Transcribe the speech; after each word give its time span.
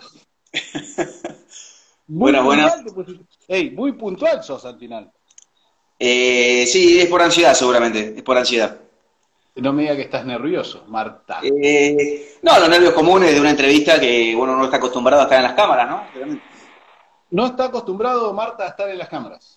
buenas. 0.02 1.24
Muy 2.06 2.32
Buenas, 2.32 2.44
buenas. 2.44 2.82
pusiste. 2.94 3.24
Ey, 3.48 3.70
muy 3.70 3.92
puntual 3.92 4.42
sos 4.42 4.64
al 4.64 4.78
final. 4.78 5.10
Eh, 5.98 6.66
sí, 6.66 7.00
es 7.00 7.06
por 7.08 7.22
ansiedad 7.22 7.54
seguramente, 7.54 8.14
es 8.16 8.22
por 8.22 8.36
ansiedad. 8.36 8.80
No 9.56 9.72
me 9.72 9.82
diga 9.82 9.94
que 9.96 10.02
estás 10.02 10.26
nervioso, 10.26 10.84
Marta. 10.88 11.38
Eh, 11.42 12.36
no, 12.42 12.58
los 12.58 12.68
nervios 12.68 12.92
comunes 12.92 13.32
de 13.32 13.40
una 13.40 13.50
entrevista 13.50 14.00
que 14.00 14.34
uno 14.36 14.56
no 14.56 14.64
está 14.64 14.78
acostumbrado 14.78 15.22
a 15.22 15.24
estar 15.24 15.38
en 15.38 15.44
las 15.44 15.54
cámaras, 15.54 15.88
¿no? 15.88 16.04
No 17.30 17.46
está 17.46 17.66
acostumbrado 17.66 18.32
Marta 18.32 18.64
a 18.64 18.68
estar 18.68 18.88
en 18.88 18.98
las 18.98 19.08
cámaras. 19.08 19.56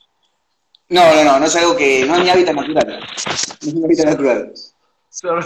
No, 0.90 1.02
no, 1.16 1.23
no, 1.23 1.40
no 1.40 1.45
es 1.48 1.56
algo 1.56 1.76
que, 1.76 2.06
no 2.06 2.16
es 2.16 2.23
mi 2.23 2.30
hábitat 2.30 2.56
natural. 2.56 3.00
No 3.00 3.67
es 3.67 3.73
mi 3.73 3.84
hábitat 3.86 4.06
natural. 4.06 4.54
Sor- 5.09 5.45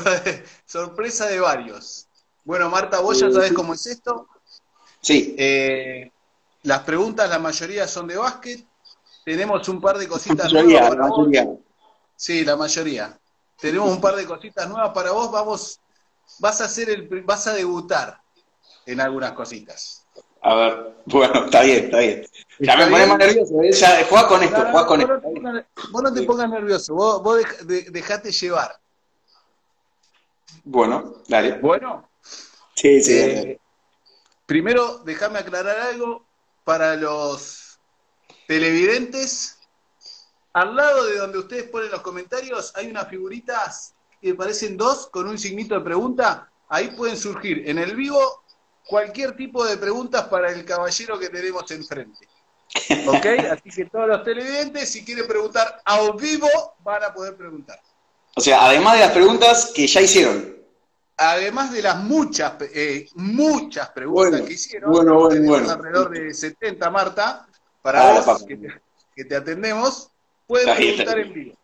Sorpresa 0.66 1.28
de 1.28 1.40
varios. 1.40 2.08
Bueno, 2.44 2.70
Marta, 2.70 3.00
vos 3.00 3.20
ya 3.20 3.32
sabés 3.32 3.54
cómo 3.54 3.74
es 3.74 3.86
esto. 3.88 4.28
Sí, 5.02 5.36
Eh, 5.38 6.12
las 6.64 6.80
preguntas, 6.82 7.30
la 7.30 7.40
mayoría 7.40 7.88
son 7.88 8.08
de 8.08 8.18
básquet. 8.18 8.66
Tenemos 9.26 9.68
un 9.70 9.82
par 9.82 9.98
de 9.98 10.04
la 10.06 10.10
cositas 10.10 10.52
mayoría, 10.54 10.82
nuevas 10.82 10.84
la 10.84 10.90
para 10.90 11.08
vos. 11.10 11.18
mayoría. 11.28 11.50
Sí, 12.16 12.46
la 12.46 12.56
mayoría. 12.56 13.20
Tenemos 13.60 13.90
un 13.92 14.02
par 14.02 14.16
de 14.16 14.26
cositas 14.26 14.68
nuevas 14.70 14.92
para 14.92 15.12
vos. 15.12 15.32
Vamos, 15.32 15.80
vas 16.40 16.62
a 16.62 16.66
hacer 16.66 16.90
el, 16.90 17.08
vas 17.24 17.48
a 17.48 17.54
debutar 17.54 18.20
en 18.86 19.00
algunas 19.02 19.32
cositas. 19.34 20.06
A 20.44 20.56
ver, 20.56 20.96
bueno, 21.06 21.46
está 21.46 21.62
bien, 21.64 21.86
está 21.86 22.00
bien. 22.00 22.28
Ya 22.60 22.74
¿Está 22.74 22.86
me 22.86 22.92
pones 22.92 23.08
más 23.08 23.18
nervioso, 23.18 23.62
¿eh? 23.62 23.72
Ya, 23.72 24.06
jugá 24.08 24.28
con 24.28 24.44
esto, 24.44 24.66
jugá 24.72 24.86
con 24.86 25.00
vos, 25.00 25.08
no 25.10 25.16
esto. 25.16 25.28
te 25.30 25.34
pongas, 25.34 25.66
vos 25.92 26.04
no 26.04 26.14
te 26.14 26.24
pongas 26.24 26.50
nervioso, 26.50 26.94
vos, 26.94 27.24
vos 27.24 27.40
dej- 27.42 27.60
de- 27.62 27.92
dejate 27.92 28.32
llevar. 28.32 28.76
Bueno, 30.64 31.16
dale. 31.28 31.54
Bueno, 31.60 32.10
Sí, 32.76 33.02
sí. 33.02 33.14
eh, 33.18 33.60
primero 34.52 34.98
déjame 35.06 35.40
aclarar 35.40 35.80
algo 35.80 36.26
para 36.66 36.98
los 36.98 37.80
televidentes. 38.50 39.60
Al 40.52 40.76
lado 40.76 41.06
de 41.06 41.20
donde 41.20 41.38
ustedes 41.38 41.70
ponen 41.70 41.90
los 41.90 42.02
comentarios 42.02 42.74
hay 42.76 42.88
unas 42.88 43.08
figuritas 43.08 43.94
que 44.22 44.36
parecen 44.36 44.76
dos 44.76 45.08
con 45.08 45.30
un 45.30 45.40
signito 45.40 45.76
de 45.76 45.80
pregunta. 45.80 46.52
Ahí 46.68 46.90
pueden 46.90 47.16
surgir 47.16 47.64
en 47.66 47.78
el 47.80 47.96
vivo 47.96 48.44
cualquier 48.86 49.38
tipo 49.38 49.64
de 49.64 49.78
preguntas 49.78 50.26
para 50.26 50.52
el 50.52 50.66
caballero 50.66 51.18
que 51.18 51.30
tenemos 51.30 51.72
enfrente. 51.72 52.28
¿Ok? 53.08 53.26
Así 53.54 53.70
que 53.70 53.86
todos 53.86 54.10
los 54.10 54.22
televidentes, 54.26 54.92
si 54.92 55.06
quieren 55.06 55.28
preguntar 55.28 55.82
a 55.86 56.12
vivo, 56.12 56.50
van 56.84 57.06
a 57.06 57.14
poder 57.14 57.38
preguntar. 57.38 57.80
O 58.36 58.42
sea, 58.42 58.66
además 58.66 58.96
de 58.96 59.00
las 59.00 59.12
preguntas 59.12 59.72
que 59.74 59.88
ya 59.88 60.02
hicieron. 60.02 60.61
Además 61.24 61.72
de 61.72 61.84
las 61.84 61.98
muchas, 61.98 62.54
eh, 62.74 63.08
muchas 63.14 63.90
preguntas 63.90 64.32
Bueno, 64.32 64.46
que 64.48 64.54
hicieron, 64.54 64.92
bueno, 64.92 65.14
bueno, 65.20 65.30
tenemos 65.30 65.60
bueno. 65.60 65.72
alrededor 65.74 66.10
de 66.10 66.34
70, 66.34 66.90
Marta, 66.90 67.46
Ah, 67.48 67.50
para 67.84 68.22
vos, 68.22 68.44
que 68.44 68.58
te, 68.58 68.82
que 69.16 69.26
te 69.26 69.36
atendemos, 69.36 70.10
pueden 70.48 70.76
preguntar 70.76 71.20
está 71.20 71.28
en 71.28 71.34
vivo. 71.34 71.58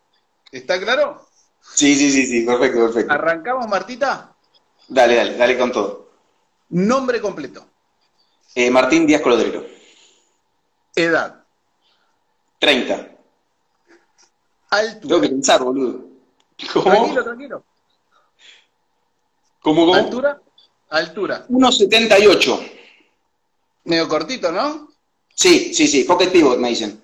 ¿Está 0.52 0.80
claro? 0.80 1.27
Sí, 1.73 1.95
sí, 1.95 2.11
sí, 2.11 2.27
sí, 2.27 2.45
perfecto, 2.45 2.81
perfecto. 2.86 3.11
Arrancamos, 3.14 3.67
Martita. 3.67 4.36
Dale, 4.89 5.16
dale, 5.16 5.38
dale 5.38 5.58
con 5.58 5.71
todo. 5.71 6.11
Nombre 6.69 7.19
completo, 7.19 7.66
Eh, 8.53 8.69
Martín 8.69 9.08
Díaz 9.08 9.21
Colodrero, 9.23 9.65
edad, 10.95 11.43
30. 12.60 12.95
Tengo 12.95 13.17
altura. 14.70 15.21
que 15.21 15.30
pensar, 15.30 15.64
boludo. 15.64 16.05
¿Cómo? 16.73 16.92
Tranquilo, 16.92 17.23
tranquilo. 17.23 17.64
¿Cómo, 19.67 19.86
cómo? 19.86 19.95
Altura, 19.95 20.42
altura. 20.92 21.45
1,78. 21.50 22.72
Medio 23.83 24.08
cortito, 24.08 24.50
¿no? 24.50 24.94
Sí, 25.36 25.73
sí, 25.73 25.89
sí, 25.89 26.05
pocket 26.05 26.30
pivot 26.32 26.58
me 26.58 26.70
dicen. 26.70 27.02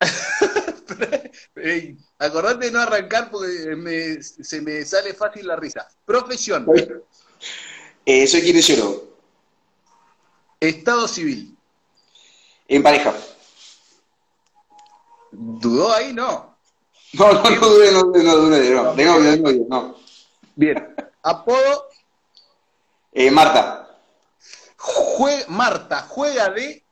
Ey, 1.54 1.96
acordate 2.18 2.66
de 2.66 2.72
no 2.72 2.80
arrancar 2.80 3.30
porque 3.30 3.76
me- 3.76 4.20
se 4.20 4.60
me 4.60 4.84
sale 4.84 5.14
fácil 5.14 5.46
la 5.46 5.54
risa. 5.54 5.86
Profesión, 6.04 6.66
Eh, 8.04 8.26
soy 8.26 8.42
kinesiólogo, 8.42 9.04
estado 10.58 11.06
civil. 11.06 11.56
en 12.66 12.82
pareja. 12.82 13.14
¿Dudó 15.30 15.92
ahí? 15.92 16.12
No. 16.12 16.56
No, 17.12 17.32
no, 17.34 17.50
no 17.50 17.68
dudé, 17.68 17.92
no 17.92 18.02
dudé, 18.02 18.24
no 18.24 18.36
dudé, 18.36 18.70
no, 18.74 18.94
de 18.94 19.04
novio, 19.38 19.66
no. 19.68 19.94
Bien. 20.56 20.92
Apodo, 21.22 21.89
Eh, 23.12 23.30
Marta, 23.30 23.98
jue- 24.76 25.46
Marta, 25.48 26.02
juega 26.08 26.48
de... 26.50 26.84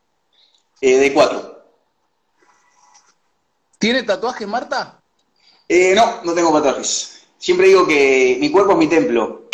eh, 0.81 0.97
de 0.99 1.13
4. 1.13 1.65
¿Tiene 3.79 4.03
tatuajes, 4.03 4.47
Marta? 4.49 5.01
Eh, 5.69 5.95
no, 5.95 6.23
no 6.25 6.35
tengo 6.35 6.53
tatuajes. 6.53 7.27
Siempre 7.39 7.69
digo 7.69 7.87
que 7.87 8.37
mi 8.41 8.51
cuerpo 8.51 8.73
es 8.73 8.79
mi 8.79 8.89
templo. 8.89 9.49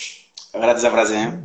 Agarrate 0.55 0.79
esa 0.79 0.91
frase, 0.91 1.23
¿eh? 1.23 1.41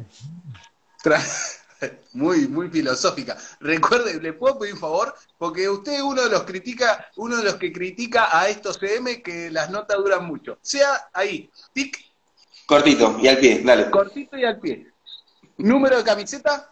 Tra- 1.04 1.56
Muy, 2.14 2.48
muy 2.50 2.70
filosófica. 2.70 3.38
Recuerde, 3.62 4.20
¿le 4.20 4.34
puedo 4.34 4.60
pedir 4.60 4.74
un 4.74 4.80
favor? 4.82 5.16
Porque 5.38 5.70
usted 5.70 5.94
es 5.94 6.02
uno 6.02 6.22
de 6.24 6.30
los 6.30 6.44
critica, 6.44 7.08
uno 7.16 7.38
de 7.38 7.44
los 7.44 7.56
que 7.56 7.72
critica 7.72 8.38
a 8.38 8.50
estos 8.50 8.78
CM 8.78 9.22
que 9.22 9.50
las 9.50 9.70
notas 9.70 9.98
duran 9.98 10.26
mucho. 10.26 10.58
Sea 10.62 11.10
ahí, 11.14 11.50
tic, 11.74 11.98
Cortito, 12.66 13.18
y 13.22 13.28
al 13.30 13.38
pie, 13.38 13.62
dale. 13.64 13.90
cortito 13.90 14.38
y 14.38 14.44
al 14.44 14.60
pie. 14.60 14.92
Número 15.60 15.98
de 15.98 16.04
camiseta, 16.04 16.72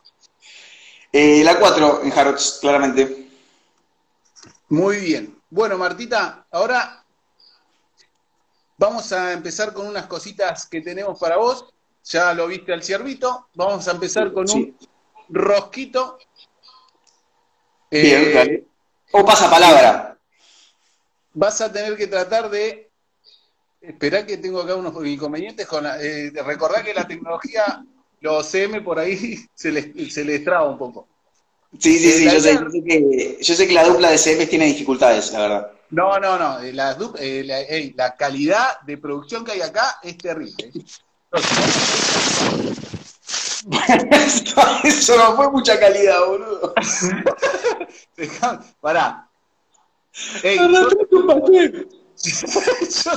Eh, 1.11 1.41
la 1.43 1.57
4 1.59 2.03
en 2.03 2.11
Harrods, 2.11 2.57
claramente. 2.61 3.27
muy 4.69 4.97
bien. 4.97 5.41
Bueno, 5.49 5.77
Martita, 5.77 6.45
ahora 6.51 7.03
vamos 8.77 9.11
a 9.13 9.31
empezar 9.33 9.73
con 9.73 9.87
unas 9.87 10.05
cositas 10.07 10.65
que 10.67 10.81
tenemos 10.81 11.17
para 11.19 11.37
vos. 11.37 11.65
Ya 12.03 12.33
lo 12.33 12.47
viste 12.47 12.73
al 12.73 12.83
ciervito. 12.83 13.47
Vamos 13.55 13.87
a 13.87 13.91
empezar 13.91 14.31
con 14.33 14.47
Sí. 14.47 14.75
un 15.29 15.35
rosquito. 15.35 16.17
Bien, 17.89 18.37
Eh. 18.37 18.65
O 19.11 19.25
pasa 19.25 19.49
palabra. 19.49 20.17
vas 21.33 21.61
a 21.61 21.71
tener 21.71 21.95
que 21.95 22.07
tratar 22.07 22.49
de. 22.49 22.89
Esperá 23.79 24.25
que 24.25 24.37
tengo 24.37 24.59
acá 24.61 24.75
unos 24.75 24.93
inconvenientes 25.05 25.65
con 25.67 25.83
la. 25.83 26.01
Eh, 26.01 26.31
de 26.31 26.43
recordar 26.43 26.83
que 26.83 26.93
la 26.93 27.07
tecnología, 27.07 27.85
los 28.21 28.47
CM 28.47 28.81
por 28.81 28.99
ahí 28.99 29.37
se 29.53 29.71
les, 29.71 30.13
se 30.13 30.23
les 30.23 30.43
traba 30.43 30.69
un 30.69 30.77
poco. 30.77 31.07
Sí, 31.79 31.97
sí, 31.99 32.11
sí, 32.11 32.25
yo 32.25 32.39
sé, 32.39 32.51
idea- 32.51 32.63
yo 32.63 32.69
sé 32.71 32.83
que, 32.83 33.37
yo 33.41 33.55
sé 33.55 33.67
que 33.67 33.73
la 33.73 33.83
dupla 33.83 34.09
de 34.11 34.17
CMs 34.17 34.49
tiene 34.49 34.65
dificultades, 34.65 35.31
la 35.33 35.39
verdad. 35.39 35.71
No, 35.89 36.19
no, 36.19 36.37
no. 36.37 36.59
eh, 36.59 36.73
La, 36.73 36.97
eh, 37.19 37.93
la, 37.95 38.15
calidad 38.15 38.79
de 38.81 38.97
producción 38.97 39.45
que 39.45 39.53
hay 39.53 39.61
acá 39.61 39.99
es 40.01 40.17
terrible. 40.17 40.71
Eso 44.83 45.17
no 45.17 45.35
fue 45.35 45.51
mucha 45.51 45.79
calidad, 45.79 46.25
boludo. 46.25 46.73
Pará. 48.81 49.29
Ey, 50.41 50.57
yo, 50.57 50.67
yo 50.79 50.89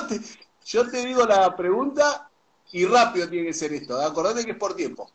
te, 0.07 0.21
yo 0.67 0.87
te 0.91 1.07
digo 1.07 1.25
la 1.25 1.57
pregunta 1.57 2.30
y 2.73 2.85
rápido 2.87 3.29
tiene 3.29 3.47
que 3.49 3.53
ser 3.55 3.73
esto. 3.73 4.01
Acordate 4.01 4.45
que 4.45 4.53
es 4.53 4.57
por 4.57 4.75
tiempo. 4.75 5.11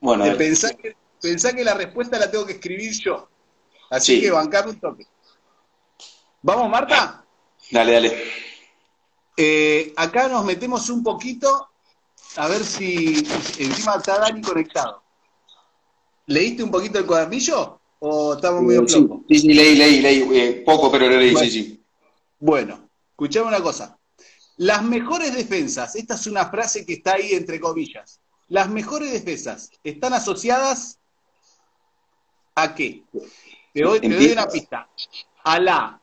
Bueno, 0.00 0.24
Eh. 0.26 0.34
Pensá 0.34 0.72
que, 0.74 0.96
pensá 1.20 1.52
que 1.54 1.64
la 1.64 1.74
respuesta 1.74 2.18
la 2.18 2.30
tengo 2.30 2.44
que 2.46 2.54
escribir 2.54 2.92
yo. 3.00 3.28
Así 3.90 4.16
Sí. 4.16 4.20
que 4.22 4.30
bancame 4.30 4.70
un 4.70 4.80
toque. 4.80 5.06
¿Vamos, 6.42 6.68
Marta? 6.70 7.24
dale, 7.70 7.92
dale. 7.92 8.24
Eh, 9.36 9.92
acá 9.96 10.28
nos 10.28 10.44
metemos 10.44 10.90
un 10.90 11.02
poquito 11.02 11.68
a 12.36 12.48
ver 12.48 12.64
si 12.64 13.18
encima 13.58 13.96
está 13.96 14.18
Dani 14.18 14.42
conectado. 14.42 15.02
¿Leíste 16.26 16.62
un 16.62 16.70
poquito 16.70 16.98
el 16.98 17.06
cuadernillo? 17.06 17.80
¿O 18.00 18.34
estamos 18.34 18.62
medio 18.62 18.82
Eh, 18.82 18.88
sí, 18.88 19.06
sí, 19.28 19.38
sí, 19.40 19.54
leí, 19.54 19.76
leí, 19.76 20.00
leí. 20.00 20.28
eh, 20.38 20.62
poco, 20.66 20.90
pero 20.90 21.08
lo 21.08 21.16
leí, 21.18 21.32
Bueno. 21.32 21.46
sí, 21.48 21.50
sí. 21.62 21.84
Bueno, 22.40 22.88
escuchame 23.10 23.46
una 23.48 23.62
cosa. 23.62 23.96
Las 24.62 24.84
mejores 24.84 25.34
defensas, 25.34 25.96
esta 25.96 26.14
es 26.14 26.24
una 26.28 26.46
frase 26.48 26.86
que 26.86 26.92
está 26.92 27.14
ahí 27.14 27.32
entre 27.32 27.58
comillas. 27.58 28.20
Las 28.46 28.68
mejores 28.68 29.10
defensas 29.10 29.72
están 29.82 30.14
asociadas 30.14 31.00
a 32.54 32.72
qué? 32.72 33.02
Te 33.74 33.82
doy, 33.82 33.98
te 33.98 34.08
doy 34.08 34.26
una 34.30 34.46
pista. 34.46 34.88
A 35.42 35.58
la 35.58 36.00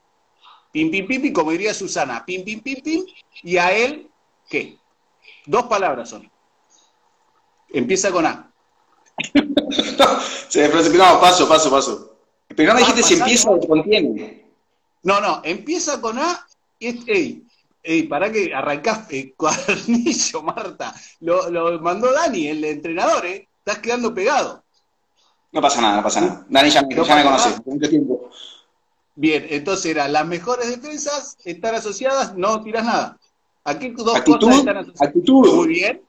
pim 0.73 0.91
pim 0.91 1.07
pim 1.07 1.21
pim, 1.21 1.31
como 1.31 1.51
diría 1.51 1.73
Susana, 1.73 2.25
pim 2.25 2.43
pim 2.43 2.59
pim 2.61 2.81
pim, 2.83 3.05
y 3.43 3.55
a 3.55 3.71
él, 3.71 4.11
¿qué? 4.49 4.77
Dos 5.45 5.67
palabras 5.67 6.09
son. 6.09 6.29
Empieza 7.69 8.11
con 8.11 8.25
A. 8.25 8.51
Se 10.49 10.67
no, 10.67 11.21
paso, 11.21 11.47
paso, 11.47 11.71
paso. 11.71 12.17
Pero 12.49 12.73
no 12.73 12.79
me 12.79 12.81
Ah, 12.83 12.87
dijiste 12.87 13.03
si 13.03 13.13
empieza 13.21 13.51
o 13.51 13.59
contiene. 13.65 14.51
No, 15.03 15.21
no, 15.21 15.39
empieza 15.45 16.01
con 16.01 16.19
A 16.19 16.45
y 16.77 16.87
es, 16.87 16.95
ey, 17.07 17.48
ey, 17.83 18.03
para 18.03 18.31
que 18.31 18.53
arrancás 18.53 19.07
el 19.11 19.33
cuadernillo, 19.37 20.41
Marta. 20.43 20.93
Lo, 21.21 21.49
lo 21.49 21.79
mandó 21.79 22.11
Dani, 22.11 22.47
el 22.47 22.63
entrenador, 22.63 23.25
¿eh? 23.25 23.47
Estás 23.59 23.79
quedando 23.79 24.13
pegado. 24.13 24.63
No 25.51 25.61
pasa 25.61 25.81
nada, 25.81 25.97
no 25.97 26.03
pasa 26.03 26.21
nada. 26.21 26.45
Dani 26.49 26.69
ya, 26.69 26.81
me- 26.83 26.95
No 26.95 27.03
ya 27.03 27.15
me 27.15 27.23
pasa 27.23 27.49
conoce, 27.55 27.69
mucho 27.69 27.89
tiempo. 27.89 28.29
Bien, 29.15 29.45
entonces 29.49 29.85
era, 29.91 30.07
las 30.07 30.25
mejores 30.25 30.69
defensas 30.69 31.37
están 31.43 31.75
asociadas, 31.75 32.35
no 32.35 32.61
tiras 32.63 32.85
nada. 32.85 33.17
¿A 33.65 33.77
qué 33.77 33.91
dos 33.91 34.21
cosas 34.21 34.59
están 34.59 34.77
asociadas? 34.77 35.01
actitud. 35.01 35.55
Muy 35.55 35.67
bien. 35.67 36.01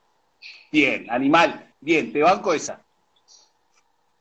Bien, 0.71 1.11
animal. 1.11 1.75
Bien, 1.81 2.13
te 2.13 2.23
banco 2.23 2.53
esa. 2.55 2.81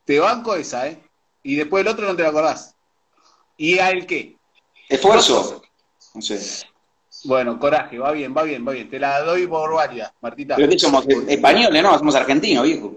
Te 0.05 0.19
banco 0.19 0.55
esa, 0.55 0.87
¿eh? 0.87 0.99
Y 1.43 1.55
después 1.55 1.81
el 1.81 1.87
otro 1.91 2.07
no 2.07 2.15
te 2.15 2.23
lo 2.23 2.29
acordás. 2.29 2.75
¿Y 3.57 3.77
a 3.79 3.91
el 3.91 4.05
qué? 4.07 4.37
Esfuerzo. 4.87 5.61
No 6.15 6.21
sé. 6.21 6.65
Bueno, 7.25 7.59
coraje, 7.59 7.99
va 7.99 8.11
bien, 8.11 8.33
va 8.35 8.43
bien, 8.43 8.65
va 8.65 8.71
bien. 8.71 8.89
Te 8.89 8.99
la 8.99 9.21
doy 9.21 9.47
por 9.47 9.73
válida, 9.73 10.13
Martita. 10.21 10.55
Pero 10.55 10.69
que 10.69 10.79
somos 10.79 11.05
españoles, 11.07 11.83
¿no? 11.83 11.97
Somos 11.97 12.15
argentinos, 12.15 12.63
viejo. 12.63 12.95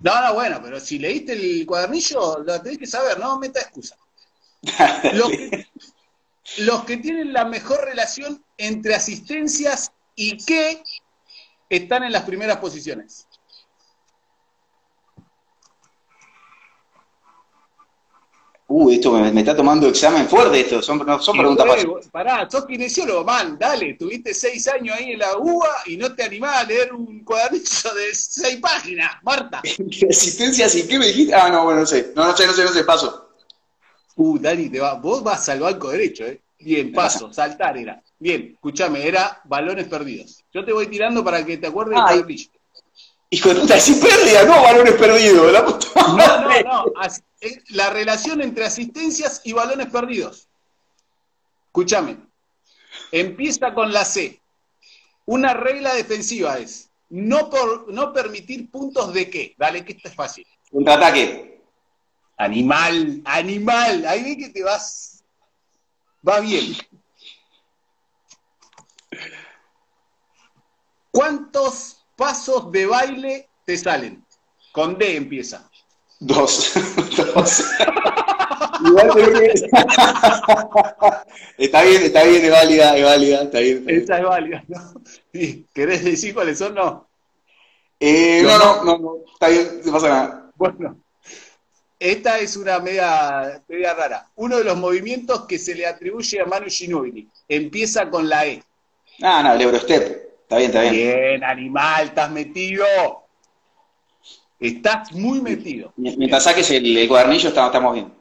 No, 0.00 0.20
no, 0.20 0.34
bueno, 0.34 0.60
pero 0.62 0.78
si 0.78 0.98
leíste 0.98 1.32
el 1.32 1.66
cuadernillo, 1.66 2.38
lo 2.44 2.60
tenés 2.60 2.78
que 2.78 2.86
saber, 2.86 3.18
no 3.18 3.38
meta 3.38 3.60
excusa. 3.60 3.96
Los 5.14 5.30
que, 5.30 5.66
los 6.58 6.84
que 6.84 6.96
tienen 6.96 7.32
la 7.32 7.44
mejor 7.44 7.84
relación 7.84 8.42
entre 8.56 8.94
asistencias 8.94 9.92
y 10.14 10.36
que 10.44 10.82
están 11.68 12.04
en 12.04 12.12
las 12.12 12.22
primeras 12.22 12.56
posiciones. 12.58 13.26
Uh, 18.68 18.90
esto 18.90 19.12
me, 19.12 19.30
me 19.30 19.40
está 19.42 19.54
tomando 19.54 19.86
examen 19.88 20.26
fuerte 20.28 20.60
esto. 20.60 20.82
Son, 20.82 20.98
no, 20.98 21.20
son 21.20 21.36
preguntas 21.36 21.66
fáciles. 21.66 22.08
Pará, 22.08 22.50
sos 22.50 22.66
kinesiólogo, 22.66 23.24
man, 23.24 23.56
dale, 23.58 23.94
tuviste 23.94 24.34
seis 24.34 24.66
años 24.66 24.96
ahí 24.98 25.12
en 25.12 25.20
la 25.20 25.36
UBA 25.36 25.68
y 25.86 25.96
no 25.96 26.12
te 26.12 26.24
animás 26.24 26.62
a 26.62 26.64
leer 26.64 26.92
un 26.92 27.22
cuadernillo 27.22 27.94
de 27.94 28.14
seis 28.14 28.56
páginas, 28.56 29.12
Marta. 29.22 29.62
Resistencia, 30.00 30.68
¿sí? 30.68 30.86
¿Qué 30.88 30.98
me 30.98 31.06
dijiste? 31.06 31.32
Ah, 31.32 31.48
no, 31.48 31.64
bueno, 31.64 31.80
no 31.80 31.86
sé. 31.86 32.12
No, 32.16 32.26
no 32.26 32.36
sé, 32.36 32.46
no 32.46 32.52
sé, 32.52 32.64
no 32.64 32.70
sé, 32.70 32.82
paso. 32.82 33.30
Uh, 34.16 34.38
Dani, 34.38 34.68
te 34.68 34.80
va, 34.80 34.94
vos 34.94 35.22
vas 35.22 35.48
al 35.48 35.60
banco 35.60 35.90
derecho, 35.90 36.24
¿eh? 36.24 36.40
Bien, 36.58 36.92
paso, 36.92 37.32
saltar 37.32 37.78
era. 37.78 38.02
Bien, 38.18 38.50
escúchame, 38.54 39.06
era 39.06 39.42
balones 39.44 39.86
perdidos. 39.86 40.42
Yo 40.52 40.64
te 40.64 40.72
voy 40.72 40.88
tirando 40.88 41.22
para 41.22 41.44
que 41.44 41.58
te 41.58 41.68
acuerdes 41.68 41.94
del 41.94 42.02
cuadernillo. 42.02 42.50
Hijo 43.30 43.48
de 43.52 43.60
puta, 43.60 43.78
sí 43.80 43.94
pérdida, 44.00 44.44
no, 44.44 44.62
balones 44.62 44.94
perdidos. 44.94 45.52
La 45.52 45.64
puta 45.64 45.86
No, 46.08 46.40
no, 46.42 46.60
no. 46.62 46.84
as- 47.00 47.22
eh, 47.40 47.60
La 47.70 47.90
relación 47.90 48.40
entre 48.40 48.64
asistencias 48.64 49.40
y 49.44 49.52
balones 49.52 49.88
perdidos. 49.88 50.48
Escúchame. 51.66 52.18
Empieza 53.12 53.74
con 53.74 53.92
la 53.92 54.04
C. 54.04 54.40
Una 55.26 55.54
regla 55.54 55.92
defensiva 55.94 56.58
es 56.58 56.88
no, 57.10 57.50
por, 57.50 57.92
no 57.92 58.12
permitir 58.12 58.70
puntos 58.70 59.12
de 59.12 59.28
qué. 59.28 59.54
Dale, 59.58 59.84
que 59.84 59.92
esto 59.92 60.08
es 60.08 60.14
fácil. 60.14 60.46
Contraataque. 60.70 61.60
Animal, 62.38 63.22
animal. 63.24 64.06
Ahí 64.06 64.22
ve 64.22 64.36
que 64.38 64.48
te 64.50 64.62
vas. 64.62 65.24
Va 66.26 66.40
bien. 66.40 66.76
¿Cuántos 71.10 71.95
pasos 72.16 72.72
de 72.72 72.86
baile 72.86 73.48
te 73.64 73.76
salen? 73.76 74.24
Con 74.72 74.98
D 74.98 75.16
empieza. 75.16 75.68
Dos. 76.18 76.72
Dos. 77.34 77.64
Igual 78.84 79.14
que 79.14 79.54
Está 81.58 81.82
bien, 81.82 82.02
está 82.02 82.24
bien, 82.24 82.44
es 82.44 82.50
válida, 82.50 82.96
es 82.96 83.04
válida, 83.04 83.42
está 83.42 83.58
bien. 83.60 83.78
está 83.78 83.90
bien. 83.90 84.02
Esa 84.02 84.18
es 84.18 84.24
válida, 84.24 84.64
¿no? 84.68 84.92
Sí. 85.32 85.66
¿Querés 85.72 86.04
decir 86.04 86.34
cuáles 86.34 86.58
son? 86.58 86.74
No. 86.74 87.08
Eh, 87.98 88.42
no, 88.42 88.58
no, 88.58 88.84
no, 88.84 88.98
no, 88.98 89.16
está 89.32 89.48
bien, 89.48 89.80
no 89.84 89.92
pasa 89.92 90.08
nada. 90.08 90.50
Bueno, 90.56 91.00
esta 91.98 92.38
es 92.38 92.56
una 92.56 92.78
media, 92.78 93.62
media 93.68 93.94
rara. 93.94 94.28
Uno 94.36 94.58
de 94.58 94.64
los 94.64 94.76
movimientos 94.76 95.46
que 95.46 95.58
se 95.58 95.74
le 95.74 95.86
atribuye 95.86 96.40
a 96.40 96.44
Manu 96.44 96.66
Ginóbili. 96.68 97.28
Empieza 97.48 98.10
con 98.10 98.28
la 98.28 98.46
E. 98.46 98.62
Ah, 99.22 99.42
no, 99.42 99.54
el 99.54 99.62
Eurostep. 99.62 100.25
Está 100.46 100.58
bien, 100.58 100.70
está 100.70 100.82
bien. 100.82 100.94
Bien, 100.94 101.44
animal, 101.44 102.06
estás 102.06 102.30
metido. 102.30 102.86
Estás 104.60 105.10
muy 105.12 105.40
metido. 105.40 105.92
Mientras 105.96 106.44
saques 106.44 106.70
el, 106.70 106.96
el 106.96 107.08
cuadernillo, 107.08 107.48
estamos, 107.48 107.70
estamos 107.70 107.94
bien. 107.94 108.14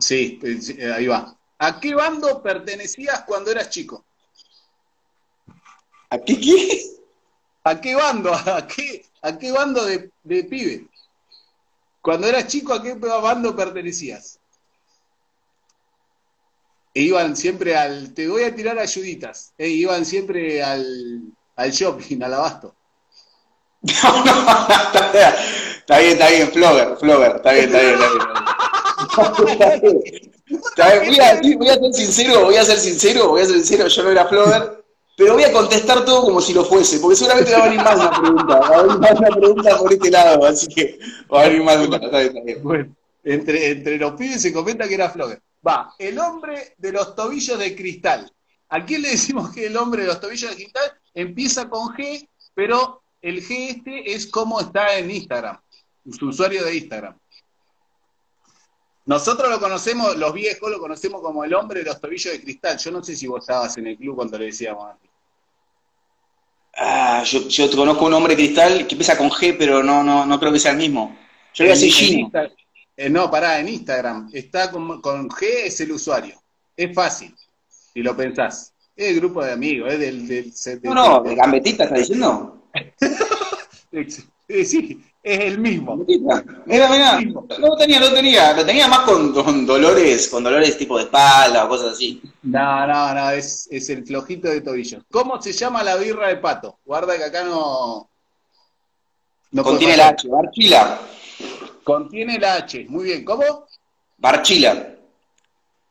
Sí, 0.00 0.40
eh, 0.42 0.92
ahí 0.92 1.06
va. 1.06 1.32
¿A 1.58 1.78
qué 1.78 1.94
bando 1.94 2.42
pertenecías 2.42 3.22
cuando 3.22 3.52
eras 3.52 3.70
chico? 3.70 4.04
¿A 6.10 6.18
qué 6.18 6.40
qué? 6.40 6.82
¿A 7.62 7.80
qué 7.80 7.94
bando? 7.94 8.34
¿A 8.34 8.66
qué, 8.66 9.04
a 9.22 9.38
qué 9.38 9.52
bando 9.52 9.84
de, 9.84 10.10
de 10.24 10.42
pibe? 10.42 10.86
Cuando 12.02 12.26
eras 12.26 12.48
chico, 12.48 12.74
¿a 12.74 12.82
qué 12.82 12.94
bando 12.94 13.54
pertenecías? 13.54 14.37
E 16.98 17.02
iban 17.02 17.36
siempre 17.36 17.76
al. 17.76 18.12
Te 18.12 18.26
voy 18.26 18.42
a 18.42 18.52
tirar 18.52 18.76
ayuditas. 18.76 19.52
E 19.56 19.68
iban 19.68 20.04
siempre 20.04 20.60
al, 20.64 21.22
al 21.54 21.70
shopping, 21.70 22.20
al 22.24 22.34
abasto. 22.34 22.74
No, 23.82 24.24
no, 24.24 24.32
está 25.78 25.98
bien, 26.00 26.12
está 26.14 26.28
bien, 26.28 26.50
Flogger, 26.50 26.96
Flogger, 26.98 27.36
está 27.36 27.52
bien, 27.52 27.66
está 27.66 27.78
bien, 27.80 27.94
está 27.94 28.08
bien. 28.10 29.48
Está 29.48 29.76
bien. 29.76 30.02
Está 30.50 30.92
bien, 30.94 31.06
Voy, 31.06 31.20
a, 31.20 31.34
decir- 31.36 31.56
voy 31.58 31.68
a 31.68 31.74
ser 31.76 31.94
sincero, 31.94 32.44
voy 32.46 32.56
a 32.56 32.64
ser 32.64 32.78
sincero, 32.78 33.28
voy 33.28 33.42
a 33.42 33.46
ser 33.46 33.54
sincero, 33.54 33.86
yo 33.86 34.02
no 34.02 34.10
era 34.10 34.26
Flogger, 34.26 34.84
pero 35.16 35.34
voy 35.34 35.44
a 35.44 35.52
contestar 35.52 36.04
todo 36.04 36.22
como 36.22 36.40
si 36.40 36.52
lo 36.52 36.64
fuese, 36.64 36.98
porque 36.98 37.14
seguramente 37.14 37.52
va 37.52 37.58
a 37.58 37.68
venir 37.68 37.80
más 37.84 37.96
una 38.00 38.10
pregunta, 38.20 38.58
va 38.58 38.76
a 38.76 38.82
venir 38.82 38.98
más 38.98 39.12
una 39.20 39.28
pregunta 39.30 39.78
por 39.78 39.92
este 39.92 40.10
lado, 40.10 40.44
así 40.46 40.66
que 40.66 40.98
va 41.32 41.42
a 41.42 41.48
venir 41.48 41.62
más 41.62 41.76
una, 41.76 41.96
está 41.98 42.18
bien, 42.18 42.28
está 42.36 42.44
bien. 42.44 42.62
Bueno, 42.64 42.96
entre, 43.22 43.70
entre 43.70 43.98
los 43.98 44.12
pibes 44.14 44.42
se 44.42 44.52
comenta 44.52 44.88
que 44.88 44.94
era 44.94 45.10
Flogger. 45.10 45.40
Va, 45.66 45.94
el 45.98 46.18
hombre 46.18 46.74
de 46.78 46.92
los 46.92 47.14
tobillos 47.14 47.58
de 47.58 47.74
cristal. 47.74 48.30
¿A 48.68 48.84
quién 48.84 49.02
le 49.02 49.10
decimos 49.10 49.50
que 49.52 49.66
el 49.66 49.76
hombre 49.76 50.02
de 50.02 50.08
los 50.08 50.20
tobillos 50.20 50.50
de 50.50 50.56
cristal 50.56 50.92
empieza 51.14 51.68
con 51.68 51.88
G, 51.94 52.28
pero 52.54 53.02
el 53.20 53.42
G 53.42 53.70
este 53.70 54.12
es 54.12 54.26
como 54.26 54.60
está 54.60 54.96
en 54.98 55.10
Instagram, 55.10 55.58
su 56.10 56.28
usuario 56.28 56.64
de 56.64 56.76
Instagram? 56.76 57.18
Nosotros 59.06 59.48
lo 59.48 59.58
conocemos, 59.58 60.16
los 60.16 60.34
viejos 60.34 60.70
lo 60.70 60.78
conocemos 60.78 61.22
como 61.22 61.42
el 61.42 61.54
hombre 61.54 61.80
de 61.80 61.86
los 61.86 61.98
tobillos 61.98 62.30
de 62.30 62.42
cristal. 62.42 62.76
Yo 62.76 62.90
no 62.90 63.02
sé 63.02 63.16
si 63.16 63.26
vos 63.26 63.40
estabas 63.40 63.76
en 63.78 63.86
el 63.86 63.96
club 63.96 64.16
cuando 64.16 64.38
le 64.38 64.46
decíamos 64.46 64.90
antes. 64.90 65.08
Ah, 66.76 67.24
yo, 67.24 67.48
yo 67.48 67.70
conozco 67.74 68.04
un 68.04 68.12
hombre 68.12 68.36
cristal 68.36 68.86
que 68.86 68.94
empieza 68.94 69.16
con 69.16 69.30
G, 69.30 69.56
pero 69.58 69.82
no, 69.82 70.04
no, 70.04 70.26
no 70.26 70.38
creo 70.38 70.52
que 70.52 70.60
sea 70.60 70.72
el 70.72 70.76
mismo. 70.76 71.16
Yo 71.54 71.64
voy 71.64 71.72
a 71.72 71.74
decir 71.74 71.90
Gino. 71.90 72.30
Eh, 73.00 73.08
no, 73.08 73.30
pará, 73.30 73.60
en 73.60 73.68
Instagram. 73.68 74.28
Está 74.32 74.72
con, 74.72 75.00
con 75.00 75.28
G 75.30 75.46
es 75.66 75.80
el 75.80 75.92
usuario. 75.92 76.34
Es 76.76 76.92
fácil, 76.92 77.32
si 77.94 78.02
lo 78.02 78.16
pensás. 78.16 78.72
Es 78.96 79.10
el 79.12 79.20
grupo 79.20 79.44
de 79.44 79.52
amigos, 79.52 79.92
es 79.92 80.00
del... 80.00 80.26
del, 80.26 80.52
del- 80.52 80.80
No, 80.82 80.94
no, 80.94 81.20
¿de 81.22 81.34
Gambetita 81.36 81.84
está 81.84 81.96
diciendo? 81.96 82.64
Eh, 84.50 84.64
sí, 84.64 85.02
es 85.22 85.40
el 85.40 85.58
mismo. 85.58 85.90
Gambetita. 85.96 86.42
Mira, 86.66 86.88
mira, 86.88 87.20
no 87.20 87.68
lo 87.68 87.76
tenía, 87.76 88.00
no 88.00 88.08
lo 88.08 88.14
tenía, 88.14 88.52
lo 88.54 88.64
tenía 88.66 88.88
más 88.88 89.00
con, 89.00 89.32
con 89.32 89.66
dolores, 89.66 90.26
con 90.28 90.42
dolores 90.42 90.76
tipo 90.78 90.96
de 90.96 91.04
espalda 91.04 91.64
o 91.64 91.68
cosas 91.68 91.92
así. 91.92 92.20
No, 92.42 92.86
no, 92.86 93.14
no, 93.14 93.30
es, 93.30 93.68
es 93.70 93.88
el 93.90 94.06
flojito 94.06 94.48
de 94.48 94.60
tobillos. 94.62 95.02
¿Cómo 95.10 95.40
se 95.40 95.52
llama 95.52 95.82
la 95.84 95.96
birra 95.96 96.28
de 96.28 96.36
pato? 96.36 96.78
Guarda 96.84 97.16
que 97.16 97.24
acá 97.24 97.44
no... 97.44 98.08
no 99.52 99.62
Contiene 99.62 99.96
la. 99.98 100.08
H, 100.08 100.28
Barchila. 100.28 100.98
Contiene 101.88 102.38
la 102.38 102.56
H. 102.56 102.84
Muy 102.90 103.04
bien, 103.06 103.24
¿cómo? 103.24 103.66
Barchila. 104.18 104.94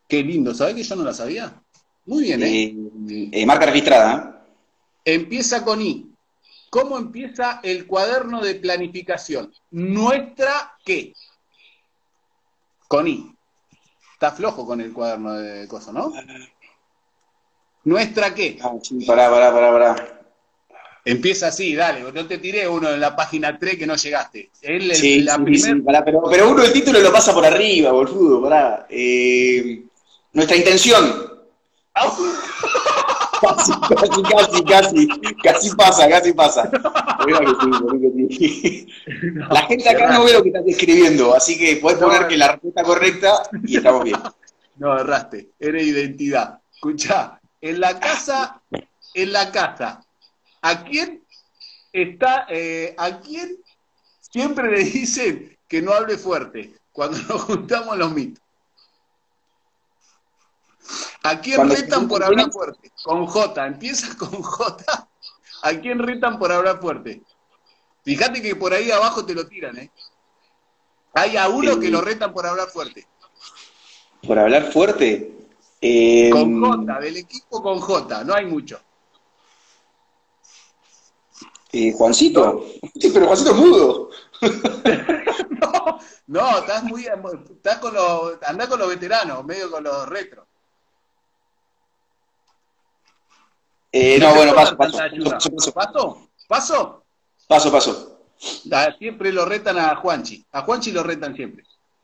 Qué 0.08 0.22
lindo, 0.22 0.54
¿sabés 0.54 0.75
que 0.75 0.84
yo 0.84 0.96
no 0.96 1.04
la 1.04 1.12
sabía? 1.12 1.60
Muy 2.06 2.25
bien, 2.25 2.44
¿eh? 2.44 2.66
Eh, 2.66 3.30
eh, 3.32 3.46
marca 3.48 3.66
registrada. 3.66 4.46
Empieza 5.04 5.66
con 5.66 5.82
I. 5.82 6.13
¿Cómo 6.70 7.00
empieza 7.00 7.62
el 7.63 7.88
cuaderno 7.88 8.42
de 8.42 8.54
planificación? 8.54 9.51
Nuestra 9.72 10.77
qué? 10.86 11.13
Con 12.88 13.08
I. 13.08 13.36
Está 14.13 14.32
flojo 14.34 14.68
con 14.68 14.80
el 14.82 14.94
cuaderno 14.94 15.34
de 15.34 15.68
cosas, 15.68 15.96
¿no? 15.96 16.13
¿Nuestra 17.86 18.36
qué? 18.36 18.46
¿eh? 18.50 18.60
Ah, 18.62 18.75
sí, 18.84 19.04
pará, 19.04 19.32
pará, 19.32 19.51
pará, 19.51 19.72
pará. 19.72 20.16
Empieza 21.11 21.47
así, 21.47 21.75
dale, 21.75 22.01
no 22.11 22.25
te 22.27 22.37
tiré 22.37 22.67
uno 22.67 22.89
en 22.89 22.99
la 22.99 23.15
página 23.15 23.57
3 23.57 23.77
que 23.77 23.87
no 23.87 23.95
llegaste. 23.95 24.49
Él, 24.61 24.91
el- 24.91 24.95
Sí, 24.95 25.21
la 25.21 25.35
sí, 25.35 25.41
primer- 25.43 25.75
sí, 25.77 25.81
pará, 25.81 26.03
pero, 26.05 26.21
pero 26.29 26.49
uno 26.49 26.63
el 26.63 26.73
título 26.73 26.99
lo 26.99 27.11
pasa 27.11 27.33
por 27.33 27.45
arriba, 27.45 27.91
boludo, 27.91 28.41
pará. 28.43 28.85
Eh, 28.89 29.83
nuestra 30.33 30.55
intención. 30.57 31.33
Casi, 33.39 33.71
casi, 33.93 34.21
casi, 34.23 34.63
casi, 34.63 35.07
casi 35.43 35.75
pasa, 35.75 36.09
casi 36.09 36.33
pasa. 36.33 36.71
Mira 37.25 37.39
que 37.39 37.45
sí, 37.45 37.67
mira 37.91 37.99
que 38.01 38.35
sí. 38.35 38.87
La 39.51 39.61
gente 39.67 39.87
acá 39.89 40.11
no 40.11 40.23
ve 40.25 40.33
lo 40.33 40.41
que 40.41 40.49
estás 40.49 40.63
escribiendo, 40.65 41.35
así 41.35 41.55
que 41.57 41.75
puedes 41.77 41.99
poner 41.99 42.27
que 42.27 42.35
la 42.35 42.53
respuesta 42.53 42.81
correcta 42.81 43.43
y 43.63 43.77
estamos 43.77 44.03
bien. 44.03 44.17
No, 44.77 44.99
erraste, 44.99 45.49
era 45.59 45.79
identidad. 45.79 46.59
Escuchá, 46.73 47.39
en 47.61 47.79
la 47.79 47.99
casa, 47.99 48.59
en 49.13 49.31
la 49.31 49.51
casa, 49.51 50.03
¿a 50.61 50.83
quién 50.83 51.23
está, 51.93 52.45
eh, 52.49 52.95
a 52.97 53.19
quién 53.19 53.57
siempre 54.19 54.69
le 54.71 54.83
dicen 54.83 55.57
que 55.67 55.81
no 55.81 55.91
hable 55.93 56.17
fuerte 56.17 56.73
cuando 56.91 57.17
nos 57.23 57.41
juntamos 57.43 57.97
los 57.97 58.11
mitos. 58.11 58.43
¿A 61.23 61.39
quién 61.41 61.57
Cuando 61.57 61.75
retan 61.75 62.07
por 62.07 62.23
hablar 62.23 62.51
fuerte? 62.51 62.91
Con 63.03 63.25
J, 63.25 63.67
empieza 63.67 64.17
con 64.17 64.29
J. 64.41 65.09
¿A 65.63 65.73
quién 65.73 65.99
retan 65.99 66.39
por 66.39 66.51
hablar 66.51 66.79
fuerte? 66.79 67.21
Fíjate 68.05 68.41
que 68.41 68.55
por 68.55 68.73
ahí 68.73 68.89
abajo 68.91 69.25
te 69.25 69.33
lo 69.35 69.45
tiran, 69.47 69.77
¿eh? 69.77 69.91
Hay 71.13 71.35
a 71.35 71.49
uno 71.49 71.79
que 71.79 71.89
lo 71.89 71.99
retan 71.99 72.31
por 72.33 72.45
hablar 72.45 72.69
fuerte. 72.69 73.05
Por 74.25 74.39
hablar 74.39 74.71
fuerte. 74.71 75.33
eh, 75.81 76.29
Con 76.31 76.61
J, 76.61 76.99
del 77.01 77.17
equipo 77.17 77.61
con 77.61 77.79
J, 77.79 78.23
no 78.23 78.33
hay 78.33 78.45
mucho. 78.45 78.79
Eh, 81.71 81.93
Juancito. 81.93 82.65
Sí, 83.00 83.12
pero 83.13 83.27
Juancito 83.27 83.51
es 83.51 83.57
mudo. 83.57 84.09
No, 85.59 86.00
no, 86.27 86.59
estás 86.59 86.83
muy, 86.83 87.05
estás 87.05 87.79
con 87.79 87.93
los, 87.93 88.38
andás 88.43 88.67
con 88.67 88.79
los 88.79 88.89
veteranos, 88.89 89.43
medio 89.43 89.71
con 89.71 89.83
los 89.83 90.07
retros. 90.07 90.45
Eh, 93.91 94.19
no, 94.19 94.36
bueno, 94.36 94.53
paso, 94.53 94.77
paso. 94.77 94.97
Paso, 94.97 95.74
paso. 95.74 95.74
¿Paso? 95.74 96.29
¿Paso? 96.47 97.03
Paso, 97.47 97.71
paso. 97.71 98.17
Siempre 99.00 99.31
lo 99.31 99.45
retan 99.45 99.79
a 99.79 99.95
Juanchi. 99.95 100.45
A 100.51 100.62
Juanchi 100.62 100.91
lo 100.91 101.03
retan 101.03 101.36
siempre. 101.36 101.63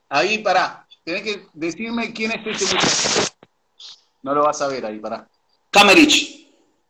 Ahí, 0.09 0.39
pará. 0.39 0.87
Tenés 1.03 1.21
que 1.23 1.47
decirme 1.53 2.13
quién 2.13 2.31
es 2.31 2.61
ese 2.61 2.73
muchacho. 2.73 3.33
No 4.21 4.33
lo 4.33 4.43
vas 4.43 4.61
a 4.61 4.67
ver 4.67 4.85
ahí, 4.85 4.99
pará. 4.99 5.27
Camerich. 5.69 6.43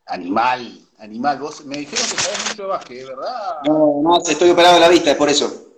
Animal, 0.06 0.80
animal. 1.00 1.40
Vos 1.40 1.66
me 1.66 1.78
dijeron 1.78 2.06
que 2.06 2.18
sabés 2.18 2.50
mucho 2.50 2.64
de 2.64 2.68
básquet, 2.68 3.08
¿verdad? 3.08 3.62
No, 3.66 4.02
no, 4.04 4.18
estoy 4.18 4.50
operado 4.50 4.76
de 4.76 4.80
la 4.82 4.90
vista, 4.90 5.12
es 5.12 5.18
por 5.18 5.30
eso. 5.30 5.74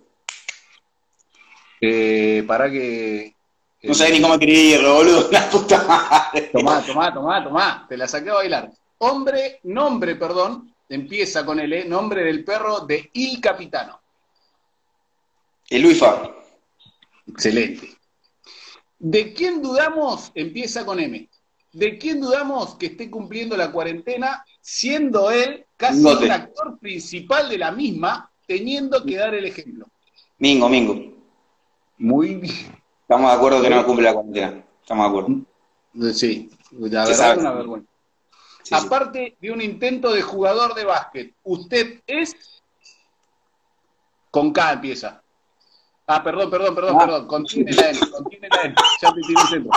Eh, 1.80 2.44
pará 2.48 2.70
que... 2.70 3.36
No 3.84 3.94
sabés 3.94 4.14
ni 4.14 4.22
cómo 4.22 4.34
escribirlo, 4.34 4.96
boludo. 4.96 5.28
La 5.32 5.50
puta 5.50 5.84
madre. 5.84 6.50
Tomá, 6.52 6.82
tomá, 6.84 7.14
tomá, 7.14 7.44
tomá. 7.44 7.86
Te 7.88 7.96
la 7.98 8.08
saqué 8.08 8.32
a 8.32 8.36
bailar. 8.36 8.72
Hombre, 8.98 9.60
nombre, 9.64 10.16
perdón, 10.16 10.74
empieza 10.90 11.46
con 11.46 11.60
L, 11.60 11.86
nombre 11.86 12.24
del 12.24 12.44
perro 12.44 12.80
de 12.82 13.12
Il 13.14 13.40
Capitano. 13.40 14.02
El 15.70 15.84
Luifa. 15.84 16.32
Excelente. 17.28 17.96
¿De 18.98 19.34
quién 19.34 19.62
dudamos? 19.62 20.32
Empieza 20.34 20.86
con 20.86 21.00
M. 21.00 21.30
¿De 21.76 21.98
quién 21.98 22.22
dudamos 22.22 22.76
que 22.76 22.86
esté 22.86 23.12
cumpliendo 23.12 23.58
la 23.58 23.70
cuarentena, 23.70 24.46
siendo 24.62 25.30
él 25.30 25.66
casi 25.76 26.00
un 26.06 26.32
actor 26.32 26.80
principal 26.80 27.50
de 27.50 27.58
la 27.58 27.72
misma, 27.74 28.32
teniendo 28.48 29.04
que 29.04 29.18
dar 29.18 29.34
el 29.36 29.44
ejemplo? 29.44 29.86
Mingo, 30.38 30.70
Mingo. 30.70 30.96
Muy 31.98 32.36
bien. 32.36 32.82
Estamos 33.02 33.30
de 33.30 33.36
acuerdo 33.38 33.62
que 33.62 33.70
no 33.70 33.86
cumple 33.86 34.06
la 34.06 34.14
cuarentena. 34.14 34.64
Estamos 34.82 35.04
de 35.04 35.10
acuerdo. 35.10 36.14
Sí, 36.14 36.50
la 36.72 37.06
Se 37.08 37.12
verdad 37.12 37.32
es 37.34 37.38
una 37.40 37.52
vergüenza. 37.52 37.90
Sí, 38.64 38.74
sí. 38.74 38.86
Aparte 38.86 39.38
de 39.42 39.52
un 39.52 39.62
intento 39.62 40.14
de 40.14 40.22
jugador 40.22 40.76
de 40.76 40.86
básquet, 40.86 41.34
usted 41.44 42.02
es. 42.08 42.38
Con 44.32 44.54
K 44.54 44.72
empieza. 44.74 45.22
Ah, 46.08 46.24
perdón, 46.24 46.50
perdón, 46.50 46.74
perdón, 46.74 46.96
Ah. 46.96 47.00
perdón. 47.06 47.28
Contiene 47.28 47.74
la 47.74 47.90
N, 47.90 48.00
contiene 48.12 48.48
la 48.50 48.62
N. 48.62 48.76
Ya 49.02 49.14
te 49.14 49.22
tiré 49.28 49.42
el 49.42 49.48
centro. 49.50 49.72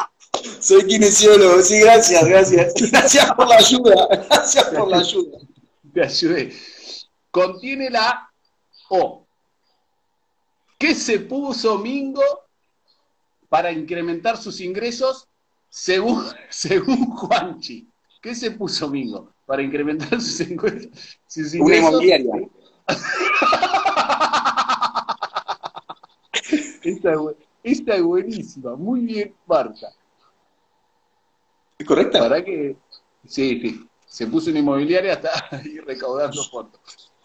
Soy 0.61 0.87
kinesiólogo, 0.87 1.61
sí, 1.62 1.80
gracias, 1.80 2.25
gracias. 2.26 2.75
Gracias 2.90 3.33
por 3.35 3.49
la 3.49 3.57
ayuda. 3.57 4.09
Gracias 4.28 4.64
por 4.66 4.88
la 4.88 4.99
ayuda. 4.99 5.38
Te 5.95 6.02
ayudé. 6.02 6.52
Contiene 7.30 7.90
la 7.90 8.30
O. 8.90 9.26
¿Qué 10.78 10.95
se 10.95 11.18
puso 11.21 11.78
Mingo 11.78 12.23
para 13.49 13.73
incrementar 13.73 14.37
sus 14.37 14.61
ingresos 14.61 15.26
según, 15.68 16.25
según 16.50 17.07
Juanchi? 17.16 17.88
¿Qué 18.23 18.35
se 18.35 18.50
puso 18.52 18.88
Mingo 18.88 19.33
para 19.47 19.62
incrementar 19.62 20.21
sus 20.21 20.40
ingresos? 20.49 20.90
sus 21.26 21.54
Una 21.54 21.76
ingresos? 21.76 21.88
inmobiliaria. 21.90 22.49
Esta, 26.83 27.12
es 27.12 27.18
esta 27.62 27.95
es 27.97 28.02
buenísima. 28.02 28.76
Muy 28.76 29.00
bien, 29.00 29.35
Marta. 29.47 29.92
¿Es 31.78 31.87
correcta? 31.87 32.18
¿Para 32.20 32.44
que 32.44 32.76
Sí, 33.26 33.61
sí. 33.61 33.85
Se 34.06 34.26
puso 34.26 34.50
una 34.50 34.58
inmobiliaria 34.61 35.12
hasta 35.14 35.30
ahí 35.56 35.78
recaudando 35.80 36.42
fondos. 36.44 36.80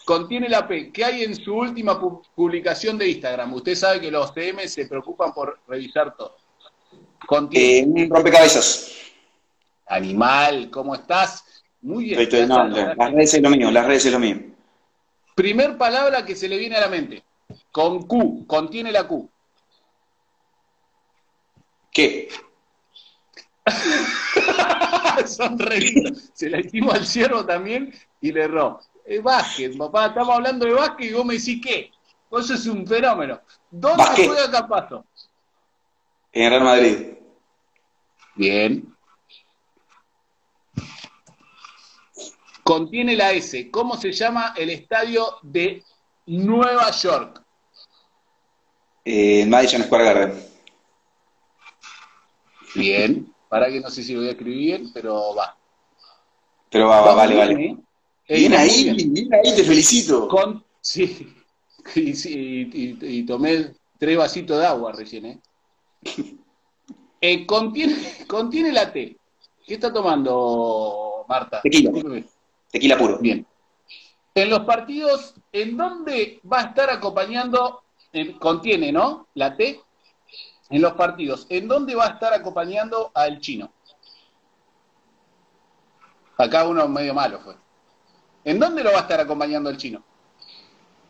Contiene 0.05 0.49
la 0.49 0.67
P. 0.67 0.91
¿Qué 0.91 1.05
hay 1.05 1.23
en 1.23 1.33
su 1.35 1.55
última 1.55 1.99
pu- 1.99 2.21
publicación 2.35 2.97
de 2.97 3.07
Instagram? 3.09 3.53
Usted 3.53 3.73
sabe 3.75 4.01
que 4.01 4.11
los 4.11 4.33
TM 4.33 4.67
se 4.67 4.85
preocupan 4.87 5.33
por 5.33 5.59
revisar 5.67 6.15
todo. 6.17 6.35
Contiene 7.25 7.79
Eh, 8.01 8.03
un 8.05 8.09
rompecabezas. 8.09 8.91
animal, 9.87 10.69
¿cómo 10.69 10.93
estás? 10.93 11.45
Muy 11.81 12.05
bien. 12.05 12.19
Estoy- 12.19 12.45
no, 12.47 12.67
está, 12.67 12.95
las 12.95 13.11
redes 13.13 13.33
es 13.33 13.41
lo 13.41 13.49
mío, 13.49 13.71
las 13.71 13.85
redes 13.85 14.05
es 14.05 14.11
lo 14.11 14.19
mío. 14.19 14.37
Primer 15.35 15.77
palabra 15.77 16.25
que 16.25 16.35
se 16.35 16.49
le 16.49 16.57
viene 16.57 16.75
a 16.75 16.81
la 16.81 16.89
mente. 16.89 17.23
Con 17.71 18.01
Q. 18.05 18.45
Contiene 18.45 18.91
la 18.91 19.07
Q. 19.07 19.29
¿Qué? 21.91 22.27
Son. 25.25 25.57
Se 26.33 26.49
la 26.49 26.59
hicimos 26.59 26.93
al 26.95 27.05
ciervo 27.05 27.45
también 27.45 27.93
y 28.21 28.31
le 28.31 28.43
erró. 28.43 28.79
Es 29.05 29.21
básquet, 29.21 29.77
papá. 29.77 30.07
Estamos 30.07 30.35
hablando 30.35 30.65
de 30.65 30.73
básquet 30.73 31.09
y 31.09 31.13
vos 31.13 31.25
me 31.25 31.35
decís 31.35 31.61
qué. 31.63 31.91
Vos 32.29 32.47
sos 32.47 32.65
un 32.65 32.87
fenómeno. 32.87 33.39
¿Dónde 33.69 34.03
Básquet. 34.03 34.27
juega 34.27 34.51
Capazo? 34.51 35.05
En 36.31 36.49
Real 36.49 36.63
Madrid. 36.63 37.07
Bien. 38.35 38.95
Contiene 42.63 43.15
la 43.15 43.33
S. 43.33 43.69
¿Cómo 43.69 43.97
se 43.97 44.11
llama 44.11 44.53
el 44.57 44.69
estadio 44.69 45.37
de 45.43 45.83
Nueva 46.25 46.89
York? 46.91 47.43
Eh, 49.05 49.45
Madison 49.45 49.83
Square 49.83 50.03
Garden. 50.05 50.45
Bien. 52.73 53.32
Para 53.53 53.69
que 53.69 53.79
no 53.79 53.91
sé 53.91 54.01
si 54.01 54.13
lo 54.13 54.21
voy 54.21 54.29
a 54.29 54.31
escribir 54.31 54.57
bien, 54.79 54.91
pero 54.91 55.35
va. 55.35 55.55
Pero 56.71 56.87
va, 56.87 57.01
va, 57.01 57.13
vale, 57.13 57.35
bien, 57.35 57.47
vale. 57.47 57.65
¿eh? 58.27 58.35
Bien 58.39 58.51
vamos 58.51 58.67
ahí, 58.73 58.83
bien. 58.95 59.13
bien 59.13 59.29
ahí, 59.31 59.55
te 59.55 59.63
felicito. 59.63 60.27
Con, 60.27 60.65
sí, 60.81 61.35
y, 61.95 62.15
sí, 62.15 62.67
y- 62.73 62.97
y- 63.19 63.25
tomé 63.27 63.75
tres 63.99 64.17
vasitos 64.17 64.57
de 64.57 64.65
agua 64.65 64.91
recién, 64.93 65.25
¿eh? 65.27 65.39
Eh, 67.21 67.45
contiene, 67.45 68.25
contiene 68.27 68.71
la 68.71 68.91
T. 68.91 69.15
¿Qué 69.67 69.75
está 69.75 69.93
tomando 69.93 71.23
Marta? 71.29 71.61
Tequila. 71.61 71.91
Tequila 72.71 72.97
puro. 72.97 73.19
Bien. 73.19 73.45
En 74.33 74.49
los 74.49 74.61
partidos, 74.61 75.35
¿en 75.51 75.77
dónde 75.77 76.41
va 76.51 76.61
a 76.61 76.63
estar 76.69 76.89
acompañando? 76.89 77.83
eh, 78.13 78.35
contiene, 78.39 78.91
¿no? 78.91 79.27
La 79.35 79.55
T. 79.55 79.79
En 80.69 80.81
los 80.81 80.93
partidos, 80.93 81.45
¿en 81.49 81.67
dónde 81.67 81.93
va 81.95 82.05
a 82.05 82.09
estar 82.11 82.33
acompañando 82.33 83.11
al 83.13 83.39
chino? 83.39 83.71
Acá 86.37 86.67
uno 86.67 86.87
medio 86.87 87.13
malo 87.13 87.39
fue. 87.39 87.55
¿En 88.43 88.59
dónde 88.59 88.83
lo 88.83 88.91
va 88.91 88.99
a 88.99 89.01
estar 89.01 89.19
acompañando 89.19 89.69
el 89.69 89.77
chino? 89.77 90.03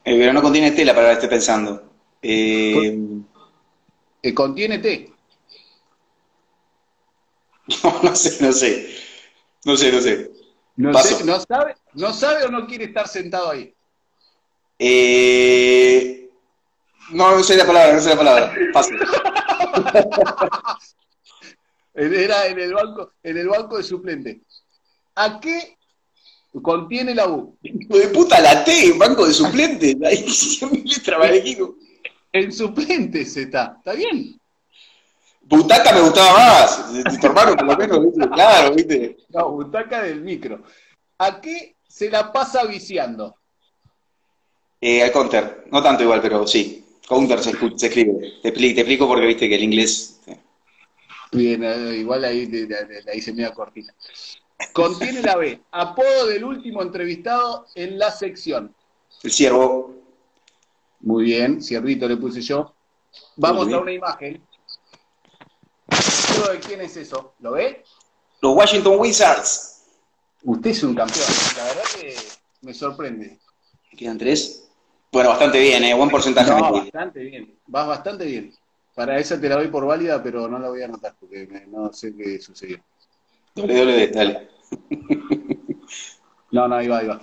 Eh, 0.05 0.17
pero 0.19 0.33
no 0.33 0.41
contiene 0.41 0.71
tela 0.71 0.93
para 0.93 1.07
que 1.07 1.13
esté 1.13 1.27
pensando. 1.27 1.91
Eh, 2.21 2.97
Eh, 4.21 4.33
contiene 4.33 4.79
T. 4.79 5.13
no, 7.83 8.01
no 8.03 8.15
sé, 8.15 8.45
no 8.45 8.51
sé. 8.51 8.95
No 9.65 9.77
sé, 9.77 9.91
no 9.91 10.01
sé. 10.01 10.31
No, 10.75 10.91
Paso. 10.91 11.17
sé, 11.17 11.23
no 11.23 11.39
sabe, 11.39 11.75
no 11.93 12.13
sabe 12.13 12.45
o 12.45 12.49
no 12.51 12.65
quiere 12.67 12.85
estar 12.85 13.07
sentado 13.07 13.51
ahí. 13.51 13.73
Eh, 14.79 16.29
no, 17.11 17.35
no 17.37 17.43
sé 17.43 17.55
la 17.55 17.65
palabra, 17.65 17.93
no 17.93 18.01
sé 18.01 18.09
la 18.09 18.17
palabra. 18.17 18.53
Paso. 18.73 18.89
Era 21.93 22.47
en 22.47 22.59
el 22.59 22.73
banco, 22.73 23.13
en 23.21 23.37
el 23.37 23.47
banco 23.47 23.77
de 23.77 23.83
suplente. 23.83 24.41
¿A 25.15 25.39
qué 25.39 25.77
contiene 26.61 27.13
la 27.13 27.27
U? 27.29 27.55
Hijo 27.61 27.97
de 27.97 28.07
puta, 28.07 28.39
la 28.41 28.63
T, 28.63 28.93
banco 28.97 29.27
de 29.27 29.33
suplentes. 29.33 29.95
Ahí 30.03 30.25
mi 30.71 30.83
letra 30.83 31.17
va 31.17 31.27
elegido. 31.27 31.75
En 32.31 32.51
suplentes 32.51 33.37
está. 33.37 33.75
¿Está 33.77 33.93
bien? 33.93 34.39
Butaca 35.41 35.93
me 35.93 36.01
gustaba 36.01 36.33
más. 36.33 36.93
De 36.93 37.03
tu 37.03 37.27
hermano, 37.27 37.55
por 37.55 37.65
lo 37.65 37.77
menos, 37.77 38.03
¿viste? 38.05 38.29
Claro, 38.29 38.73
¿viste? 38.73 39.17
No, 39.29 39.51
butaca 39.51 40.01
del 40.01 40.21
micro. 40.21 40.63
¿A 41.19 41.39
qué 41.39 41.75
se 41.87 42.09
la 42.09 42.31
pasa 42.31 42.65
viciando? 42.65 43.35
Eh, 44.81 45.03
al 45.03 45.11
counter. 45.11 45.65
No 45.71 45.83
tanto 45.83 46.03
igual, 46.03 46.21
pero 46.21 46.47
sí. 46.47 46.82
Counter 47.13 47.39
se, 47.39 47.51
escribe. 47.51 48.33
Te, 48.41 48.53
expli- 48.53 48.73
te 48.73 48.81
explico 48.81 49.07
porque 49.07 49.25
viste 49.27 49.47
que 49.49 49.55
el 49.55 49.63
inglés. 49.63 50.19
Bien, 51.31 51.63
eh, 51.63 51.95
igual 51.97 52.23
ahí 52.25 52.45
de- 52.45 52.67
la 53.05 53.15
hice 53.15 53.33
media 53.33 53.53
cortina. 53.53 53.93
Contiene 54.71 55.21
la 55.21 55.35
B. 55.35 55.61
Apodo 55.71 56.27
del 56.27 56.43
último 56.43 56.81
entrevistado 56.81 57.67
en 57.75 57.97
la 57.97 58.11
sección. 58.11 58.73
El 59.23 59.31
ciervo. 59.31 59.95
Muy 61.01 61.25
bien, 61.25 61.61
cierrito 61.61 62.07
le 62.07 62.17
puse 62.17 62.41
yo. 62.41 62.73
Vamos 63.35 63.71
a 63.71 63.79
una 63.79 63.91
imagen. 63.91 64.41
¿De 65.89 66.59
quién 66.59 66.81
es 66.81 66.95
eso? 66.97 67.33
¿Lo 67.39 67.51
ve? 67.51 67.83
Los 68.41 68.55
Washington 68.55 68.99
Wizards. 68.99 69.83
Usted 70.43 70.69
es 70.71 70.83
un 70.83 70.95
campeón. 70.95 71.25
La 71.57 71.63
verdad 71.63 71.83
que 71.99 72.15
me 72.61 72.73
sorprende. 72.73 73.39
Quedan 73.97 74.17
tres. 74.17 74.62
Bueno, 75.13 75.29
bastante 75.29 75.59
bien, 75.59 75.83
¿eh? 75.83 75.93
buen 75.93 76.09
porcentaje. 76.09 76.49
No, 76.49 76.71
bastante 76.71 77.19
bien. 77.19 77.55
Vas 77.67 77.87
bastante 77.87 78.25
bien. 78.25 78.51
Para 78.95 79.19
esa 79.19 79.39
te 79.39 79.47
la 79.47 79.57
doy 79.57 79.67
por 79.67 79.85
válida, 79.85 80.23
pero 80.23 80.47
no 80.47 80.57
la 80.57 80.69
voy 80.69 80.81
a 80.81 80.85
anotar 80.85 81.15
porque 81.19 81.47
no 81.67 81.93
sé 81.93 82.15
qué 82.15 82.41
sucedió. 82.41 82.79
Doble, 83.53 83.77
doble, 83.77 84.07
dale. 84.07 84.49
no, 86.51 86.67
no, 86.67 86.75
ahí 86.75 86.87
va, 86.87 86.97
ahí 86.97 87.07
va. 87.07 87.21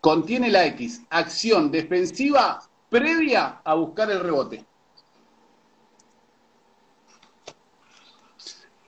Contiene 0.00 0.50
la 0.50 0.66
X, 0.66 1.02
acción 1.10 1.70
defensiva 1.70 2.60
previa 2.90 3.60
a 3.62 3.74
buscar 3.74 4.10
el 4.10 4.18
rebote. 4.18 4.64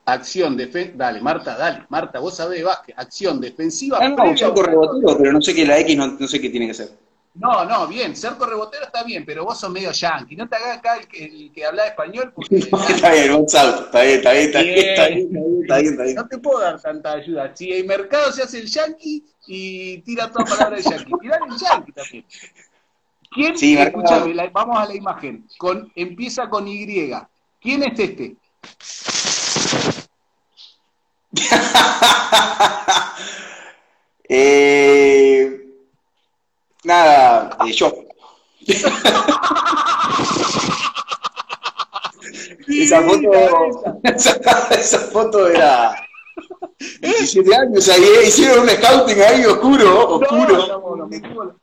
Acción 0.07 0.57
defensiva. 0.57 0.97
Dale, 0.99 1.21
Marta, 1.21 1.57
dale. 1.57 1.87
Marta, 1.89 2.19
vos 2.19 2.35
sabés 2.35 2.65
básquet. 2.65 2.99
Acción 2.99 3.41
defensiva. 3.41 3.99
Ah, 4.01 4.09
no, 4.09 4.17
previa 4.17 4.49
un 4.49 5.19
pero 5.19 5.33
no 5.33 5.41
sé 5.41 5.55
qué 5.55 5.65
la 5.65 5.79
X, 5.79 5.97
no 5.97 6.27
sé 6.27 6.41
qué 6.41 6.51
tiene 6.51 6.67
que 6.67 6.75
ser. 6.75 7.06
No, 7.39 7.67
no, 7.67 7.87
bien, 7.87 8.17
ser 8.17 8.37
correbotero 8.37 8.87
está 8.87 9.05
bien, 9.05 9.27
pero 9.27 9.45
vos 9.45 9.61
sos 9.61 9.71
medio 9.71 9.93
yankee. 9.93 10.37
No 10.37 10.49
te 10.49 10.57
hagas 10.57 10.79
acá 10.79 10.97
el 10.97 11.07
que, 11.07 11.51
el 11.55 11.65
habla 11.65 11.87
español 11.87 12.33
porque. 12.35 12.57
está 12.59 13.13
bien, 13.13 13.49
salto, 13.49 13.85
está 13.85 14.03
bien, 14.03 14.17
está 14.17 14.33
bien, 14.33 14.49
está 14.49 14.63
bien, 14.63 14.79
está 14.79 15.09
bien, 15.09 15.37
está 15.61 15.77
bien, 15.77 15.93
está 15.93 16.05
bien, 16.05 16.17
No 16.17 16.29
te 16.29 16.39
puedo 16.39 16.61
dar 16.61 16.81
tanta 16.81 17.13
ayuda. 17.13 17.55
Si 17.55 17.71
el 17.73 17.85
mercado 17.87 18.33
se 18.33 18.43
hace 18.43 18.59
el 18.59 18.67
yankee 18.67 19.23
y 19.47 19.99
tira 19.99 20.31
toda 20.31 20.47
palabra 20.47 20.77
de 20.77 20.83
yankee, 20.83 21.13
tirá 21.21 21.37
el 21.37 21.59
yankee 21.59 21.93
también. 21.93 22.25
¿Quién? 23.31 23.59
Sí, 23.59 23.77
escúchame, 23.77 24.49
vamos 24.49 24.79
a 24.79 24.87
la 24.87 24.95
imagen. 24.95 25.47
Con, 25.59 25.93
empieza 25.95 26.49
con 26.49 26.67
Y. 26.67 27.13
¿Quién 27.61 27.83
es 27.83 27.99
este? 27.99 28.37
eh. 34.29 35.66
Nada, 36.87 37.59
eh, 37.67 37.73
yo. 37.73 37.93
esa, 42.69 43.03
foto, 43.03 43.33
esa, 44.05 44.99
foto 45.11 45.49
era 45.49 45.97
17 47.01 47.55
años 47.57 47.89
ahí, 47.89 48.03
eh, 48.05 48.29
hicieron 48.29 48.61
un 48.61 48.69
scouting 48.69 49.21
ahí 49.21 49.45
oscuro, 49.45 50.11
oscuro. 50.11 51.59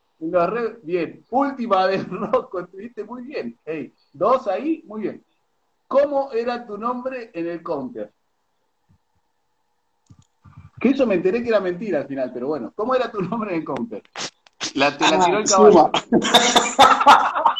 bien, 0.84 1.24
última 1.30 1.86
vez, 1.86 2.06
Rocco, 2.10 2.60
estuviste 2.60 3.06
muy 3.06 3.24
bien. 3.24 3.58
Hey, 3.63 3.94
dos 4.12 4.46
ahí, 4.50 4.84
muy 4.86 5.03
bien. 5.03 5.24
¿Cómo 5.88 6.34
era 6.34 6.68
tu 6.68 6.77
nombre 6.77 7.32
en 7.34 7.48
el 7.48 7.63
counter? 7.63 8.12
Que 10.82 10.89
eso 10.89 11.08
me 11.08 11.15
enteré 11.15 11.42
que 11.42 11.48
era 11.48 11.62
mentira 11.62 12.00
al 12.00 12.08
final, 12.08 12.30
pero 12.34 12.48
bueno, 12.48 12.74
¿cómo 12.75 12.94
era 12.94 13.10
tu 13.10 13.22
nombre 13.22 13.51
en 13.51 13.60
el 13.60 13.63
counter? 13.63 14.03
La, 14.74 14.98
te 14.98 15.03
la 15.03 15.17
ah, 15.22 15.25
tiró 15.25 15.39
el 15.39 15.46
caballo. 15.46 15.91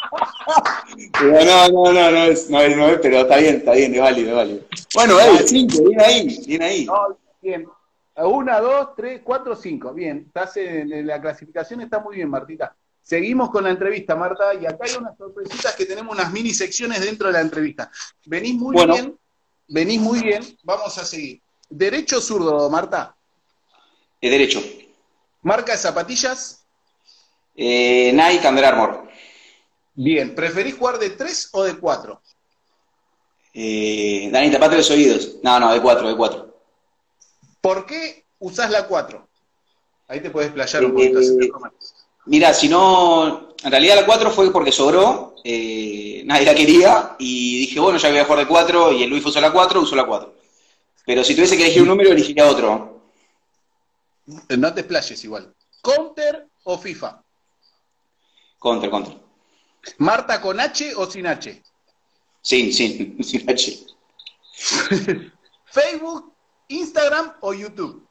no, 1.22 1.68
no, 1.68 1.92
no, 1.92 2.10
no 2.10 2.24
es, 2.24 2.50
no 2.50 2.60
es, 2.60 2.76
no 2.76 2.88
es, 2.88 2.98
pero 3.00 3.18
está 3.18 3.36
bien, 3.36 3.56
está 3.56 3.72
bien, 3.72 3.94
es 3.94 4.00
válido, 4.00 4.30
es 4.30 4.36
válido. 4.36 4.60
Bueno, 4.94 5.18
ahí, 5.18 5.38
cinco, 5.46 5.82
bien 5.84 6.00
ahí, 6.00 6.44
bien 6.46 6.62
ahí. 6.62 6.86
bien. 7.40 7.68
Una, 8.16 8.60
dos, 8.60 8.90
tres, 8.96 9.20
cuatro, 9.24 9.56
cinco. 9.56 9.92
Bien, 9.92 10.24
estás 10.26 10.56
en, 10.56 11.06
la 11.06 11.20
clasificación, 11.20 11.80
está 11.80 11.98
muy 11.98 12.16
bien, 12.16 12.30
Martita. 12.30 12.74
Seguimos 13.02 13.50
con 13.50 13.64
la 13.64 13.70
entrevista, 13.70 14.14
Marta, 14.16 14.54
y 14.54 14.64
acá 14.64 14.84
hay 14.84 14.94
unas 14.96 15.16
sorpresitas 15.18 15.74
que 15.74 15.84
tenemos 15.84 16.14
unas 16.14 16.32
mini 16.32 16.54
secciones 16.54 17.00
dentro 17.00 17.26
de 17.26 17.34
la 17.34 17.40
entrevista. 17.40 17.90
Venís 18.24 18.54
muy 18.54 18.76
bien, 18.86 19.18
venís 19.68 20.00
muy 20.00 20.22
bien, 20.22 20.42
vamos 20.62 20.96
a 20.96 21.04
seguir. 21.04 21.42
¿Derecho 21.68 22.18
o 22.18 22.20
zurdo, 22.20 22.70
Marta? 22.70 23.14
Es 24.20 24.30
derecho. 24.30 24.62
¿Marca 25.42 25.72
de 25.72 25.78
zapatillas? 25.78 26.63
Eh, 27.56 28.12
Nike 28.12 28.48
Under 28.48 28.64
Armour. 28.64 29.08
Bien, 29.94 30.34
¿preferís 30.34 30.76
jugar 30.76 30.98
de 30.98 31.10
3 31.10 31.50
o 31.52 31.62
de 31.62 31.76
4? 31.78 32.20
Eh, 33.54 34.28
Dani, 34.32 34.50
tapate 34.50 34.76
los 34.76 34.90
oídos. 34.90 35.36
No, 35.42 35.60
no, 35.60 35.72
de 35.72 35.80
4, 35.80 36.08
de 36.08 36.16
4. 36.16 36.54
¿Por 37.60 37.86
qué 37.86 38.24
usás 38.40 38.70
la 38.70 38.86
4? 38.86 39.28
Ahí 40.08 40.20
te 40.20 40.30
puedes 40.30 40.52
playar 40.52 40.84
un 40.84 40.92
poquito. 40.92 41.20
Eh, 41.20 41.50
mira, 42.26 42.52
si 42.52 42.68
no, 42.68 43.54
en 43.62 43.70
realidad 43.70 43.96
la 43.96 44.06
4 44.06 44.30
fue 44.30 44.52
porque 44.52 44.72
sobró, 44.72 45.36
eh, 45.44 46.22
nadie 46.26 46.46
la 46.46 46.54
quería 46.54 47.16
y 47.18 47.60
dije, 47.60 47.78
bueno, 47.78 47.98
ya 47.98 48.10
voy 48.10 48.18
a 48.18 48.24
jugar 48.24 48.40
de 48.40 48.48
4 48.48 48.92
y 48.92 49.04
el 49.04 49.10
Luis 49.10 49.24
usó 49.24 49.40
la 49.40 49.52
4, 49.52 49.80
usó 49.80 49.94
la 49.94 50.04
4. 50.04 50.34
Pero 51.06 51.22
si 51.22 51.34
tuviese 51.34 51.56
que 51.56 51.64
elegir 51.64 51.82
un 51.82 51.88
número, 51.88 52.10
elegiría 52.10 52.48
otro. 52.48 53.02
No 54.26 54.74
te 54.74 54.80
explayes 54.80 55.24
igual. 55.24 55.54
¿Counter 55.80 56.48
o 56.64 56.78
FIFA? 56.78 57.22
Contra, 58.64 58.88
contra. 58.88 59.14
¿Marta 59.98 60.40
con 60.40 60.58
H 60.58 60.94
o 60.96 61.04
sin 61.04 61.26
H? 61.26 61.62
Sí, 62.40 62.72
sí, 62.72 63.14
sin 63.22 63.50
H. 63.50 63.86
¿Facebook, 65.66 66.32
Instagram 66.68 67.34
o 67.42 67.52
YouTube? 67.52 68.08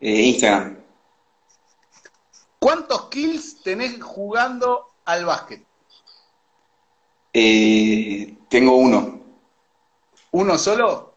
Eh, 0.00 0.20
Instagram. 0.22 0.78
¿Cuántos 2.58 3.08
kills 3.08 3.62
tenés 3.62 4.02
jugando 4.02 4.94
al 5.04 5.26
básquet? 5.26 5.64
Eh, 7.32 8.36
tengo 8.48 8.74
uno. 8.74 9.20
¿Uno 10.32 10.58
solo? 10.58 11.14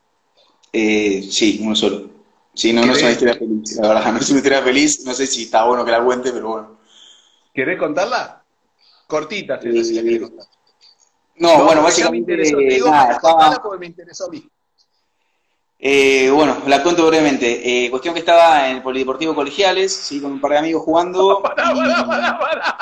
Eh, 0.72 1.28
sí, 1.32 1.62
uno 1.64 1.76
solo. 1.76 2.12
Sí, 2.54 2.74
no, 2.74 2.86
no 2.86 2.94
es 2.94 3.02
una 3.02 3.12
historia 3.12 3.34
feliz, 3.34 3.76
la 3.78 3.88
verdad, 3.88 4.12
no 4.14 4.20
es 4.20 4.30
una 4.30 4.38
historia 4.38 4.62
feliz, 4.62 5.04
no 5.04 5.16
sé 5.16 5.26
si 5.26 5.46
está 5.46 5.66
bueno 5.66 5.84
que 5.84 5.90
la 5.90 6.06
cuente, 6.06 6.32
pero 6.32 6.48
bueno. 6.48 6.75
¿Querés 7.56 7.80
contarla? 7.80 8.44
Cortita, 9.08 9.62
si 9.62 9.72
la 9.72 10.04
querés 10.04 10.22
contar. 10.22 10.46
No, 11.38 11.64
bueno, 11.64 11.84
básicamente. 11.84 12.36
Me 12.36 12.48
interesó, 12.48 12.92
nada, 12.92 13.62
porque 13.64 13.80
me 13.80 13.86
interesó 13.86 14.26
a 14.26 14.30
mí. 14.30 14.46
Eh, 15.80 16.30
bueno, 16.32 16.62
la 16.68 16.84
cuento 16.84 17.08
brevemente. 17.08 17.86
Eh, 17.86 17.90
cuestión 17.90 18.14
que 18.14 18.20
estaba 18.20 18.70
en 18.70 18.78
el 18.78 18.84
Polideportivo 18.84 19.34
Colegiales, 19.34 19.94
sí, 19.94 20.20
con 20.20 20.34
un 20.34 20.42
par 20.42 20.52
de 20.52 20.58
amigos 20.58 20.84
jugando. 20.84 21.42
Pará, 21.44 21.74
pará, 21.74 22.06
pará, 22.06 22.40
pará. 22.40 22.78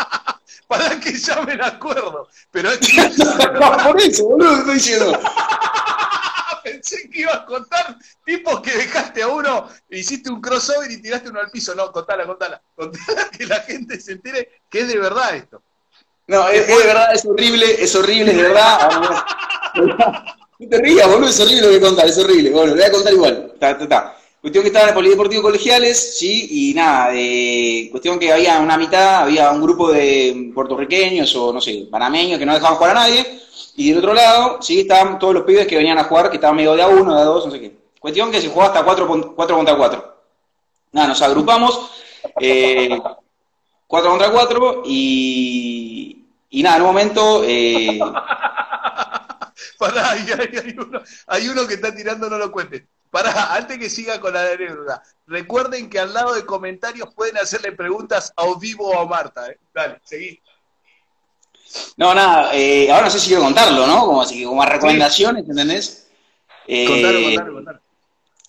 Pará 0.68 1.00
que 1.00 1.14
ya 1.14 1.42
me 1.42 1.56
la 1.56 1.68
acuerdo. 1.68 2.28
Pero 2.50 2.72
es 2.72 2.80
que... 2.80 3.02
Por 3.84 4.02
eso, 4.02 4.26
boludo, 4.26 4.58
estoy 4.58 4.74
diciendo 4.76 5.20
pensé 6.84 7.10
que 7.10 7.22
ibas 7.22 7.36
a 7.36 7.46
contar 7.46 7.98
tipos 8.26 8.62
que 8.62 8.72
dejaste 8.72 9.24
a 9.24 9.28
uno, 9.28 9.68
hiciste 9.90 10.30
un 10.30 10.42
crossover 10.42 10.92
y 10.92 11.02
tiraste 11.02 11.30
uno 11.30 11.40
al 11.40 11.50
piso. 11.50 11.74
No, 11.76 11.92
contala, 11.92 12.26
contala. 12.26 12.62
Contala 12.76 13.30
que 13.30 13.46
la 13.46 13.62
gente 13.62 14.00
se 14.00 14.14
entere 14.14 14.62
que 14.70 14.82
es 14.82 14.88
de 14.88 15.00
verdad 15.00 15.36
esto. 15.36 15.64
No, 16.28 16.48
es, 16.50 16.68
de 16.68 16.76
verdad, 16.76 17.14
es 17.14 17.26
horrible, 17.26 17.84
es 17.84 17.96
horrible, 17.96 18.32
es 18.32 18.38
verdad. 18.38 19.26
No 20.60 20.70
te 20.70 20.78
rías, 20.78 21.10
boludo, 21.10 21.30
es 21.30 21.40
horrible 21.42 21.62
lo 21.62 21.72
que 21.72 21.82
contar, 21.82 22.06
es 22.06 22.18
horrible. 22.18 22.52
Bueno, 22.52 22.68
lo 22.68 22.76
voy 22.76 22.84
a 22.84 22.92
contar 22.92 23.12
igual. 23.12 23.54
Cuestión 24.44 24.62
que 24.62 24.68
estaba 24.68 24.84
en 24.84 24.90
el 24.90 24.96
Polideportivo 24.96 25.42
Colegiales, 25.42 26.18
sí, 26.18 26.48
y 26.52 26.74
nada, 26.74 27.12
eh, 27.14 27.88
cuestión 27.90 28.20
que 28.20 28.30
había 28.30 28.60
una 28.60 28.78
mitad, 28.78 29.24
había 29.24 29.50
un 29.50 29.62
grupo 29.62 29.90
de 29.90 30.52
puertorriqueños 30.54 31.34
o 31.38 31.54
no 31.54 31.62
sé, 31.62 31.88
panameños 31.90 32.38
que 32.38 32.46
no 32.46 32.54
dejaban 32.54 32.76
jugar 32.76 32.92
a 32.92 33.00
nadie, 33.00 33.40
y 33.78 33.92
del 33.92 34.00
otro 34.00 34.14
lado, 34.14 34.62
sí, 34.62 34.82
estaban 34.82 35.18
todos 35.18 35.34
los 35.34 35.44
pibes 35.46 35.66
que 35.66 35.78
venían 35.78 35.98
a 35.98 36.04
jugar, 36.04 36.30
que 36.30 36.36
estaban 36.36 36.58
medio 36.58 36.76
de 36.76 36.82
a 36.82 36.90
uno, 36.90 37.16
de 37.16 37.22
a 37.22 37.24
dos, 37.24 37.46
no 37.46 37.54
sé 37.54 37.62
qué. 37.62 37.78
Cuestión 37.98 38.32
que 38.32 38.42
se 38.42 38.50
jugaba 38.50 38.74
hasta 38.74 38.84
4 38.84 39.08
contra 39.34 39.78
4. 39.78 40.16
Nada, 40.92 41.08
nos 41.08 41.22
agrupamos, 41.22 41.92
eh, 42.42 43.02
4 43.88 44.10
contra 44.10 44.30
4, 44.30 44.84
y, 44.88 46.26
y 46.50 46.64
nada, 46.64 46.76
en 46.76 46.82
un 46.82 46.88
momento... 46.90 47.44
Eh... 47.46 47.98
Pará, 49.80 50.12
hay, 50.12 50.26
hay, 50.30 50.76
uno, 50.78 51.02
hay 51.28 51.48
uno 51.48 51.66
que 51.66 51.76
está 51.76 51.96
tirando, 51.96 52.30
no 52.30 52.38
lo 52.38 52.52
cuentes. 52.52 52.84
Pará, 53.14 53.54
antes 53.54 53.78
que 53.78 53.92
siga 53.92 54.20
con 54.20 54.34
la 54.34 54.42
anécdota, 54.42 55.04
recuerden 55.28 55.88
que 55.88 56.00
al 56.00 56.16
lado 56.16 56.34
de 56.34 56.48
comentarios 56.48 57.14
pueden 57.14 57.38
hacerle 57.38 57.72
preguntas 57.72 58.34
a 58.36 58.44
vivo 58.60 58.90
o 58.90 59.00
a 59.00 59.06
Marta. 59.06 59.52
¿eh? 59.52 59.60
Dale, 59.72 60.02
seguí. 60.04 60.42
No, 61.96 62.16
nada, 62.16 62.56
eh, 62.56 62.92
ahora 62.92 63.06
no 63.06 63.12
sé 63.12 63.20
si 63.20 63.28
quiero 63.28 63.44
contarlo, 63.44 63.86
¿no? 63.86 64.08
Como 64.08 64.24
así 64.24 64.44
como 64.44 64.66
recomendaciones, 64.66 65.48
¿entendés? 65.48 66.08
Eh, 66.68 66.88
contalo, 66.88 67.22
contalo, 67.22 67.54
contalo. 67.54 67.80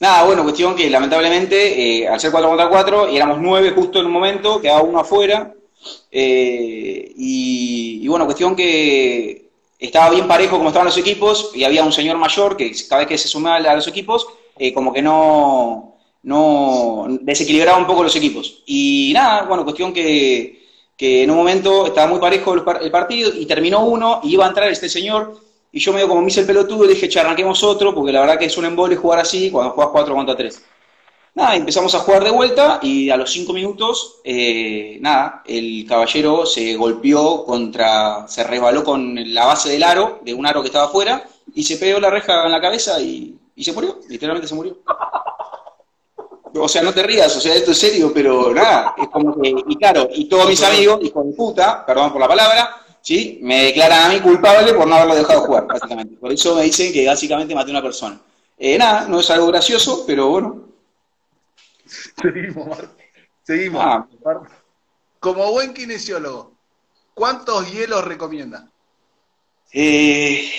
Nada, 0.00 0.24
bueno, 0.24 0.42
cuestión 0.44 0.74
que 0.74 0.88
lamentablemente, 0.88 2.02
eh, 2.02 2.08
al 2.08 2.18
ser 2.18 2.30
4 2.30 2.48
contra 2.48 2.70
4, 2.70 3.10
y 3.10 3.16
éramos 3.16 3.40
9 3.42 3.72
justo 3.72 4.00
en 4.00 4.06
un 4.06 4.12
momento, 4.12 4.62
quedaba 4.62 4.80
uno 4.80 5.00
afuera, 5.00 5.52
eh, 6.10 7.12
y, 7.14 8.08
bueno, 8.08 8.24
cuestión 8.24 8.56
que 8.56 9.50
estaba 9.78 10.08
bien 10.08 10.26
parejo 10.26 10.56
como 10.56 10.70
estaban 10.70 10.86
los 10.86 10.96
equipos, 10.96 11.50
y 11.54 11.64
había 11.64 11.84
un 11.84 11.92
señor 11.92 12.16
mayor 12.16 12.56
que 12.56 12.74
cada 12.88 13.00
vez 13.00 13.08
que 13.08 13.18
se 13.18 13.28
sumaba 13.28 13.56
a 13.56 13.74
los 13.74 13.88
equipos, 13.88 14.26
como 14.74 14.92
que 14.92 15.02
no, 15.02 15.96
no 16.22 17.06
desequilibraba 17.20 17.78
un 17.78 17.86
poco 17.86 18.02
los 18.02 18.16
equipos. 18.16 18.62
Y 18.66 19.12
nada, 19.14 19.44
bueno, 19.44 19.64
cuestión 19.64 19.92
que 19.92 20.64
que 20.96 21.24
en 21.24 21.30
un 21.30 21.36
momento 21.36 21.86
estaba 21.86 22.06
muy 22.06 22.20
parejo 22.20 22.54
el 22.54 22.90
partido 22.90 23.32
y 23.34 23.46
terminó 23.46 23.84
uno 23.84 24.20
y 24.22 24.34
iba 24.34 24.44
a 24.44 24.48
entrar 24.48 24.70
este 24.70 24.88
señor 24.88 25.40
y 25.72 25.80
yo 25.80 25.92
medio 25.92 26.08
como 26.08 26.22
me 26.22 26.28
hice 26.28 26.40
el 26.40 26.46
pelotudo 26.46 26.84
y 26.84 26.88
dije, 26.88 27.08
che, 27.08 27.18
arranquemos 27.18 27.62
otro 27.64 27.94
porque 27.94 28.12
la 28.12 28.20
verdad 28.20 28.38
que 28.38 28.44
es 28.44 28.56
un 28.56 28.64
embole 28.64 28.94
jugar 28.94 29.18
así 29.18 29.50
cuando 29.50 29.72
juegas 29.72 29.92
4 29.92 30.14
contra 30.14 30.36
3. 30.36 30.62
Nada, 31.34 31.56
empezamos 31.56 31.92
a 31.96 31.98
jugar 31.98 32.22
de 32.22 32.30
vuelta 32.30 32.78
y 32.80 33.10
a 33.10 33.16
los 33.16 33.32
5 33.32 33.52
minutos, 33.52 34.20
eh, 34.22 34.98
nada, 35.00 35.42
el 35.44 35.84
caballero 35.84 36.46
se 36.46 36.76
golpeó 36.76 37.44
contra, 37.44 38.28
se 38.28 38.44
resbaló 38.44 38.84
con 38.84 39.34
la 39.34 39.46
base 39.46 39.70
del 39.70 39.82
aro, 39.82 40.20
de 40.24 40.32
un 40.32 40.46
aro 40.46 40.62
que 40.62 40.68
estaba 40.68 40.84
afuera, 40.84 41.26
y 41.52 41.64
se 41.64 41.76
pegó 41.76 41.98
la 41.98 42.10
reja 42.10 42.46
en 42.46 42.52
la 42.52 42.60
cabeza 42.60 43.00
y, 43.00 43.34
y 43.56 43.64
se 43.64 43.72
murió, 43.72 44.00
literalmente 44.08 44.48
se 44.48 44.54
murió. 44.54 44.78
O 46.56 46.68
sea, 46.68 46.82
no 46.82 46.94
te 46.94 47.02
rías, 47.02 47.36
o 47.36 47.40
sea, 47.40 47.54
esto 47.54 47.72
es 47.72 47.78
serio, 47.78 48.12
pero 48.14 48.54
nada, 48.54 48.94
es 48.96 49.08
como 49.08 49.40
que, 49.40 49.54
y 49.66 49.76
claro, 49.76 50.08
y 50.14 50.28
todos 50.28 50.48
mis 50.48 50.62
amigos, 50.62 51.00
hijos 51.02 51.26
de 51.26 51.32
puta, 51.32 51.84
perdón 51.84 52.12
por 52.12 52.20
la 52.20 52.28
palabra, 52.28 52.84
¿sí? 53.00 53.40
Me 53.42 53.64
declaran 53.64 54.10
a 54.10 54.14
mí 54.14 54.20
culpable 54.20 54.72
por 54.72 54.86
no 54.86 54.94
haberlo 54.94 55.16
dejado 55.16 55.40
jugar, 55.40 55.66
básicamente. 55.66 56.16
Por 56.16 56.32
eso 56.32 56.54
me 56.54 56.62
dicen 56.62 56.92
que 56.92 57.06
básicamente 57.06 57.54
maté 57.54 57.70
a 57.70 57.72
una 57.72 57.82
persona. 57.82 58.20
Eh, 58.56 58.78
nada, 58.78 59.08
no 59.08 59.18
es 59.18 59.30
algo 59.30 59.48
gracioso, 59.48 60.04
pero 60.06 60.28
bueno. 60.28 60.62
Seguimos, 62.22 62.66
Marco. 62.68 62.94
Seguimos. 63.42 63.82
Ah. 63.84 64.06
Como 65.18 65.50
buen 65.50 65.74
kinesiólogo, 65.74 66.52
¿cuántos 67.14 67.70
hielos 67.72 68.04
recomienda? 68.04 68.68
Eh, 69.72 70.50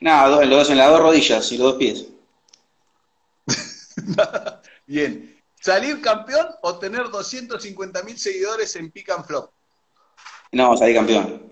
nada, 0.00 0.44
los 0.44 0.50
dos 0.50 0.70
en 0.70 0.78
las 0.78 0.90
dos 0.90 1.00
rodillas 1.00 1.50
y 1.50 1.56
los 1.56 1.72
dos 1.72 1.76
pies. 1.76 2.06
Bien. 4.86 5.36
¿Salir 5.60 6.00
campeón 6.00 6.46
o 6.62 6.78
tener 6.78 7.10
250 7.10 8.02
mil 8.02 8.18
seguidores 8.18 8.74
en 8.76 8.90
Pick 8.90 9.10
and 9.10 9.26
Flop? 9.26 9.50
No, 10.52 10.76
salir 10.76 10.96
campeón. 10.96 11.42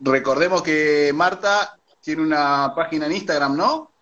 Recordemos 0.00 0.62
que 0.62 1.12
Marta 1.14 1.78
tiene 2.00 2.22
una 2.22 2.72
página 2.74 3.06
en 3.06 3.12
Instagram, 3.12 3.56
¿no? 3.56 3.92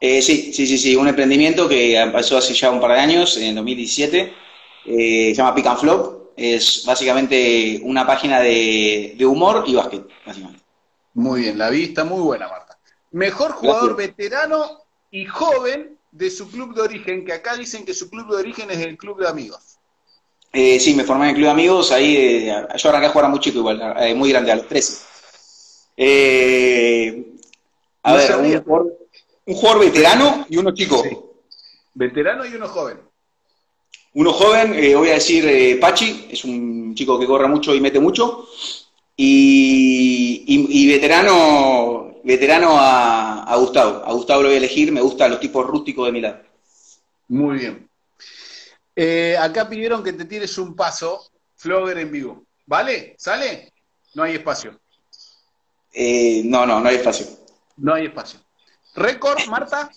Eh, 0.00 0.20
sí, 0.20 0.52
sí, 0.52 0.66
sí, 0.66 0.78
sí, 0.78 0.96
un 0.96 1.06
emprendimiento 1.06 1.68
que 1.68 1.96
empezó 1.96 2.36
hace 2.36 2.54
ya 2.54 2.70
un 2.70 2.80
par 2.80 2.92
de 2.92 2.98
años, 2.98 3.36
en 3.36 3.54
2017, 3.54 4.34
eh, 4.86 5.28
se 5.30 5.34
llama 5.34 5.54
Pick 5.54 5.66
and 5.66 5.78
Flop, 5.78 6.32
es 6.36 6.84
básicamente 6.84 7.80
una 7.84 8.04
página 8.04 8.40
de, 8.40 9.16
humor 9.24 9.62
y 9.66 9.76
básquet, 9.76 10.04
básicamente. 10.26 10.64
Muy 11.14 11.42
bien, 11.42 11.58
la 11.58 11.70
vista 11.70 12.02
muy 12.02 12.20
buena, 12.20 12.48
Marta. 12.48 12.78
Mejor 13.12 13.52
jugador 13.52 13.94
veterano 13.94 14.82
y 15.10 15.24
joven 15.26 15.98
de 16.12 16.30
su 16.30 16.48
club 16.50 16.74
de 16.74 16.82
origen, 16.82 17.24
que 17.24 17.32
acá 17.32 17.56
dicen 17.56 17.84
que 17.84 17.94
su 17.94 18.08
club 18.08 18.28
de 18.30 18.36
origen 18.36 18.70
es 18.70 18.78
el 18.78 18.96
club 18.96 19.18
de 19.18 19.28
amigos. 19.28 19.78
Eh, 20.52 20.78
sí, 20.78 20.94
me 20.94 21.04
formé 21.04 21.24
en 21.24 21.30
el 21.30 21.36
club 21.36 21.46
de 21.46 21.52
amigos, 21.52 21.90
ahí 21.90 22.16
eh, 22.16 22.66
yo 22.76 22.88
arranqué 22.90 23.06
a 23.06 23.10
jugar 23.10 23.24
a 23.24 23.28
muy 23.28 23.40
chico 23.40 23.58
igual, 23.58 23.94
eh, 23.98 24.14
muy 24.14 24.28
grande, 24.28 24.52
a 24.52 24.56
los 24.56 24.68
13. 24.68 25.02
a 28.02 28.14
ver, 28.14 28.62
un 29.44 29.54
jugador, 29.54 29.80
veterano 29.80 30.46
y 30.50 30.58
uno 30.58 30.72
chico. 30.72 31.02
Veterano 31.94 32.44
y 32.44 32.54
uno 32.54 32.68
joven. 32.68 33.00
Uno 34.14 34.32
joven, 34.32 34.72
voy 34.94 35.08
a 35.08 35.14
decir 35.14 35.80
Pachi, 35.80 36.28
es 36.30 36.44
un 36.44 36.94
chico 36.94 37.18
que 37.18 37.26
corre 37.26 37.48
mucho 37.48 37.74
y 37.74 37.80
mete 37.80 37.98
mucho. 37.98 38.46
Y, 39.16 40.44
y 40.46 40.88
veterano, 40.88 42.11
veterano 42.24 42.76
a, 42.78 43.54
Gustavo. 43.56 44.04
A 44.04 44.12
Gustavo 44.12 44.42
lo 44.42 44.48
voy 44.48 44.54
a 44.54 44.58
elegir, 44.58 44.92
me 44.92 45.00
gustan 45.00 45.30
los 45.30 45.40
tipos 45.40 45.66
rústicos 45.66 46.06
de 46.06 46.12
Milán. 46.12 46.42
Muy 47.28 47.58
bien. 47.58 47.88
Eh, 48.94 49.36
acá 49.38 49.68
pidieron 49.68 50.02
que 50.04 50.12
te 50.12 50.24
tires 50.24 50.56
un 50.58 50.76
paso, 50.76 51.30
Flogger 51.56 51.98
en 51.98 52.10
vivo. 52.10 52.44
¿Vale? 52.66 53.14
¿Sale? 53.18 53.72
No 54.14 54.22
hay 54.22 54.34
espacio. 54.34 54.78
Eh, 55.92 56.42
no, 56.44 56.66
no, 56.66 56.80
no 56.80 56.88
hay 56.88 56.96
espacio. 56.96 57.26
No 57.76 57.94
hay 57.94 58.06
espacio. 58.06 58.40
¿Récord, 58.94 59.46
Marta? 59.48 59.90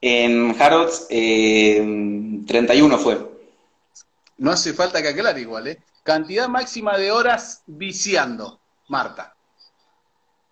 En 0.00 0.54
Harrods, 0.60 1.06
31 1.08 2.98
fue. 2.98 3.34
No 4.38 4.50
hace 4.50 4.74
falta 4.74 5.00
que 5.00 5.08
aclare 5.08 5.40
igual, 5.40 5.68
¿eh? 5.68 5.78
Cantidad 6.02 6.48
máxima 6.48 6.98
de 6.98 7.12
horas 7.12 7.62
viciando, 7.66 8.60
Marta. 8.88 9.33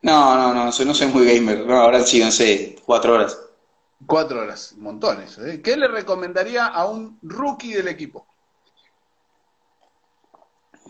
No, 0.02 0.36
no, 0.36 0.52
no, 0.52 0.64
no 0.64 0.72
soy 0.72 1.06
muy 1.06 1.24
gamer. 1.24 1.64
No, 1.64 1.76
ahora 1.76 2.00
sí, 2.02 2.18
no 2.18 2.30
sé, 2.30 2.76
cuatro 2.84 3.14
horas. 3.14 3.38
Cuatro 4.04 4.40
horas, 4.40 4.74
montones. 4.76 5.38
¿eh? 5.38 5.60
¿Qué 5.62 5.76
le 5.76 5.86
recomendaría 5.86 6.66
a 6.66 6.86
un 6.86 7.18
rookie 7.22 7.72
del 7.72 7.86
equipo? 7.86 8.26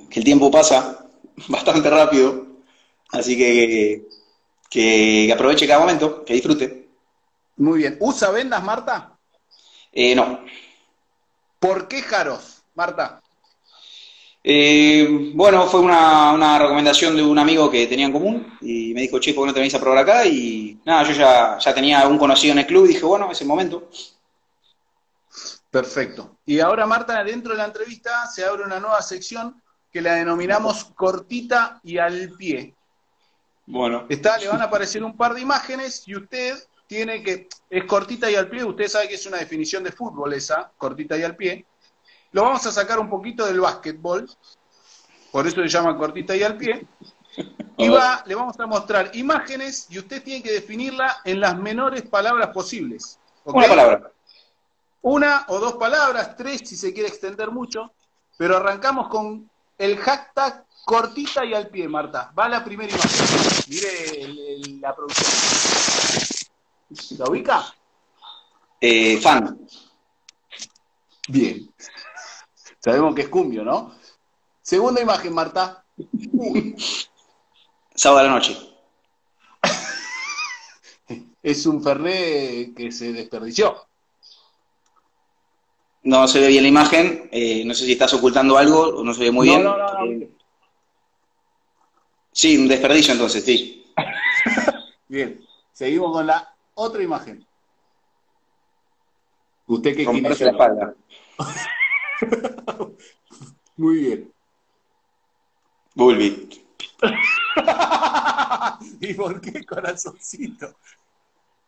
Que 0.09 0.21
el 0.21 0.25
tiempo 0.25 0.51
pasa 0.51 1.07
bastante 1.49 1.91
rápido, 1.91 2.47
así 3.11 3.37
que, 3.37 4.09
que, 4.71 5.31
aproveche 5.33 5.67
cada 5.67 5.81
momento, 5.81 6.25
que 6.25 6.35
disfrute. 6.35 6.89
Muy 7.57 7.81
bien. 7.81 7.99
¿Usa 8.01 8.31
vendas, 8.31 8.63
Marta? 8.65 9.19
Eh, 9.93 10.15
no. 10.15 10.41
¿Por 11.59 11.87
qué 11.87 12.01
Jaros, 12.01 12.63
Marta? 12.75 13.22
Eh, 14.45 15.31
bueno, 15.35 15.67
fue 15.67 15.81
una, 15.81 16.59
recomendación 16.59 17.15
de 17.17 17.23
un 17.23 17.39
amigo 17.39 17.71
que 17.71 17.87
tenía 17.87 18.07
en 18.07 18.13
común 18.13 18.59
y 18.61 18.93
me 18.93 19.03
dijo, 19.03 19.21
che, 19.21 19.35
¿por 19.35 19.45
qué 19.45 19.49
no 19.49 19.55
te 19.55 19.61
venís 19.61 19.75
a 19.75 19.81
probar 19.81 19.99
acá? 19.99 20.27
Y 20.27 20.81
nada, 20.85 21.05
yo 21.05 21.13
ya, 21.13 21.59
ya 21.59 21.75
tenía 21.75 22.07
un 22.09 22.19
conocido 22.19 22.53
en 22.53 22.59
el 22.59 22.67
club 22.67 22.87
y 22.87 22.89
dije, 22.89 23.05
bueno, 23.05 23.31
es 23.31 23.41
el 23.41 23.47
momento. 23.47 23.89
Perfecto. 25.71 26.37
Y 26.45 26.61
ahora, 26.61 26.87
Marta, 26.87 27.23
dentro 27.25 27.53
de 27.53 27.59
la 27.59 27.65
entrevista 27.65 28.27
se 28.27 28.45
abre 28.45 28.65
una 28.65 28.81
nueva 28.81 29.01
sección 29.01 29.63
que 29.93 30.03
la 30.03 30.15
denominamos 30.15 30.85
cortita 30.85 31.81
y 31.85 31.99
al 31.99 32.33
pie. 32.37 32.75
Bueno. 33.67 34.07
Está, 34.09 34.39
le 34.39 34.49
van 34.49 34.61
a 34.61 34.65
aparecer 34.65 35.05
un 35.05 35.17
par 35.17 35.35
de 35.35 35.41
imágenes 35.41 36.03
y 36.07 36.17
usted 36.17 36.59
tiene 36.87 37.23
que, 37.23 37.49
es 37.71 37.85
cortita 37.85 38.31
y 38.31 38.35
al 38.35 38.49
pie, 38.49 38.65
usted 38.65 38.89
sabe 38.89 39.09
que 39.09 39.15
es 39.15 39.25
una 39.25 39.39
definición 39.39 39.83
de 39.83 39.93
fútbol 39.93 40.33
esa, 40.35 40.71
cortita 40.77 41.17
y 41.17 41.23
al 41.23 41.37
pie. 41.37 41.65
Lo 42.33 42.43
vamos 42.43 42.67
a 42.67 42.73
sacar 42.73 42.99
un 42.99 43.09
poquito 43.09 43.47
del 43.47 43.61
básquetbol, 43.61 44.29
por 45.31 45.47
eso 45.47 45.57
se 45.57 45.69
llama 45.69 45.97
cortita 45.97 46.35
y 46.37 46.43
al 46.43 46.57
pie. 46.57 46.87
Y 47.79 47.89
va, 47.89 48.23
le 48.27 48.35
vamos 48.35 48.59
a 48.61 48.67
mostrar 48.67 49.11
imágenes 49.15 49.87
y 49.89 49.99
usted 49.99 50.23
tiene 50.23 50.43
que 50.43 50.53
definirla 50.53 51.23
en 51.25 51.41
las 51.41 51.57
menores 51.57 52.03
palabras 52.03 52.49
posibles. 52.49 53.19
Una 53.45 53.67
palabra. 53.67 54.13
Una 55.01 55.45
o 55.49 55.59
dos 55.59 55.75
palabras, 55.75 56.37
tres 56.37 56.61
si 56.65 56.77
se 56.77 56.93
quiere 56.93 57.09
extender 57.09 57.51
mucho, 57.51 57.93
pero 58.37 58.59
arrancamos 58.59 59.09
con 59.09 59.51
el 59.79 59.97
hashtag 59.99 60.65
cortita 60.85 61.45
y 61.45 61.55
al 61.55 61.69
pie, 61.69 61.89
Marta. 61.89 62.33
Va 62.39 62.49
la 62.49 62.63
primera 62.63 62.93
imagen. 62.93 63.27
Mire 63.69 64.79
la 64.81 64.95
producción. 64.95 65.31
¿La 67.19 67.25
ubica? 67.29 67.75
Eh, 68.81 69.19
fan. 69.21 69.59
Bien. 71.29 71.73
Sabemos 72.83 73.15
que 73.15 73.23
es 73.23 73.29
cumbio, 73.29 73.65
¿no? 73.65 73.95
Segunda 74.61 75.01
imagen, 75.01 75.33
Marta. 75.33 75.85
Sábado 77.95 78.21
a 78.21 78.23
la 78.25 78.31
noche. 78.31 78.57
es 81.43 81.67
un 81.67 81.83
Ferré 81.83 82.73
que 82.75 82.91
se 82.91 83.13
desperdició. 83.13 83.77
No 86.03 86.27
se 86.27 86.41
ve 86.41 86.49
bien 86.49 86.65
la 86.65 86.69
imagen, 86.69 87.29
eh, 87.31 87.65
no 87.65 87.75
sé 87.75 87.85
si 87.85 87.93
estás 87.93 88.13
ocultando 88.15 88.59
algo 88.59 88.81
o 88.81 89.05
no 89.05 89.15
se 89.15 89.23
ve 89.23 89.31
muy 89.31 89.49
bien. 89.49 89.63
No, 89.63 89.77
no, 89.77 90.05
no. 90.05 90.05
Eh, 90.05 90.29
sí, 92.33 92.57
un 92.59 92.67
desperdicio 92.67 93.13
entonces, 93.13 93.45
sí. 93.45 93.93
bien, 95.09 95.47
seguimos 95.73 96.11
con 96.11 96.27
la 96.27 96.53
otra 96.75 97.01
imagen. 97.01 97.47
¿Usted 99.69 99.97
qué 99.97 100.05
quiere? 100.05 100.29
la 100.29 100.51
espalda. 100.51 100.95
Muy 103.77 103.99
bien. 103.99 104.33
Bulbi. 105.95 106.49
¿Y 109.01 109.15
por 109.15 109.41
qué 109.41 109.65
corazoncito? 109.65 110.75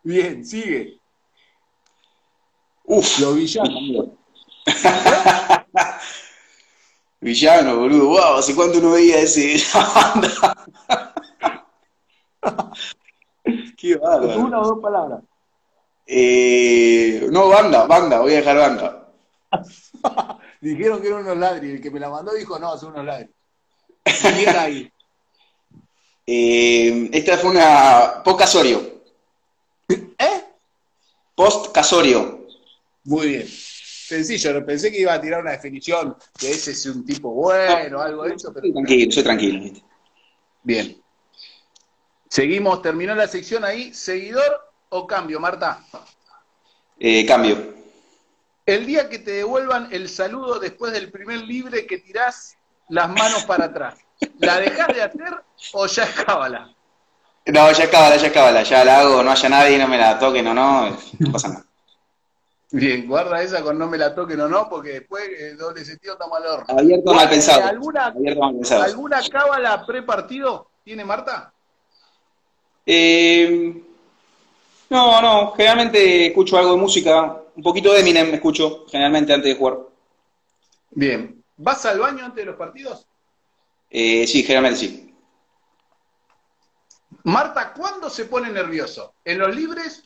Bien, 0.03 0.45
sigue. 0.45 1.01
Uf. 2.85 3.19
Lo 3.19 3.35
villano. 3.35 4.17
villano, 7.21 7.77
boludo. 7.77 8.09
Wow, 8.09 8.37
¿hace 8.39 8.55
cuánto 8.55 8.81
no 8.81 8.93
veía 8.93 9.21
ese, 9.21 9.57
Qué 13.77 13.97
bárbaro. 13.97 14.41
Una 14.41 14.61
o 14.61 14.67
dos 14.67 14.81
palabras. 14.81 15.23
Eh, 16.07 17.29
no, 17.31 17.49
banda, 17.49 17.87
banda, 17.87 18.21
voy 18.21 18.33
a 18.33 18.37
dejar 18.37 18.57
banda. 18.57 19.09
Dijeron 20.65 21.03
que 21.03 21.09
eran 21.09 21.21
unos 21.21 21.37
ladri. 21.37 21.73
El 21.73 21.81
que 21.83 21.91
me 21.91 22.01
la 22.01 22.09
mandó 22.09 22.33
dijo, 22.33 22.59
no, 22.59 22.79
son 22.79 22.93
unos 22.93 23.05
ladri. 23.05 23.29
¿Quién 24.03 24.35
está 24.35 24.63
ahí? 24.63 24.91
Eh, 26.27 27.11
esta 27.13 27.37
fue 27.37 27.51
una 27.51 28.23
post 28.25 28.39
casorio. 28.39 29.03
¿Eh? 29.91 30.45
Post 31.35 31.71
casorio. 31.71 32.47
Muy 33.05 33.29
bien. 33.29 33.47
sencillo. 33.47 34.65
Pensé 34.65 34.91
que 34.91 35.01
iba 35.01 35.13
a 35.13 35.21
tirar 35.21 35.43
una 35.43 35.51
definición, 35.51 36.17
que 36.39 36.51
ese 36.51 36.71
es 36.71 36.87
un 36.87 37.05
tipo 37.05 37.31
bueno, 37.31 38.01
algo 38.01 38.25
de 38.25 38.35
eso. 38.35 38.51
Pero... 38.55 38.73
Tranquilo, 38.73 39.13
soy 39.13 39.23
tranquilo. 39.23 39.71
Bien. 40.63 40.99
Seguimos, 42.31 42.81
terminó 42.81 43.15
la 43.15 43.29
sección 43.29 43.67
ahí. 43.67 43.93
¿Seguidor 43.93 44.73
o 44.89 45.07
cambio, 45.07 45.39
Marta? 45.41 45.85
Eh, 46.99 47.27
cambio. 47.27 47.84
El 48.67 48.87
día 48.87 49.09
que 49.11 49.19
te 49.19 49.33
devuelvan 49.33 49.89
el 49.93 50.09
saludo 50.09 50.59
después 50.59 50.93
del 50.93 51.11
primer 51.11 51.43
libre 51.43 51.87
que 51.87 51.99
tirás 51.99 52.57
las 52.89 53.09
manos 53.09 53.45
para 53.45 53.67
atrás, 53.67 53.97
¿la 54.39 54.59
dejás 54.59 54.89
de 54.89 55.03
hacer 55.03 55.43
o 55.75 55.87
ya 55.87 56.05
es 56.05 56.11
cábala? 56.11 56.75
No, 57.47 57.73
ya 57.73 57.91
cábala, 57.91 58.17
ya 58.17 58.33
cábala, 58.33 58.63
ya 58.63 58.85
la 58.85 59.01
hago, 59.01 59.23
no 59.23 59.31
haya 59.31 59.49
nadie, 59.51 59.79
no 59.79 59.87
me 59.87 59.99
la 59.99 60.19
toquen 60.19 60.47
o 60.47 60.55
no, 60.55 60.97
no 61.19 61.33
pasa 61.33 61.49
nada. 61.49 61.65
Bien, 62.71 63.07
guarda 63.07 63.41
esa 63.43 63.63
con 63.63 63.79
no 63.79 63.87
me 63.87 63.99
la 63.99 64.15
toquen 64.15 64.41
o 64.41 64.49
no, 64.49 64.69
porque 64.69 64.95
después 64.95 65.29
eh, 65.29 65.55
doble 65.55 65.85
sentido 65.85 66.15
estamos 66.15 66.39
al 66.39 66.47
horno. 66.47 66.79
Abierto 66.79 67.15
mal 67.15 67.29
pensado. 67.29 67.65
¿Alguna, 67.67 68.07
Abierto 68.07 68.41
mal 68.41 68.55
pensado. 68.55 68.83
¿Alguna 68.83 69.21
cábala 69.31 69.87
pre-partido 69.87 70.71
tiene 70.83 71.05
Marta? 71.05 71.53
Eh, 72.87 73.81
no, 74.89 75.21
no, 75.21 75.53
generalmente 75.53 76.27
escucho 76.27 76.59
algo 76.59 76.73
de 76.73 76.79
música, 76.79 77.44
un 77.57 77.63
poquito 77.63 77.93
de 77.93 78.01
Eminem 78.01 78.29
me 78.29 78.37
escucho, 78.37 78.87
generalmente 78.89 79.33
antes 79.33 79.53
de 79.53 79.59
jugar. 79.59 79.79
Bien. 80.91 81.43
¿Vas 81.57 81.85
al 81.87 82.01
baño 82.01 82.25
antes 82.25 82.45
de 82.45 82.47
los 82.47 82.57
partidos? 82.57 83.07
Eh, 83.91 84.27
sí, 84.27 84.43
generalmente 84.43 84.81
sí. 84.81 85.15
Marta, 87.23 87.73
¿cuándo 87.73 88.11
se 88.11 88.25
pone 88.25 88.51
nervioso? 88.51 89.15
¿En 89.25 89.39
los 89.39 89.55
libres? 89.55 90.03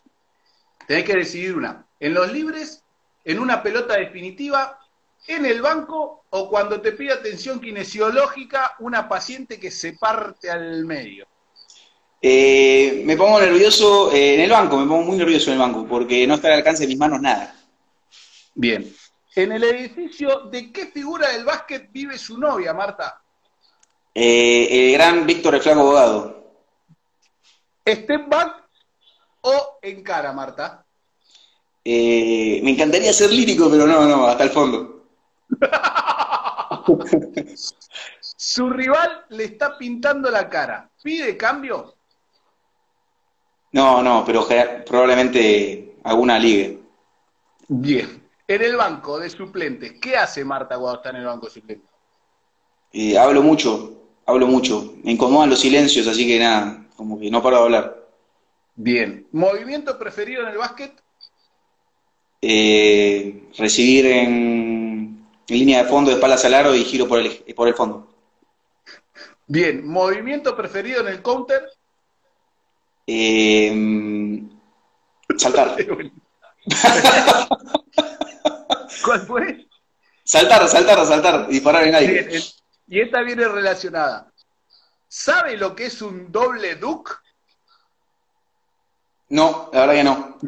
Tenés 0.86 1.04
que 1.04 1.16
decidir 1.16 1.56
una. 1.56 1.86
¿En 1.98 2.14
los 2.14 2.30
libres? 2.32 2.84
¿En 3.24 3.38
una 3.38 3.62
pelota 3.62 3.96
definitiva? 3.96 4.78
¿En 5.26 5.46
el 5.46 5.60
banco? 5.60 6.24
¿O 6.30 6.48
cuando 6.48 6.80
te 6.80 6.92
pide 6.92 7.12
atención 7.12 7.60
kinesiológica 7.60 8.76
una 8.78 9.08
paciente 9.08 9.58
que 9.58 9.70
se 9.70 9.94
parte 9.94 10.50
al 10.50 10.84
medio? 10.84 11.26
Eh, 12.20 13.02
me 13.04 13.16
pongo 13.16 13.40
nervioso 13.40 14.12
eh, 14.12 14.34
en 14.34 14.40
el 14.40 14.50
banco, 14.50 14.76
me 14.76 14.86
pongo 14.86 15.02
muy 15.02 15.16
nervioso 15.16 15.50
en 15.50 15.54
el 15.54 15.60
banco, 15.60 15.86
porque 15.88 16.26
no 16.26 16.34
está 16.34 16.48
al 16.48 16.54
alcance 16.54 16.82
de 16.82 16.88
mis 16.88 16.98
manos 16.98 17.20
nada. 17.20 17.54
Bien. 18.54 18.92
En 19.36 19.52
el 19.52 19.62
edificio, 19.62 20.40
¿de 20.50 20.72
qué 20.72 20.86
figura 20.86 21.30
del 21.30 21.44
básquet 21.44 21.92
vive 21.92 22.18
su 22.18 22.38
novia, 22.38 22.74
Marta? 22.74 23.22
Eh, 24.12 24.88
el 24.88 24.92
gran 24.94 25.26
Víctor 25.26 25.54
el 25.54 25.62
Flaco 25.62 25.80
Abogado. 25.80 26.54
¿Step 27.86 28.28
back 28.28 28.64
o 29.42 29.78
en 29.80 30.02
cara, 30.02 30.32
Marta? 30.32 30.84
Me 31.84 32.70
encantaría 32.70 33.12
ser 33.12 33.30
lírico, 33.30 33.70
pero 33.70 33.86
no, 33.86 34.06
no, 34.06 34.26
hasta 34.26 34.44
el 34.44 34.50
fondo. 34.50 35.06
Su 38.20 38.70
rival 38.70 39.24
le 39.30 39.44
está 39.44 39.78
pintando 39.78 40.30
la 40.30 40.48
cara. 40.48 40.90
¿Pide 41.02 41.36
cambio? 41.36 41.97
No, 43.72 44.02
no, 44.02 44.24
pero 44.24 44.46
probablemente 44.86 45.96
alguna 46.04 46.38
ligue. 46.38 46.80
Bien. 47.68 48.26
En 48.46 48.62
el 48.62 48.76
banco 48.76 49.18
de 49.18 49.28
suplentes, 49.28 49.92
¿qué 50.00 50.16
hace 50.16 50.42
Marta 50.42 50.78
cuando 50.78 50.96
está 50.96 51.10
en 51.10 51.16
el 51.16 51.26
banco 51.26 51.46
de 51.46 51.52
suplentes? 51.52 51.90
Eh, 52.92 53.18
hablo 53.18 53.42
mucho, 53.42 54.00
hablo 54.24 54.46
mucho. 54.46 54.94
Me 55.04 55.12
incomodan 55.12 55.50
los 55.50 55.60
silencios, 55.60 56.06
así 56.06 56.26
que 56.26 56.38
nada, 56.38 56.86
como 56.96 57.20
que 57.20 57.30
no 57.30 57.42
paro 57.42 57.58
de 57.58 57.62
hablar. 57.64 58.08
Bien. 58.74 59.26
¿Movimiento 59.32 59.98
preferido 59.98 60.44
en 60.44 60.48
el 60.48 60.56
básquet? 60.56 60.92
Eh, 62.40 63.50
recibir 63.58 64.06
en, 64.06 65.26
en 65.46 65.58
línea 65.58 65.82
de 65.82 65.90
fondo 65.90 66.10
de 66.10 66.16
espaldas 66.16 66.44
al 66.46 66.54
aro 66.54 66.74
y 66.74 66.84
giro 66.84 67.06
por 67.06 67.18
el, 67.18 67.30
por 67.54 67.68
el 67.68 67.74
fondo. 67.74 68.08
Bien. 69.46 69.86
¿Movimiento 69.86 70.56
preferido 70.56 71.02
en 71.02 71.08
el 71.08 71.20
counter? 71.20 71.68
Eh, 73.10 74.42
saltar. 75.38 75.76
¿Cuál 79.04 79.20
fue? 79.22 79.66
Saltar, 80.22 80.68
saltar, 80.68 81.06
saltar, 81.06 81.48
disparar 81.48 81.84
en 81.86 81.94
aire. 81.94 82.22
Bien, 82.24 82.42
y 82.86 83.00
esta 83.00 83.22
viene 83.22 83.48
relacionada. 83.48 84.30
¿Sabe 85.08 85.56
lo 85.56 85.74
que 85.74 85.86
es 85.86 86.02
un 86.02 86.30
doble 86.30 86.74
duck? 86.74 87.22
No, 89.30 89.70
la 89.72 89.86
verdad 89.86 89.94
que 89.94 90.04
no. 90.04 90.38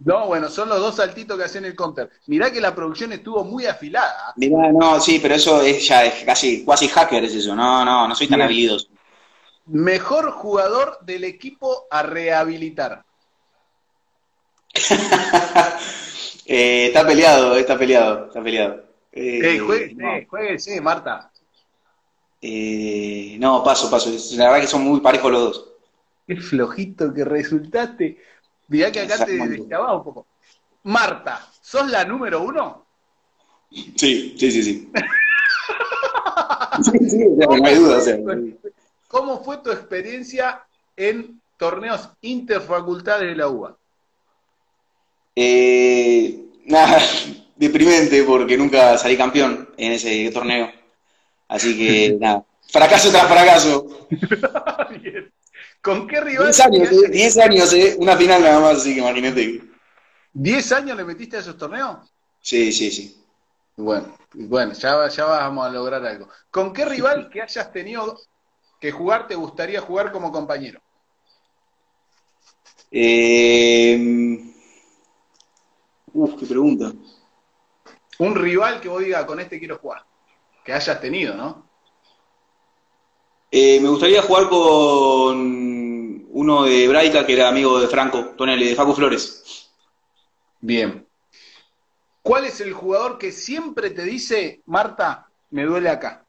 No, 0.00 0.26
bueno, 0.26 0.48
son 0.48 0.68
los 0.68 0.80
dos 0.80 0.96
saltitos 0.96 1.38
que 1.38 1.44
hacen 1.44 1.64
el 1.66 1.76
counter. 1.76 2.10
Mirá 2.26 2.50
que 2.52 2.60
la 2.60 2.74
producción 2.74 3.12
estuvo 3.12 3.44
muy 3.44 3.66
afilada. 3.66 4.32
Mirá, 4.34 4.72
no, 4.72 5.00
sí, 5.00 5.20
pero 5.20 5.36
eso 5.36 5.62
es 5.62 5.86
ya 5.86 6.04
es 6.04 6.24
casi, 6.24 6.64
cuasi 6.64 6.88
hacker 6.88 7.22
es 7.24 7.34
eso. 7.34 7.54
No, 7.54 7.84
no, 7.84 8.08
no 8.08 8.14
soy 8.16 8.26
tan 8.26 8.42
habilidoso. 8.42 8.88
Mejor 9.68 10.30
jugador 10.32 10.98
del 11.02 11.24
equipo 11.24 11.86
a 11.90 12.02
rehabilitar. 12.02 13.04
Eh, 16.50 16.86
está 16.86 17.06
peleado, 17.06 17.56
está 17.58 17.76
peleado, 17.76 18.28
está 18.28 18.42
peleado. 18.42 18.82
Eh, 19.12 19.56
Eh, 19.56 19.94
no, 19.94 20.08
jueguese, 20.30 20.80
Marta. 20.80 21.30
eh, 22.40 23.36
no, 23.38 23.62
paso, 23.62 23.90
paso. 23.90 24.10
La 24.34 24.46
verdad 24.46 24.62
que 24.62 24.66
son 24.66 24.80
muy 24.80 25.00
parejos 25.00 25.30
los 25.30 25.42
dos. 25.42 25.68
Qué 26.26 26.36
flojito 26.36 27.12
que 27.12 27.22
resultaste. 27.26 28.16
Mirá 28.68 28.90
que 28.90 29.00
acá 29.00 29.26
te 29.26 29.32
deschavaba 29.32 29.96
un 29.98 30.04
poco. 30.04 30.26
Marta, 30.84 31.46
¿sos 31.60 31.90
la 31.90 32.02
número 32.06 32.40
uno? 32.40 32.86
Sí, 33.70 34.34
sí, 34.38 34.50
sí, 34.50 34.62
sí. 34.62 34.90
sí, 36.82 37.10
sí, 37.10 37.24
no 37.36 37.62
hay 37.66 37.74
duda. 37.74 37.98
o 37.98 38.00
sea. 38.00 38.16
¿Cómo 39.08 39.42
fue 39.42 39.58
tu 39.58 39.72
experiencia 39.72 40.62
en 40.96 41.40
torneos 41.56 42.10
interfacultades 42.20 43.28
de 43.28 43.34
la 43.34 43.48
UBA? 43.48 43.76
Eh, 45.34 46.38
nada, 46.66 46.98
deprimente 47.56 48.22
porque 48.22 48.56
nunca 48.56 48.96
salí 48.98 49.16
campeón 49.16 49.68
en 49.76 49.92
ese 49.92 50.30
torneo. 50.30 50.70
Así 51.48 51.76
que 51.76 52.16
nada, 52.20 52.44
fracaso 52.70 53.10
tras 53.10 53.26
fracaso. 53.26 54.06
Bien. 55.02 55.32
¿Con 55.80 56.06
qué 56.06 56.20
rival? 56.20 56.46
10 56.46 56.60
años, 56.60 56.92
eh, 56.92 57.08
10 57.08 57.38
años, 57.38 57.72
eh, 57.72 57.96
una 57.98 58.16
final 58.16 58.42
nada 58.42 58.60
más, 58.60 58.78
así 58.78 58.94
que 58.94 59.00
imagínate. 59.00 59.62
¿10 60.34 60.76
años 60.76 60.96
le 60.96 61.04
metiste 61.04 61.36
a 61.38 61.40
esos 61.40 61.56
torneos? 61.56 62.12
Sí, 62.42 62.72
sí, 62.72 62.90
sí. 62.90 63.24
Bueno, 63.76 64.18
bueno, 64.34 64.72
ya, 64.74 65.08
ya 65.08 65.24
vamos 65.24 65.66
a 65.66 65.70
lograr 65.70 66.04
algo. 66.04 66.28
¿Con 66.50 66.72
qué 66.72 66.84
rival 66.84 67.30
que 67.30 67.40
hayas 67.40 67.72
tenido 67.72 68.18
que 68.80 68.92
jugar 68.92 69.26
te 69.26 69.34
gustaría 69.34 69.80
jugar 69.80 70.12
como 70.12 70.32
compañero? 70.32 70.80
Eh, 72.90 74.52
uf, 76.12 76.38
qué 76.38 76.46
pregunta. 76.46 76.92
Un 78.18 78.34
rival 78.34 78.80
que 78.80 78.88
vos 78.88 79.02
digas, 79.02 79.24
con 79.24 79.40
este 79.40 79.58
quiero 79.58 79.78
jugar. 79.78 80.04
Que 80.64 80.72
hayas 80.72 81.00
tenido, 81.00 81.34
¿no? 81.34 81.68
Eh, 83.50 83.80
me 83.80 83.88
gustaría 83.88 84.22
jugar 84.22 84.48
con 84.48 86.26
uno 86.30 86.64
de 86.64 86.88
Braica, 86.88 87.24
que 87.24 87.32
era 87.32 87.48
amigo 87.48 87.80
de 87.80 87.88
Franco, 87.88 88.34
Tonelli, 88.36 88.68
de 88.68 88.74
Facu 88.74 88.92
Flores. 88.94 89.70
Bien. 90.60 91.06
¿Cuál 92.22 92.44
es 92.44 92.60
el 92.60 92.74
jugador 92.74 93.16
que 93.16 93.32
siempre 93.32 93.90
te 93.90 94.02
dice, 94.02 94.60
Marta, 94.66 95.30
me 95.50 95.64
duele 95.64 95.88
acá? 95.88 96.26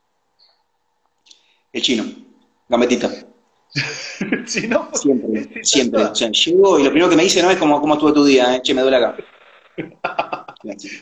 El 1.73 1.81
chino, 1.81 2.05
Gambetita. 2.69 3.09
si 4.47 4.67
no, 4.67 4.89
Siempre, 4.93 5.41
ese 5.41 5.63
siempre. 5.63 5.99
tanto- 5.99 6.11
O 6.13 6.15
sea, 6.15 6.29
llego 6.31 6.79
y 6.79 6.83
lo 6.83 6.89
primero 6.91 7.09
que 7.09 7.15
me 7.15 7.23
dice 7.23 7.41
no 7.43 7.51
es 7.51 7.57
como 7.57 7.79
cómo 7.81 7.95
estuvo 7.95 8.13
tu 8.13 8.23
día, 8.25 8.55
eh? 8.55 8.61
che, 8.63 8.73
me 8.73 8.81
duele 8.81 8.97
acá. 8.97 9.17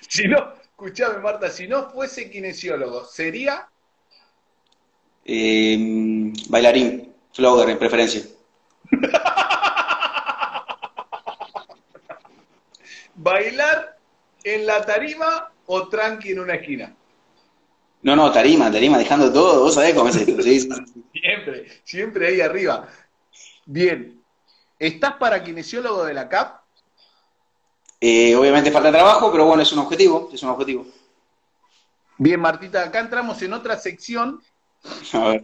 Si 0.07 0.27
no, 0.27 0.53
escuchame, 0.61 1.17
Marta, 1.17 1.49
si 1.49 1.67
no 1.67 1.89
fuese 1.89 2.29
kinesiólogo, 2.29 3.05
¿sería? 3.05 3.67
Eh, 5.25 6.31
bailarín, 6.47 7.11
flogger 7.33 7.69
en 7.71 7.79
preferencia. 7.79 8.21
¿Bailar 13.15 13.97
en 14.43 14.65
la 14.67 14.85
tarima 14.85 15.51
o 15.65 15.87
tranqui 15.87 16.31
en 16.31 16.39
una 16.39 16.53
esquina? 16.55 16.95
No, 18.07 18.15
no, 18.15 18.31
tarima, 18.31 18.71
tarima, 18.71 18.97
dejando 18.97 19.33
todo, 19.33 19.59
vos 19.59 19.73
sabés 19.73 19.93
cómo 19.93 20.07
es 20.07 20.15
esto. 20.15 20.41
sí. 20.41 20.61
Siempre, 21.13 21.67
siempre 21.83 22.27
ahí 22.27 22.39
arriba. 22.39 22.87
Bien. 23.65 24.23
¿Estás 24.79 25.15
para 25.15 25.43
kinesiólogo 25.43 26.05
de 26.05 26.13
la 26.13 26.29
CAP? 26.29 26.61
Eh, 27.99 28.33
obviamente 28.33 28.71
falta 28.71 28.93
trabajo, 28.93 29.29
pero 29.29 29.45
bueno, 29.45 29.61
es 29.61 29.73
un 29.73 29.79
objetivo, 29.79 30.29
es 30.31 30.41
un 30.41 30.49
objetivo. 30.49 30.85
Bien, 32.17 32.39
Martita, 32.39 32.83
acá 32.83 32.99
entramos 32.99 33.41
en 33.41 33.51
otra 33.51 33.77
sección 33.77 34.41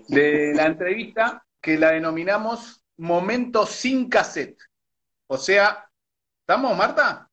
de 0.07 0.53
la 0.55 0.67
entrevista 0.67 1.43
que 1.59 1.77
la 1.77 1.91
denominamos 1.91 2.81
Momento 2.95 3.65
sin 3.65 4.07
cassette. 4.07 4.57
O 5.27 5.37
sea, 5.37 5.89
¿estamos, 6.39 6.77
Marta? 6.77 7.29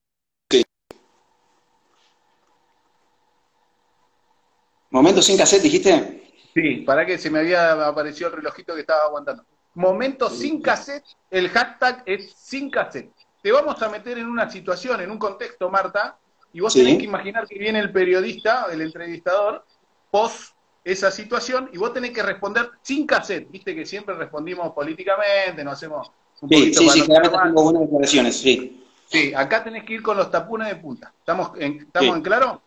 ¿Momento 4.91 5.23
sin 5.23 5.37
cassette 5.37 5.63
dijiste? 5.63 6.33
Sí, 6.53 6.77
para 6.79 7.07
que 7.07 7.17
se 7.17 7.31
me 7.31 7.39
había 7.39 7.87
aparecido 7.87 8.29
el 8.29 8.37
relojito 8.37 8.75
que 8.75 8.81
estaba 8.81 9.05
aguantando. 9.05 9.45
Momento 9.75 10.29
sin 10.29 10.61
cassette, 10.61 11.05
el 11.31 11.49
hashtag 11.49 12.03
es 12.07 12.33
sin 12.33 12.71
cassette. 12.71 13.13
Te 13.41 13.53
vamos 13.53 13.81
a 13.81 13.89
meter 13.89 14.19
en 14.19 14.27
una 14.27 14.51
situación, 14.51 15.01
en 15.01 15.11
un 15.11 15.19
contexto, 15.19 15.71
Marta, 15.71 16.19
y 16.53 16.61
vos 16.61 16.75
tenés 16.75 16.99
que 16.99 17.05
imaginar 17.05 17.47
que 17.47 17.59
viene 17.59 17.79
el 17.79 17.93
periodista, 17.93 18.67
el 18.73 18.81
entrevistador, 18.83 19.65
post 20.11 20.55
esa 20.83 21.11
situación, 21.11 21.71
y 21.73 21.79
vos 21.79 21.93
tenés 21.93 22.11
que 22.11 22.23
responder 22.23 22.71
sin 22.83 23.07
cassette. 23.07 23.49
Viste 23.49 23.75
que 23.75 23.87
siempre 23.87 24.17
respondimos 24.17 24.73
políticamente, 24.73 25.63
no 25.63 25.71
hacemos 25.71 26.11
un 26.41 26.49
sí, 26.49 26.75
Sí, 26.75 26.89
sí, 26.89 27.03
claramente 27.03 27.39
tengo 27.45 27.63
buenas 27.63 27.83
declaraciones, 27.83 28.41
sí. 28.41 28.85
Sí, 29.07 29.33
acá 29.35 29.63
tenés 29.63 29.85
que 29.85 29.95
ir 29.95 30.03
con 30.03 30.17
los 30.17 30.31
tapunes 30.31 30.69
de 30.69 30.77
punta. 30.77 31.13
¿Estamos 31.19 31.53
en, 31.59 31.79
¿estamos 31.79 32.17
en 32.17 32.23
claro? 32.23 32.63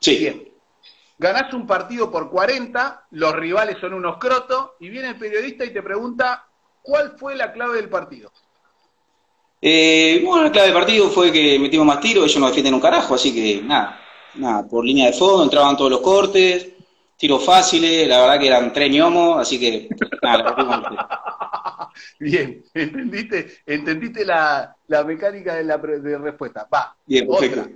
Sí. 0.00 0.18
Bien. 0.18 0.55
Ganás 1.18 1.52
un 1.54 1.66
partido 1.66 2.10
por 2.10 2.30
40, 2.30 3.06
los 3.12 3.34
rivales 3.34 3.78
son 3.80 3.94
unos 3.94 4.18
crotos, 4.18 4.72
y 4.80 4.90
viene 4.90 5.08
el 5.08 5.16
periodista 5.16 5.64
y 5.64 5.72
te 5.72 5.82
pregunta, 5.82 6.46
¿cuál 6.82 7.16
fue 7.18 7.34
la 7.34 7.52
clave 7.52 7.76
del 7.76 7.88
partido? 7.88 8.30
Eh, 9.62 10.22
bueno, 10.24 10.44
la 10.44 10.52
clave 10.52 10.68
del 10.68 10.76
partido 10.76 11.08
fue 11.08 11.32
que 11.32 11.58
metimos 11.58 11.86
más 11.86 12.00
tiros, 12.00 12.24
ellos 12.24 12.38
no 12.38 12.48
defienden 12.48 12.74
un 12.74 12.80
carajo, 12.80 13.14
así 13.14 13.34
que 13.34 13.62
nada, 13.62 13.98
nada, 14.34 14.66
por 14.68 14.84
línea 14.84 15.06
de 15.06 15.14
fondo 15.14 15.44
entraban 15.44 15.76
todos 15.76 15.90
los 15.90 16.00
cortes, 16.00 16.68
tiros 17.16 17.42
fáciles, 17.42 18.06
la 18.06 18.20
verdad 18.20 18.38
que 18.38 18.46
eran 18.48 18.72
tres 18.72 18.90
ñomos, 18.90 19.40
así 19.40 19.58
que 19.58 19.88
nada, 20.22 20.54
Bien, 22.20 22.62
entendiste, 22.74 23.58
entendiste 23.64 24.24
la, 24.24 24.76
mecánica 25.06 25.54
de 25.54 25.64
la 25.64 25.78
de 25.78 26.18
respuesta. 26.18 26.68
Va, 26.72 26.94
Bien, 27.06 27.26
otra. 27.28 27.66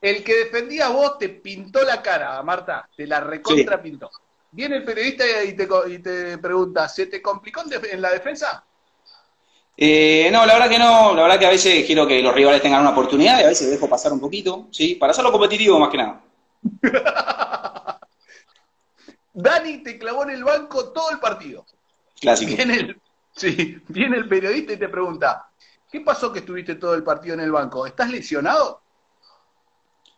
El 0.00 0.22
que 0.22 0.34
defendía 0.44 0.86
a 0.86 0.90
vos 0.90 1.18
te 1.18 1.28
pintó 1.28 1.82
la 1.82 2.02
cara, 2.02 2.42
Marta, 2.42 2.88
te 2.96 3.06
la 3.06 3.20
recontra 3.20 3.80
pintó. 3.80 4.10
Viene 4.50 4.76
el 4.76 4.84
periodista 4.84 5.24
y 5.44 5.54
te, 5.54 5.68
y 5.88 5.98
te 5.98 6.38
pregunta, 6.38 6.88
¿se 6.88 7.06
te 7.06 7.20
complicó 7.20 7.62
en 7.70 8.00
la 8.00 8.10
defensa? 8.10 8.64
Eh, 9.76 10.30
no, 10.32 10.46
la 10.46 10.54
verdad 10.54 10.70
que 10.70 10.78
no, 10.78 11.14
la 11.14 11.22
verdad 11.22 11.38
que 11.38 11.46
a 11.46 11.50
veces 11.50 11.84
quiero 11.84 12.06
que 12.06 12.22
los 12.22 12.34
rivales 12.34 12.62
tengan 12.62 12.80
una 12.80 12.90
oportunidad 12.90 13.40
y 13.40 13.44
a 13.44 13.48
veces 13.48 13.70
dejo 13.70 13.88
pasar 13.88 14.12
un 14.12 14.20
poquito, 14.20 14.68
¿sí? 14.70 14.94
Para 14.94 15.10
hacerlo 15.10 15.30
competitivo 15.30 15.78
más 15.78 15.90
que 15.90 15.98
nada. 15.98 16.22
Dani 19.34 19.82
te 19.82 19.98
clavó 19.98 20.22
en 20.22 20.30
el 20.30 20.44
banco 20.44 20.92
todo 20.92 21.10
el 21.10 21.18
partido. 21.18 21.66
Clásico. 22.18 22.56
Viene 22.56 22.74
el, 22.74 23.00
sí, 23.32 23.78
viene 23.88 24.16
el 24.16 24.26
periodista 24.26 24.72
y 24.72 24.78
te 24.78 24.88
pregunta, 24.88 25.50
¿qué 25.92 26.00
pasó 26.00 26.32
que 26.32 26.38
estuviste 26.38 26.76
todo 26.76 26.94
el 26.94 27.02
partido 27.04 27.34
en 27.34 27.40
el 27.40 27.52
banco? 27.52 27.86
¿Estás 27.86 28.10
lesionado? 28.10 28.80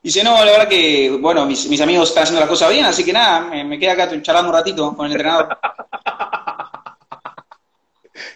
Dice, 0.02 0.22
no, 0.22 0.44
la 0.44 0.52
verdad 0.52 0.68
que, 0.68 1.10
bueno, 1.20 1.44
mis, 1.44 1.80
amigos 1.80 2.08
están 2.08 2.22
haciendo 2.22 2.40
la 2.40 2.48
cosa 2.48 2.68
bien, 2.68 2.84
así 2.84 3.04
que 3.04 3.12
nada, 3.12 3.40
me, 3.40 3.64
me 3.64 3.78
queda 3.78 3.92
acá 3.92 4.22
charlando 4.22 4.50
un 4.50 4.56
ratito 4.56 4.96
con 4.96 5.06
el 5.06 5.12
entrenador. 5.12 5.58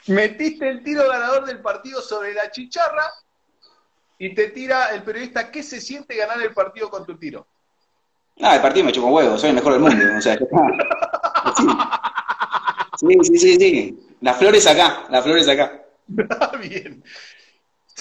Metiste 0.08 0.68
el 0.68 0.82
tiro 0.82 1.08
ganador 1.08 1.46
del 1.46 1.60
partido 1.60 2.02
sobre 2.02 2.34
la 2.34 2.50
chicharra 2.50 3.04
y 4.18 4.34
te 4.34 4.48
tira 4.48 4.94
el 4.94 5.02
periodista, 5.02 5.50
¿qué 5.50 5.62
se 5.62 5.80
siente 5.80 6.16
ganar 6.16 6.42
el 6.42 6.52
partido 6.52 6.90
con 6.90 7.06
tu 7.06 7.16
tiro? 7.16 7.46
Ah, 8.40 8.56
el 8.56 8.62
partido 8.62 8.86
me 8.86 8.92
chupó 8.92 9.08
huevo, 9.08 9.36
soy 9.36 9.50
el 9.50 9.56
mejor 9.56 9.72
del 9.72 9.82
mundo. 9.82 10.04
O 10.16 10.20
sea, 10.20 10.36
sí. 12.96 13.06
sí, 13.22 13.38
sí, 13.38 13.56
sí, 13.56 13.98
La 14.20 14.34
flor 14.34 14.54
es 14.54 14.66
acá, 14.66 15.06
la 15.10 15.22
flor 15.22 15.38
es 15.38 15.48
acá. 15.48 15.82
Bien. 16.60 17.02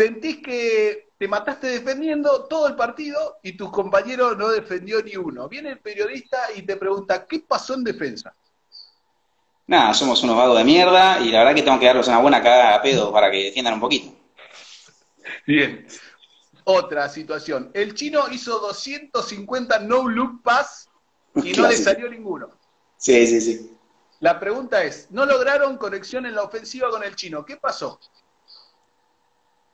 Sentís 0.01 0.37
que 0.37 1.09
te 1.19 1.27
mataste 1.27 1.67
defendiendo 1.67 2.45
todo 2.45 2.67
el 2.67 2.75
partido 2.75 3.37
y 3.43 3.55
tu 3.55 3.69
compañero 3.69 4.33
no 4.33 4.49
defendió 4.49 5.03
ni 5.03 5.15
uno. 5.15 5.47
Viene 5.47 5.69
el 5.69 5.77
periodista 5.77 6.39
y 6.55 6.63
te 6.63 6.75
pregunta, 6.75 7.27
¿qué 7.27 7.39
pasó 7.47 7.75
en 7.75 7.83
defensa? 7.83 8.33
nada, 9.67 9.93
somos 9.93 10.23
unos 10.23 10.35
vagos 10.35 10.57
de 10.57 10.63
mierda 10.63 11.19
y 11.19 11.29
la 11.29 11.39
verdad 11.39 11.53
que 11.53 11.61
tengo 11.61 11.79
que 11.79 11.85
darles 11.85 12.07
una 12.07 12.17
buena 12.17 12.41
cagada 12.41 12.73
a 12.73 12.81
pedo 12.81 13.13
para 13.13 13.29
que 13.29 13.43
defiendan 13.43 13.75
un 13.75 13.79
poquito. 13.79 14.11
Bien. 15.45 15.85
Otra 16.63 17.07
situación. 17.07 17.69
El 17.75 17.93
chino 17.93 18.23
hizo 18.31 18.57
250 18.57 19.79
no-look 19.81 20.41
pass 20.41 20.89
y 21.35 21.53
no 21.53 21.67
le 21.67 21.77
salió 21.77 22.09
ninguno. 22.09 22.49
Sí, 22.97 23.27
sí, 23.27 23.39
sí. 23.39 23.77
La 24.19 24.39
pregunta 24.39 24.83
es, 24.83 25.11
no 25.11 25.27
lograron 25.27 25.77
conexión 25.77 26.25
en 26.25 26.33
la 26.33 26.41
ofensiva 26.41 26.89
con 26.89 27.03
el 27.03 27.15
chino. 27.15 27.45
¿Qué 27.45 27.57
pasó? 27.57 27.99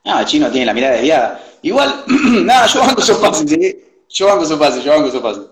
Ah, 0.07 0.21
el 0.21 0.25
chino 0.25 0.49
tiene 0.49 0.65
la 0.65 0.73
mirada 0.73 0.93
desviada. 0.93 1.43
Igual, 1.61 2.03
nada, 2.45 2.65
yo 2.67 2.79
banco 2.79 3.01
esos 3.01 3.17
pases, 3.17 3.51
¿eh? 3.51 4.03
Yo 4.09 4.27
banco 4.27 4.43
esos 4.43 4.57
pases, 4.57 4.83
yo 4.83 4.91
banco 4.91 5.09
esos 5.09 5.21
pases. 5.21 5.43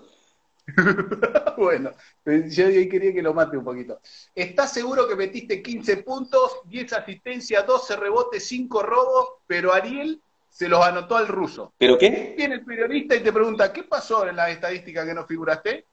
bueno, 1.58 1.92
yo 2.24 2.64
quería 2.90 3.12
que 3.12 3.22
lo 3.22 3.34
mate 3.34 3.56
un 3.56 3.64
poquito. 3.64 4.00
¿Estás 4.34 4.72
seguro 4.72 5.06
que 5.06 5.14
metiste 5.14 5.62
15 5.62 5.98
puntos, 5.98 6.60
10 6.64 6.92
asistencias, 6.94 7.66
12 7.66 7.96
rebotes, 7.96 8.46
5 8.48 8.82
robos, 8.82 9.28
pero 9.46 9.72
Ariel 9.72 10.20
se 10.48 10.68
los 10.68 10.84
anotó 10.84 11.16
al 11.16 11.28
ruso? 11.28 11.72
¿Pero 11.78 11.98
qué? 11.98 12.34
Viene 12.36 12.56
el 12.56 12.64
periodista 12.64 13.14
y 13.14 13.22
te 13.22 13.32
pregunta, 13.32 13.72
¿qué 13.72 13.84
pasó 13.84 14.26
en 14.26 14.36
la 14.36 14.50
estadística 14.50 15.04
que 15.04 15.14
no 15.14 15.26
figuraste? 15.26 15.86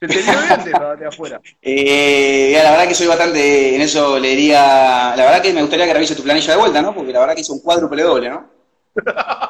¿Se 0.00 0.06
te 0.06 0.22
dio 0.22 0.32
bien 0.40 0.98
de, 0.98 1.06
afuera? 1.06 1.40
Eh, 1.60 2.52
la 2.62 2.70
verdad 2.70 2.88
que 2.88 2.94
soy 2.94 3.08
bastante, 3.08 3.74
en 3.74 3.80
eso 3.80 4.18
le 4.18 4.28
diría, 4.28 5.14
la 5.16 5.24
verdad 5.24 5.42
que 5.42 5.52
me 5.52 5.62
gustaría 5.62 5.86
que 5.86 5.94
revise 5.94 6.14
tu 6.14 6.22
planilla 6.22 6.52
de 6.52 6.58
vuelta, 6.58 6.80
¿no? 6.80 6.94
Porque 6.94 7.12
la 7.12 7.20
verdad 7.20 7.34
que 7.34 7.40
hizo 7.40 7.52
un 7.52 7.60
cuádruple 7.60 8.02
doble, 8.02 8.30
¿no? 8.30 8.48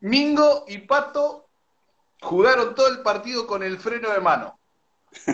Mingo 0.00 0.64
y 0.68 0.78
Pato 0.78 1.48
jugaron 2.20 2.74
todo 2.74 2.88
el 2.88 3.02
partido 3.02 3.46
con 3.46 3.62
el 3.62 3.78
freno 3.78 4.10
de 4.10 4.20
mano. 4.20 4.58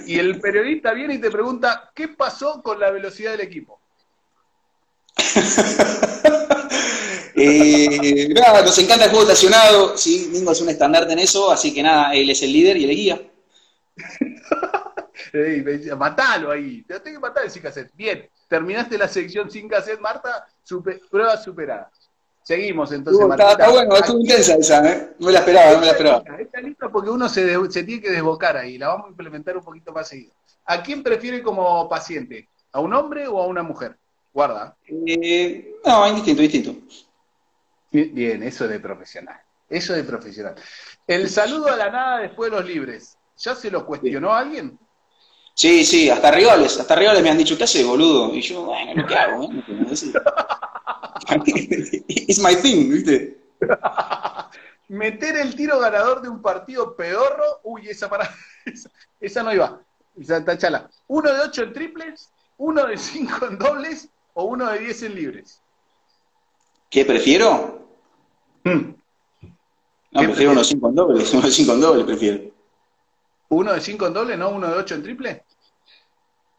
Y 0.06 0.18
el 0.18 0.40
periodista 0.40 0.92
viene 0.92 1.14
y 1.14 1.20
te 1.20 1.30
pregunta, 1.30 1.92
¿qué 1.94 2.08
pasó 2.08 2.62
con 2.62 2.80
la 2.80 2.90
velocidad 2.90 3.32
del 3.32 3.42
equipo? 3.42 3.80
eh, 7.36 8.28
nada, 8.34 8.62
nos 8.62 8.78
encanta 8.78 9.04
el 9.04 9.10
juego 9.10 9.24
estacionado, 9.24 9.96
sí, 9.96 10.28
Mingo 10.32 10.52
es 10.52 10.60
un 10.60 10.68
estandarte 10.68 11.12
en 11.12 11.18
eso, 11.18 11.50
así 11.50 11.74
que 11.74 11.82
nada, 11.82 12.14
él 12.14 12.30
es 12.30 12.42
el 12.42 12.52
líder 12.52 12.76
y 12.76 12.84
el 12.84 12.96
guía. 12.96 13.20
matalo 15.98 16.50
ahí, 16.50 16.82
te 16.82 16.98
tengo 17.00 17.20
que 17.20 17.26
matar 17.26 17.44
el 17.44 17.50
sin 17.50 17.62
cassette. 17.62 17.90
Bien, 17.94 18.28
terminaste 18.48 18.98
la 18.98 19.08
sección 19.08 19.50
sin 19.50 19.68
cassette, 19.68 20.00
Marta, 20.00 20.46
prueba 21.10 21.36
superada. 21.36 21.90
Seguimos 22.42 22.92
entonces. 22.92 23.26
está, 23.30 23.70
bueno, 23.70 23.96
estuvo 23.96 24.20
intensa 24.20 24.56
esa, 24.56 24.92
¿eh? 24.92 25.14
No 25.18 25.26
me 25.26 25.32
la 25.32 25.38
esperaba, 25.38 25.72
no 25.72 25.80
me 25.80 25.86
la 25.86 25.92
esperaba. 25.92 26.22
Está 26.38 26.60
lista 26.60 26.88
porque 26.90 27.08
uno 27.08 27.28
se, 27.28 27.56
tiene 27.68 28.02
que 28.02 28.10
desbocar 28.10 28.56
ahí, 28.56 28.76
la 28.76 28.88
vamos 28.88 29.06
a 29.06 29.10
implementar 29.10 29.56
un 29.56 29.64
poquito 29.64 29.92
más 29.92 30.08
seguido. 30.08 30.34
¿A 30.66 30.82
quién 30.82 31.02
prefiere 31.02 31.42
como 31.42 31.88
paciente? 31.88 32.48
¿A 32.72 32.80
un 32.80 32.92
hombre 32.92 33.26
o 33.26 33.40
a 33.40 33.46
una 33.46 33.62
mujer? 33.62 33.96
Guarda. 34.32 34.76
Eh, 34.86 35.76
no, 35.86 36.06
indistinto, 36.06 36.42
distinto. 36.42 36.74
Bien, 37.94 38.42
eso 38.42 38.66
de 38.66 38.80
profesional. 38.80 39.40
Eso 39.68 39.92
de 39.92 40.02
profesional. 40.02 40.56
El 41.06 41.30
saludo 41.30 41.68
a 41.68 41.76
la 41.76 41.90
nada 41.90 42.18
después 42.18 42.50
de 42.50 42.56
los 42.56 42.66
libres. 42.66 43.16
¿Ya 43.38 43.54
se 43.54 43.70
lo 43.70 43.86
cuestionó 43.86 44.34
alguien? 44.34 44.76
Sí, 45.54 45.84
sí, 45.84 46.10
hasta 46.10 46.32
rivales, 46.32 46.80
hasta 46.80 46.96
rivales 46.96 47.22
me 47.22 47.30
han 47.30 47.38
dicho, 47.38 47.56
¿qué 47.56 47.62
haces, 47.62 47.86
boludo? 47.86 48.34
Y 48.34 48.40
yo, 48.40 48.64
bueno, 48.64 49.06
¿qué 49.06 49.14
hago? 49.14 49.48
Eh? 49.52 49.62
It's 52.08 52.40
my 52.40 52.56
thing, 52.56 52.90
¿viste? 52.90 53.38
Meter 54.88 55.36
el 55.36 55.54
tiro 55.54 55.78
ganador 55.78 56.20
de 56.20 56.28
un 56.28 56.42
partido 56.42 56.96
pedorro, 56.96 57.60
uy, 57.62 57.88
esa 57.88 58.08
para 58.08 58.28
esa, 59.20 59.44
no 59.44 59.54
iba. 59.54 59.80
Esa 60.20 60.44
tachala. 60.44 60.90
Uno 61.06 61.32
de 61.32 61.42
ocho 61.42 61.62
en 61.62 61.72
triples, 61.72 62.28
uno 62.58 62.86
de 62.86 62.96
cinco 62.96 63.46
en 63.46 63.56
dobles 63.56 64.08
o 64.32 64.44
uno 64.44 64.68
de 64.70 64.80
diez 64.80 65.02
en 65.04 65.14
libres. 65.14 65.60
¿Qué 66.90 67.04
prefiero? 67.04 67.83
Hmm. 68.64 68.94
No, 70.12 70.20
prefiero 70.22 70.50
uno 70.52 70.60
de 70.60 70.64
cinco 70.64 70.88
en 70.88 70.94
dobles, 70.94 71.32
uno 71.32 71.42
de 71.42 71.50
cinco 71.50 71.72
en 71.72 71.80
dobles 71.80 72.04
prefiero. 72.06 72.54
¿Uno 73.48 73.72
de 73.72 73.80
cinco 73.80 74.06
en 74.06 74.12
doble, 74.14 74.36
no 74.36 74.48
uno 74.50 74.68
de 74.68 74.74
ocho 74.78 74.94
en 74.94 75.02
triple? 75.02 75.44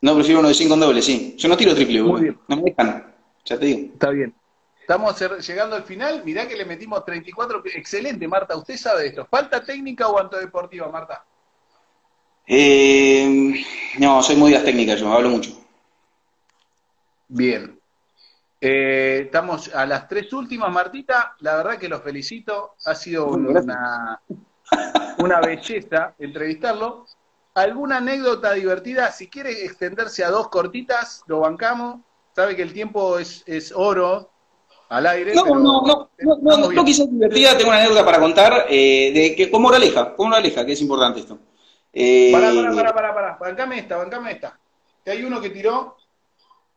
No, 0.01 0.13
prefiero 0.15 0.39
uno 0.39 0.49
de 0.49 0.53
cinco 0.53 0.75
en 0.75 0.79
doble, 0.79 1.01
sí. 1.01 1.35
Yo 1.37 1.49
no 1.49 1.57
tiro 1.57 1.73
triple, 1.73 2.01
Muy 2.01 2.21
bien. 2.21 2.39
no 2.47 2.55
me 2.57 2.63
dejan, 2.63 3.15
ya 3.43 3.57
te 3.57 3.65
digo. 3.65 3.93
Está 3.93 4.09
bien. 4.11 4.33
Estamos 4.79 5.19
llegando 5.47 5.75
al 5.75 5.83
final. 5.83 6.21
Mirá 6.23 6.47
que 6.47 6.55
le 6.55 6.63
metimos 6.63 7.03
34. 7.03 7.63
Excelente, 7.73 8.27
Marta. 8.27 8.55
Usted 8.55 8.77
sabe 8.77 9.07
esto. 9.07 9.25
¿Falta 9.25 9.63
técnica 9.63 10.07
o 10.07 10.29
deportiva, 10.29 10.87
Marta? 10.91 11.25
Eh, 12.45 13.65
no, 13.97 14.21
soy 14.21 14.35
muy 14.35 14.51
de 14.51 14.59
técnicas, 14.59 14.99
yo 14.99 15.11
hablo 15.11 15.29
mucho. 15.29 15.51
Bien. 17.27 17.74
Eh, 18.61 19.23
estamos 19.25 19.73
a 19.73 19.85
las 19.85 20.07
tres 20.07 20.31
últimas, 20.33 20.71
Martita. 20.71 21.35
La 21.39 21.55
verdad 21.57 21.77
que 21.77 21.89
los 21.89 22.01
felicito. 22.01 22.75
Ha 22.85 22.95
sido 22.95 23.27
una, 23.27 24.21
una 25.19 25.41
belleza 25.41 26.15
entrevistarlo. 26.19 27.05
¿Alguna 27.53 27.97
anécdota 27.97 28.53
divertida? 28.53 29.11
Si 29.11 29.29
quiere 29.29 29.63
extenderse 29.63 30.23
a 30.23 30.29
dos 30.29 30.49
cortitas, 30.49 31.23
lo 31.27 31.39
bancamos. 31.39 32.01
Sabe 32.35 32.55
que 32.55 32.61
el 32.61 32.73
tiempo 32.73 33.17
es, 33.17 33.43
es 33.45 33.71
oro 33.73 34.29
al 34.89 35.07
aire. 35.07 35.33
No, 35.33 35.45
no, 35.45 35.81
no, 35.81 36.09
no, 36.19 36.37
no, 36.41 36.71
no, 36.71 36.85
quizás 36.85 37.09
divertida, 37.09 37.57
tengo 37.57 37.69
una 37.69 37.79
anécdota 37.79 38.03
para 38.03 38.19
contar 38.19 38.65
eh, 38.69 39.11
de 39.13 39.35
que 39.35 39.49
con 39.49 39.61
moraleja, 39.61 40.15
con 40.15 40.29
moraleja, 40.29 40.65
que 40.65 40.73
es 40.73 40.81
importante 40.81 41.21
esto. 41.21 41.39
Eh, 41.93 42.29
pará, 42.33 42.53
pará, 42.53 42.75
pará, 42.75 42.93
pará, 42.93 43.13
pará, 43.13 43.37
bancame 43.39 43.79
esta, 43.79 43.97
bancame 43.97 44.31
esta. 44.33 44.59
Que 45.03 45.11
hay 45.11 45.23
uno 45.23 45.39
que 45.39 45.49
tiró 45.49 45.95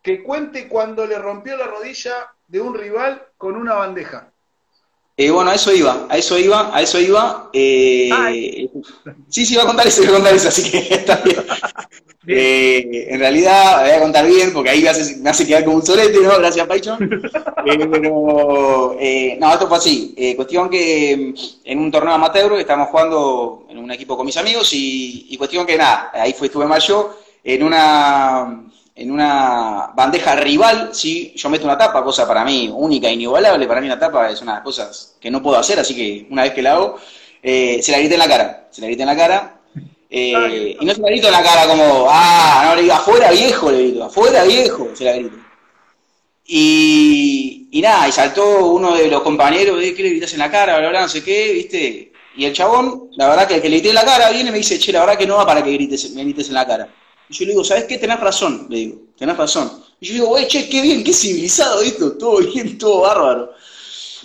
que 0.03 0.23
cuente 0.23 0.69
cuando 0.69 1.07
le 1.07 1.19
rompió 1.19 1.57
la 1.57 1.67
rodilla 1.67 2.33
de 2.47 2.61
un 2.61 2.75
rival 2.75 3.23
con 3.37 3.57
una 3.57 3.75
bandeja. 3.75 4.33
Eh, 5.21 5.31
bueno, 5.31 5.51
a 5.51 5.57
eso 5.57 5.75
iba, 5.75 6.07
a 6.09 6.17
eso 6.17 6.39
iba, 6.39 6.75
a 6.75 6.81
eso 6.81 7.01
iba. 7.01 7.51
Eh, 7.53 8.71
sí, 9.29 9.45
sí, 9.45 9.55
iba 9.55 9.65
a 9.65 9.67
contar 9.67 9.89
eso, 9.89 10.01
iba 10.05 10.13
a 10.13 10.15
contar 10.15 10.33
eso, 10.33 10.47
así 10.47 10.71
que 10.71 10.79
está 10.95 11.17
bien. 11.17 11.45
Eh, 12.29 13.09
en 13.11 13.19
realidad, 13.19 13.83
voy 13.83 13.91
a 13.91 14.01
contar 14.01 14.29
bien, 14.29 14.53
porque 14.53 14.71
ahí 14.71 14.81
me 14.83 14.91
hace, 15.31 15.45
quedar 15.45 15.65
como 15.65 15.79
un 15.79 15.85
solete, 15.85 16.21
¿no? 16.21 16.39
Gracias, 16.39 16.69
Paichon. 16.69 16.99
pero, 17.65 18.97
no, 19.41 19.53
esto 19.53 19.67
fue 19.67 19.77
así. 19.77 20.35
cuestión 20.37 20.71
que 20.71 21.35
mm, 21.35 21.69
en 21.69 21.79
un 21.81 21.91
torneo 21.91 22.15
amateur 22.15 22.53
estábamos 22.53 22.91
jugando 22.91 23.67
en 23.69 23.79
un 23.79 23.91
equipo 23.91 24.17
con 24.17 24.25
mis 24.25 24.37
amigos, 24.37 24.73
y, 24.73 25.27
y 25.31 25.37
cuestión 25.37 25.67
que 25.67 25.77
nada, 25.77 26.13
ahí 26.15 26.33
fue, 26.33 26.47
estuve 26.47 26.67
mal 26.67 26.81
yo, 26.81 27.19
en 27.43 27.65
una 27.65 28.69
en 28.99 29.13
una 29.13 29.93
bandeja 29.95 30.35
rival, 30.35 30.91
sí, 30.93 31.33
yo 31.37 31.49
meto 31.49 31.65
una 31.65 31.79
tapa, 31.79 32.03
cosa 32.03 32.27
para 32.27 32.45
mí 32.45 32.69
única, 32.73 33.09
e 33.09 33.13
inigualable, 33.13 33.69
para 33.69 33.81
mí 33.81 33.87
una 33.87 33.99
tapa 33.99 34.29
es 34.29 34.43
una 34.43 34.53
de 34.53 34.57
las 34.57 34.65
cosas 34.65 35.17
que 35.21 35.31
no 35.31 35.41
puedo 35.41 35.57
hacer, 35.57 35.79
así 35.79 35.95
que 35.95 36.27
una 36.31 36.43
vez 36.43 36.53
que 36.53 36.63
la 36.63 36.73
hago, 36.73 36.97
eh, 37.41 37.79
se 37.81 37.93
la 37.93 37.99
grité 37.99 38.15
en 38.15 38.21
la 38.21 38.29
cara, 38.29 38.67
se 38.73 38.81
la 38.81 38.89
grité 38.89 39.03
en 39.03 39.09
la 39.09 39.17
cara, 39.17 39.61
eh, 40.11 40.77
y 40.81 40.85
no 40.85 40.93
se 40.93 41.01
la 41.01 41.11
grito 41.11 41.29
en 41.29 41.33
la 41.33 41.43
cara 41.45 41.69
como, 41.69 42.09
ah, 42.11 42.65
no, 42.67 42.75
le 42.75 42.83
digo, 42.83 42.95
afuera 42.95 43.31
viejo, 43.31 43.71
le 43.71 43.83
grito, 43.85 44.05
afuera 44.05 44.43
viejo, 44.43 44.89
se 44.95 45.05
la 45.05 45.13
grito. 45.13 45.37
Y, 46.45 47.69
y 47.71 47.81
nada, 47.81 48.09
y 48.09 48.13
saltó 48.13 48.67
uno 48.67 48.97
de 48.97 49.07
los 49.07 49.23
compañeros, 49.23 49.79
¿qué 49.79 50.03
le 50.03 50.11
gritas 50.11 50.33
en 50.33 50.41
la 50.41 50.51
cara? 50.51 50.79
Bla, 50.79 50.89
bla, 50.89 51.03
no 51.03 51.09
sé 51.09 51.23
qué, 51.23 51.53
¿viste? 51.53 52.13
Y 52.37 52.47
el 52.47 52.53
chabón, 52.53 53.11
la 53.17 53.29
verdad 53.29 53.47
que 53.47 53.57
el 53.57 53.63
que 53.63 53.69
le 53.69 53.77
grité 53.77 53.91
en 53.91 53.95
la 53.95 54.05
cara 54.05 54.31
viene 54.31 54.49
y 54.49 54.53
me 54.53 54.59
dice, 54.59 54.79
che, 54.79 54.91
la 54.91 55.01
verdad 55.01 55.19
que 55.19 55.27
no 55.27 55.37
va 55.37 55.47
para 55.47 55.63
que 55.63 55.73
grites, 55.73 56.11
me 56.15 56.25
grites 56.25 56.49
en 56.49 56.55
la 56.55 56.67
cara. 56.67 56.89
Y 57.29 57.35
yo 57.35 57.45
le 57.45 57.53
digo, 57.53 57.65
¿sabes 57.65 57.85
qué? 57.85 57.99
Tenés 57.99 58.21
razón, 58.21 58.67
le 58.69 58.77
digo, 58.77 58.99
tenés 59.17 59.37
razón. 59.37 59.71
Y 60.01 60.07
yo 60.07 60.15
digo, 60.15 60.27
güey, 60.29 60.47
che, 60.47 60.69
qué 60.69 60.81
bien, 60.81 61.05
qué 61.05 61.13
civilizado 61.13 61.83
esto, 61.83 62.13
todo 62.13 62.39
bien, 62.39 62.79
todo 62.79 63.03
bárbaro. 63.03 63.53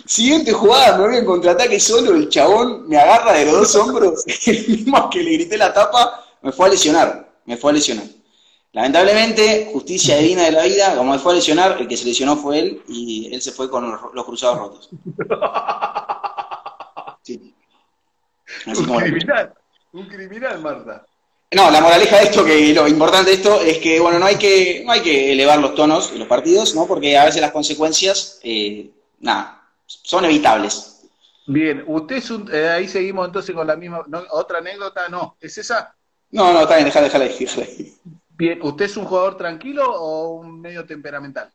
Siguiente 0.06 0.52
jugada, 0.52 0.98
me 0.98 1.06
voy 1.06 1.16
en 1.16 1.24
contraataque 1.24 1.80
solo, 1.80 2.14
el 2.14 2.28
chabón 2.28 2.88
me 2.88 2.96
agarra 2.96 3.32
de 3.32 3.46
los 3.46 3.54
dos 3.54 3.76
hombros, 3.76 4.24
el 4.46 4.68
mismo 4.68 5.08
que 5.10 5.22
le 5.22 5.32
grité 5.32 5.56
la 5.56 5.72
tapa, 5.72 6.24
me 6.42 6.52
fue 6.52 6.66
a 6.66 6.70
lesionar, 6.70 7.32
me 7.46 7.56
fue 7.56 7.70
a 7.70 7.74
lesionar. 7.74 8.06
Lamentablemente, 8.72 9.70
justicia 9.72 10.16
divina 10.16 10.42
de 10.42 10.52
la 10.52 10.64
vida, 10.64 10.96
como 10.96 11.12
me 11.12 11.18
fue 11.18 11.32
a 11.32 11.36
lesionar, 11.36 11.80
el 11.80 11.86
que 11.86 11.96
se 11.96 12.04
lesionó 12.04 12.36
fue 12.36 12.58
él 12.58 12.82
y 12.88 13.32
él 13.32 13.40
se 13.40 13.52
fue 13.52 13.70
con 13.70 13.90
los, 14.12 14.24
cruzados 14.24 14.58
rotos. 14.58 14.90
Sí. 17.26 17.54
un 18.66 18.84
criminal, 18.84 19.54
un 19.92 20.06
criminal, 20.06 20.60
Marta. 20.60 21.06
No, 21.54 21.70
la 21.70 21.80
moraleja 21.80 22.18
de 22.18 22.24
esto, 22.24 22.44
que 22.44 22.74
lo 22.74 22.88
importante 22.88 23.30
de 23.30 23.36
esto 23.36 23.60
es 23.60 23.78
que, 23.78 24.00
bueno, 24.00 24.18
no 24.18 24.26
hay 24.26 24.36
que, 24.36 24.82
no 24.84 24.92
hay 24.92 25.00
que 25.00 25.32
elevar 25.32 25.58
los 25.60 25.74
tonos 25.74 26.10
en 26.12 26.18
los 26.18 26.28
partidos, 26.28 26.74
¿no? 26.74 26.86
Porque 26.86 27.16
a 27.16 27.24
veces 27.24 27.40
las 27.40 27.52
consecuencias, 27.52 28.40
eh, 28.42 28.90
nada, 29.20 29.62
son 29.86 30.24
evitables. 30.24 31.02
Bien, 31.46 31.84
usted 31.86 32.16
es 32.16 32.30
un, 32.30 32.50
eh, 32.52 32.68
ahí 32.68 32.88
seguimos 32.88 33.26
entonces 33.26 33.54
con 33.54 33.66
la 33.66 33.76
misma, 33.76 34.04
otra 34.30 34.58
anécdota, 34.58 35.08
no, 35.08 35.36
¿es 35.40 35.56
esa? 35.58 35.94
No, 36.30 36.52
no, 36.52 36.62
está 36.62 36.76
bien, 36.76 36.86
déjala, 36.86 37.06
déjala 37.06 37.24
ahí, 37.26 37.94
Bien, 38.36 38.58
¿usted 38.62 38.86
es 38.86 38.96
un 38.96 39.04
jugador 39.04 39.36
tranquilo 39.36 39.84
o 39.88 40.40
un 40.40 40.60
medio 40.60 40.84
temperamental? 40.84 41.52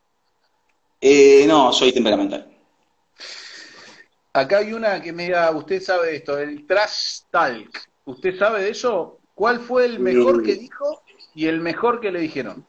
Eh, 1.01 1.45
no, 1.47 1.73
soy 1.73 1.91
temperamental. 1.91 2.47
Acá 4.31 4.59
hay 4.59 4.71
una 4.71 5.01
que 5.01 5.11
me 5.11 5.23
diga, 5.23 5.51
usted 5.51 5.81
sabe 5.81 6.15
esto, 6.15 6.37
el 6.37 6.65
trash 6.65 7.21
talk. 7.29 7.89
¿Usted 8.05 8.37
sabe 8.37 8.63
de 8.63 8.69
eso? 8.69 9.18
¿Cuál 9.39 9.61
fue 9.61 9.85
el 9.85 9.99
mejor 9.99 10.43
que 10.43 10.55
dijo 10.55 11.01
y 11.33 11.47
el 11.47 11.61
mejor 11.61 12.01
que 12.01 12.11
le 12.11 12.19
dijeron? 12.19 12.65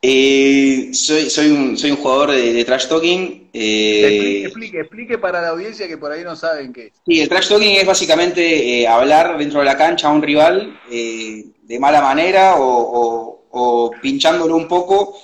Eh, 0.00 0.90
soy, 0.92 1.28
soy, 1.28 1.48
un, 1.48 1.76
soy 1.76 1.90
un 1.90 1.96
jugador 1.96 2.30
de, 2.30 2.64
trash 2.64 2.86
talking. 2.86 3.50
Eh, 3.52 4.44
explique, 4.44 4.78
explique, 4.78 5.18
para 5.18 5.42
la 5.42 5.48
audiencia 5.48 5.88
que 5.88 5.98
por 5.98 6.12
ahí 6.12 6.22
no 6.22 6.36
saben 6.36 6.72
qué 6.72 6.86
es. 6.86 6.92
Sí, 7.04 7.20
el 7.20 7.28
trash 7.28 7.48
talking 7.48 7.74
es 7.74 7.84
básicamente 7.84 8.80
eh, 8.80 8.86
hablar 8.86 9.36
dentro 9.36 9.58
de 9.58 9.66
la 9.66 9.76
cancha 9.76 10.06
a 10.06 10.12
un 10.12 10.22
rival 10.22 10.78
de 10.88 11.78
mala 11.80 12.00
manera 12.00 12.54
o, 12.58 13.42
o, 13.50 13.90
pinchándolo 14.00 14.54
un 14.54 14.68
poco, 14.68 15.18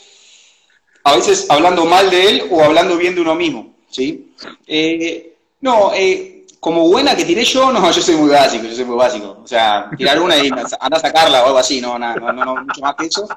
a 1.05 1.14
veces 1.14 1.49
hablando 1.49 1.84
mal 1.84 2.11
de 2.11 2.30
él 2.30 2.42
o 2.51 2.64
hablando 2.64 2.97
bien 2.97 3.14
de 3.14 3.20
uno 3.20 3.36
mismo. 3.36 3.76
¿sí? 3.88 4.32
no, 5.61 5.92
como 6.65 6.89
buena 6.89 7.15
que 7.15 7.27
tiré 7.27 7.45
yo, 7.45 7.71
no, 7.71 7.91
yo 7.91 8.01
soy 8.01 8.17
muy 8.17 8.31
básico, 8.31 8.65
yo 8.65 8.75
soy 8.75 8.87
muy 8.87 8.97
básico. 8.97 9.37
O 9.45 9.47
sea, 9.47 9.91
tirar 9.99 10.19
una 10.19 10.39
y 10.39 10.49
anda 10.49 10.97
a 10.97 10.99
sacarla 10.99 11.43
o 11.43 11.47
algo 11.49 11.59
así, 11.59 11.79
no, 11.79 11.99
no, 11.99 12.15
no, 12.15 12.33
no, 12.33 12.57
mucho 12.57 12.81
más 12.81 12.95
que 12.95 13.05
eso. 13.05 13.29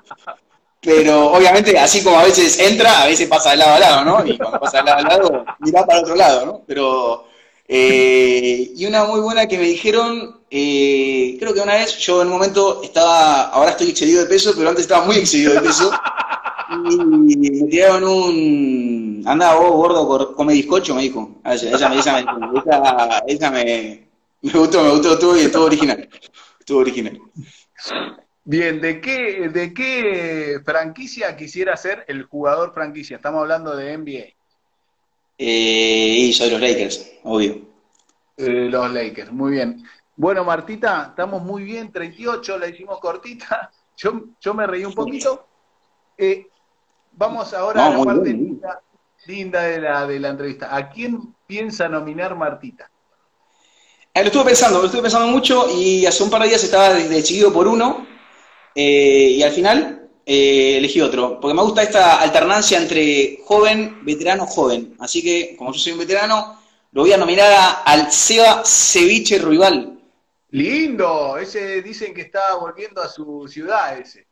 Pero 0.80 1.34
obviamente, 1.34 1.78
así 1.78 2.02
como 2.06 2.18
a 2.18 2.24
veces 2.24 2.58
entra, 2.58 3.02
a 3.02 3.06
veces 3.06 3.28
pasa 3.28 3.50
de 3.52 3.58
lado 3.58 3.74
a 3.74 3.80
lado, 3.80 4.06
¿no? 4.06 4.26
Y 4.26 4.38
cuando 4.38 4.58
pasa 4.62 4.78
de 4.78 4.84
lado 4.86 5.00
a 5.00 5.02
lado, 5.02 5.46
mira 5.60 5.86
para 5.86 6.00
otro 6.00 6.16
lado, 6.16 6.46
¿no? 6.46 6.62
Pero, 6.66 7.26
eh, 7.68 8.72
y 8.74 8.86
una 8.86 9.04
muy 9.04 9.20
buena 9.20 9.46
que 9.46 9.58
me 9.58 9.66
dijeron, 9.66 10.40
eh, 10.50 11.36
creo 11.38 11.54
que 11.54 11.60
una 11.60 11.74
vez 11.74 11.98
yo 11.98 12.22
en 12.22 12.30
un 12.30 12.34
momento 12.34 12.82
estaba, 12.82 13.50
ahora 13.50 13.72
estoy 13.72 13.90
excedido 13.90 14.22
de 14.22 14.28
peso, 14.28 14.54
pero 14.56 14.70
antes 14.70 14.84
estaba 14.84 15.04
muy 15.04 15.18
excedido 15.18 15.54
de 15.54 15.60
peso. 15.60 15.92
Y 16.70 17.38
me 17.38 17.68
tiraron 17.70 18.04
un. 18.04 19.24
Anda 19.26 19.56
vos, 19.56 19.72
gordo, 19.72 20.36
come 20.36 20.54
bizcocho, 20.54 20.96
me 20.96 21.04
dijo. 21.04 21.42
Ella, 21.46 21.90
me, 21.90 22.00
esa, 22.00 22.20
esa, 23.28 23.52
me, 23.52 24.08
me 24.42 24.52
gustó, 24.52 24.84
me 24.84 24.90
gustó, 24.92 25.14
estuvo, 25.14 25.36
estuvo 25.36 25.66
original. 25.66 26.10
Estuvo 26.60 26.80
original. 26.80 27.20
Bien, 28.44 28.80
¿de 28.82 29.02
qué, 29.02 29.50
¿de 29.50 29.74
qué 29.74 30.60
franquicia 30.64 31.36
quisiera 31.36 31.76
ser 31.78 32.06
el 32.08 32.24
jugador 32.24 32.74
franquicia? 32.74 33.18
Estamos 33.18 33.42
hablando 33.42 33.76
de 33.76 33.98
NBA. 33.98 34.38
Eh, 35.38 36.16
y 36.20 36.34
soy 36.34 36.50
los 36.50 36.62
Lakers, 36.62 37.12
obvio. 37.24 37.62
Eh, 38.38 38.68
los 38.70 38.92
Lakers, 38.92 39.32
muy 39.32 39.52
bien. 39.52 39.84
Bueno, 40.16 40.44
Martita, 40.44 41.08
estamos 41.10 41.44
muy 41.44 41.64
bien, 41.64 41.92
38, 41.92 42.58
la 42.58 42.68
hicimos 42.68 43.00
cortita. 43.00 43.72
Yo, 43.98 44.22
yo 44.40 44.54
me 44.54 44.66
reí 44.66 44.86
un 44.86 44.94
poquito. 44.94 45.48
Eh, 46.18 46.48
Vamos 47.18 47.52
ahora 47.56 47.88
a 47.88 47.90
la 47.90 48.04
parte 48.04 48.32
linda, 49.26 49.64
de, 49.64 49.82
la, 49.82 50.06
de 50.06 50.20
la 50.20 50.30
entrevista. 50.30 50.76
¿A 50.76 50.88
quién 50.88 51.34
piensa 51.48 51.90
nominar 51.90 52.36
Martita? 52.36 52.92
Eh, 54.14 54.22
lo 54.22 54.28
estuve 54.28 54.46
pensando, 54.46 54.80
lo 54.80 54.86
estuve 54.86 55.02
pensando 55.02 55.28
mucho 55.28 55.68
y 55.68 56.06
hace 56.06 56.22
un 56.22 56.30
par 56.30 56.44
de 56.44 56.50
días 56.50 56.64
estaba 56.64 56.94
decidido 56.94 57.52
por 57.52 57.68
uno 57.68 58.06
eh, 58.76 59.32
y 59.32 59.42
al 59.42 59.52
final 59.52 60.10
eh, 60.28 60.78
elegí 60.78 61.02
otro, 61.02 61.40
porque 61.40 61.56
me 61.56 61.64
gusta 61.64 61.82
esta 61.82 62.22
alternancia 62.22 62.78
entre 62.78 63.40
joven, 63.46 64.06
veterano, 64.06 64.46
joven. 64.46 64.96
Así 65.00 65.24
que, 65.24 65.56
como 65.58 65.74
yo 65.74 65.80
soy 65.80 65.94
un 65.94 66.00
veterano, 66.00 66.62
lo 66.92 67.02
voy 67.02 67.14
a 67.14 67.18
nominar 67.18 67.82
al 67.84 68.12
Seba 68.12 68.62
Ceviche 68.64 69.40
Ruibal. 69.40 70.00
Lindo, 70.52 71.36
ese 71.40 71.82
dicen 71.82 72.14
que 72.14 72.22
está 72.22 72.56
volviendo 72.58 73.02
a 73.02 73.08
su 73.08 73.48
ciudad 73.48 73.98
ese. 73.98 74.27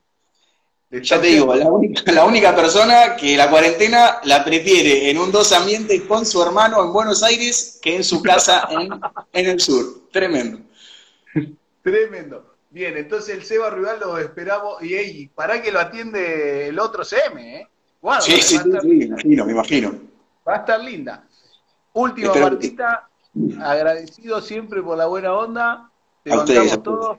Ya 0.91 1.19
te 1.19 1.27
digo, 1.27 1.53
la 2.05 2.23
única, 2.25 2.55
persona 2.55 3.15
que 3.15 3.35
la 3.35 3.49
cuarentena 3.49 4.19
la 4.23 4.43
prefiere 4.43 5.09
en 5.09 5.17
un 5.17 5.31
dos 5.31 5.51
ambientes 5.51 6.01
con 6.03 6.25
su 6.25 6.41
hermano 6.41 6.83
en 6.83 6.93
Buenos 6.93 7.23
Aires 7.23 7.79
que 7.81 7.95
en 7.95 8.03
su 8.03 8.21
casa 8.21 8.67
en, 8.69 9.45
el 9.45 9.59
sur. 9.59 10.09
Tremendo. 10.11 10.59
Tremendo. 11.83 12.55
Bien, 12.69 12.97
entonces 12.97 13.35
el 13.35 13.43
Seba 13.43 13.69
Rival 13.69 13.99
lo 13.99 14.17
esperamos. 14.17 14.83
Y 14.83 14.95
hey, 14.95 15.31
para 15.33 15.61
que 15.61 15.71
lo 15.71 15.79
atiende 15.79 16.67
el 16.67 16.79
otro 16.79 17.03
CM, 17.03 17.61
¿eh? 17.61 17.67
sí, 18.19 18.41
sí, 18.41 18.57
sí, 18.57 18.87
me 18.87 19.05
imagino, 19.05 19.45
me 19.45 19.51
imagino. 19.51 19.93
Va 20.47 20.55
a 20.55 20.57
estar 20.57 20.79
linda. 20.83 21.25
Última, 21.93 22.33
Martita, 22.35 23.09
agradecido 23.61 24.41
siempre 24.41 24.81
por 24.81 24.97
la 24.97 25.05
buena 25.05 25.33
onda. 25.33 25.89
Te 26.23 26.33
a 26.33 26.77
todos. 26.83 27.17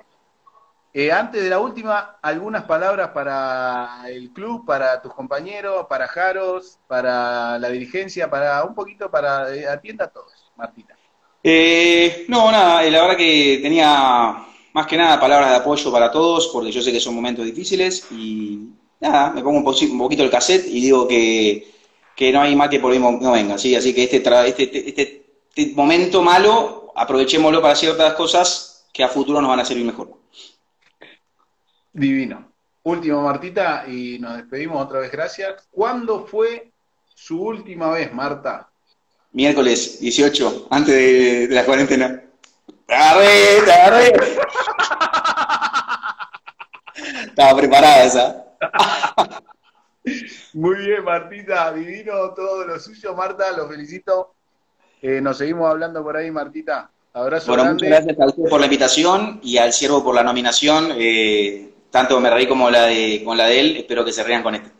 Eh, 0.98 1.12
antes 1.12 1.42
de 1.42 1.50
la 1.50 1.58
última, 1.58 2.16
algunas 2.22 2.64
palabras 2.64 3.10
para 3.10 4.00
el 4.08 4.30
club, 4.30 4.64
para 4.64 5.02
tus 5.02 5.12
compañeros, 5.12 5.84
para 5.90 6.08
Jaros, 6.08 6.78
para 6.86 7.58
la 7.58 7.68
dirigencia, 7.68 8.30
para 8.30 8.64
un 8.64 8.74
poquito 8.74 9.10
para 9.10 9.54
eh, 9.54 9.68
atienda 9.68 10.06
a 10.06 10.08
todos, 10.08 10.32
Martita. 10.56 10.96
Eh, 11.44 12.24
no, 12.28 12.50
nada, 12.50 12.82
la 12.84 13.02
verdad 13.02 13.16
que 13.18 13.58
tenía 13.60 14.42
más 14.72 14.86
que 14.86 14.96
nada 14.96 15.20
palabras 15.20 15.50
de 15.50 15.56
apoyo 15.56 15.92
para 15.92 16.10
todos, 16.10 16.48
porque 16.48 16.72
yo 16.72 16.80
sé 16.80 16.90
que 16.90 16.98
son 16.98 17.14
momentos 17.14 17.44
difíciles 17.44 18.06
y 18.10 18.70
nada, 18.98 19.32
me 19.32 19.42
pongo 19.42 19.58
un, 19.58 19.98
poquito 19.98 20.22
el 20.22 20.30
cassette 20.30 20.66
y 20.66 20.80
digo 20.80 21.06
que, 21.06 21.74
no 22.32 22.40
hay 22.40 22.56
más 22.56 22.70
que 22.70 22.80
por 22.80 22.98
no 22.98 23.32
venga, 23.32 23.58
¿sí? 23.58 23.76
Así 23.76 23.94
que 23.94 24.04
este, 24.04 24.16
este, 24.16 24.88
este, 24.88 25.26
este 25.54 25.74
momento 25.74 26.22
malo, 26.22 26.90
aprovechémoslo 26.96 27.60
para 27.60 27.76
ciertas 27.76 28.14
cosas 28.14 28.86
que 28.94 29.04
a 29.04 29.08
futuro 29.08 29.42
nos 29.42 29.50
van 29.50 29.60
a 29.60 29.64
servir 29.66 29.84
mejor. 29.84 30.24
Divino. 31.96 32.52
Último, 32.82 33.22
Martita, 33.22 33.84
y 33.88 34.18
nos 34.20 34.36
despedimos 34.36 34.84
otra 34.84 35.00
vez, 35.00 35.10
gracias. 35.10 35.66
¿Cuándo 35.70 36.26
fue 36.26 36.70
su 37.14 37.42
última 37.42 37.90
vez, 37.90 38.12
Marta? 38.12 38.68
Miércoles 39.32 39.98
18, 40.00 40.68
antes 40.70 40.94
de, 40.94 41.48
de 41.48 41.54
la 41.54 41.64
cuarentena. 41.64 42.22
¡Agarré, 42.88 43.62
te 43.64 43.72
agarré! 43.72 44.12
Estaba 47.26 47.56
preparada 47.58 48.04
esa. 48.04 48.44
Muy 50.54 50.76
bien, 50.76 51.04
Martita, 51.04 51.72
divino 51.72 52.12
todo 52.34 52.64
lo 52.66 52.78
suyo, 52.78 53.14
Marta, 53.14 53.50
lo 53.56 53.68
felicito. 53.68 54.32
Eh, 55.02 55.20
nos 55.20 55.38
seguimos 55.38 55.68
hablando 55.70 56.02
por 56.02 56.16
ahí, 56.16 56.30
Martita. 56.30 56.88
Abrazo 57.12 57.48
Bueno, 57.48 57.64
grande. 57.64 57.84
muchas 57.88 58.04
gracias 58.04 58.20
a 58.20 58.26
usted 58.26 58.48
por 58.48 58.60
la 58.60 58.66
invitación 58.66 59.40
y 59.42 59.58
al 59.58 59.72
Ciervo 59.72 60.04
por 60.04 60.14
la 60.14 60.22
nominación. 60.22 60.88
Eh, 60.96 61.72
tanto 61.90 62.18
me 62.20 62.30
reí 62.30 62.46
como 62.46 62.70
la 62.70 62.86
de, 62.86 63.22
con 63.24 63.36
la 63.36 63.46
de 63.46 63.60
él. 63.60 63.76
Espero 63.78 64.04
que 64.04 64.12
se 64.12 64.22
rían 64.24 64.42
con 64.42 64.54
esta. 64.54 64.70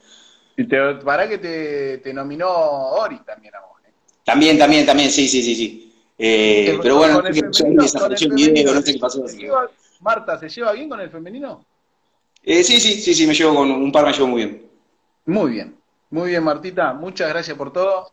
Y 0.56 0.66
te, 0.66 0.94
para 1.04 1.28
que 1.28 1.38
te, 1.38 1.98
te 1.98 2.14
nominó 2.14 2.48
Ori 2.48 3.18
también 3.20 3.54
a 3.54 3.60
vos. 3.60 3.80
¿eh? 3.86 3.92
También, 4.24 4.58
también, 4.58 4.86
también, 4.86 5.10
sí, 5.10 5.28
sí, 5.28 5.42
sí, 5.42 5.54
sí. 5.54 5.82
Eh, 6.18 6.78
pero 6.82 6.96
bueno, 6.96 7.20
no 7.20 7.26
sé 7.28 7.32
qué 7.34 7.42
pasó, 7.46 7.58
femenino, 7.64 7.82
desapareció 7.82 8.28
con 8.28 8.38
el 8.38 8.44
el 8.46 8.52
video, 8.54 8.64
femenino, 8.72 8.80
no 8.80 8.86
sé 8.86 8.92
qué 8.94 8.98
pasó. 8.98 9.18
¿se 9.18 9.24
así 9.26 9.36
que- 9.38 9.44
lleva- 9.44 9.70
Marta, 10.00 10.38
¿se 10.38 10.48
lleva 10.48 10.72
bien 10.72 10.88
con 10.88 11.00
el 11.00 11.10
femenino? 11.10 11.64
Eh, 12.42 12.62
sí, 12.64 12.80
sí, 12.80 13.00
sí, 13.00 13.12
sí, 13.14 13.26
me 13.26 13.34
llevo 13.34 13.54
con 13.54 13.70
un 13.70 13.92
par, 13.92 14.06
me 14.06 14.12
llevo 14.12 14.26
muy 14.28 14.44
bien. 14.44 14.70
Muy 15.26 15.50
bien, 15.52 15.76
muy 16.10 16.30
bien, 16.30 16.42
Martita. 16.44 16.92
Muchas 16.94 17.28
gracias 17.28 17.56
por 17.56 17.72
todo. 17.72 18.12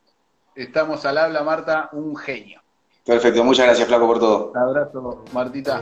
Estamos 0.56 1.06
al 1.06 1.18
habla, 1.18 1.44
Marta, 1.44 1.90
un 1.94 2.16
genio. 2.16 2.62
Perfecto, 3.06 3.44
muchas 3.44 3.66
gracias, 3.66 3.88
Flaco, 3.88 4.08
por 4.08 4.20
todo. 4.20 4.52
Un 4.52 4.58
abrazo, 4.58 5.24
Martita. 5.34 5.82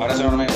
Abrazo 0.00 0.22
enorme. 0.22 0.46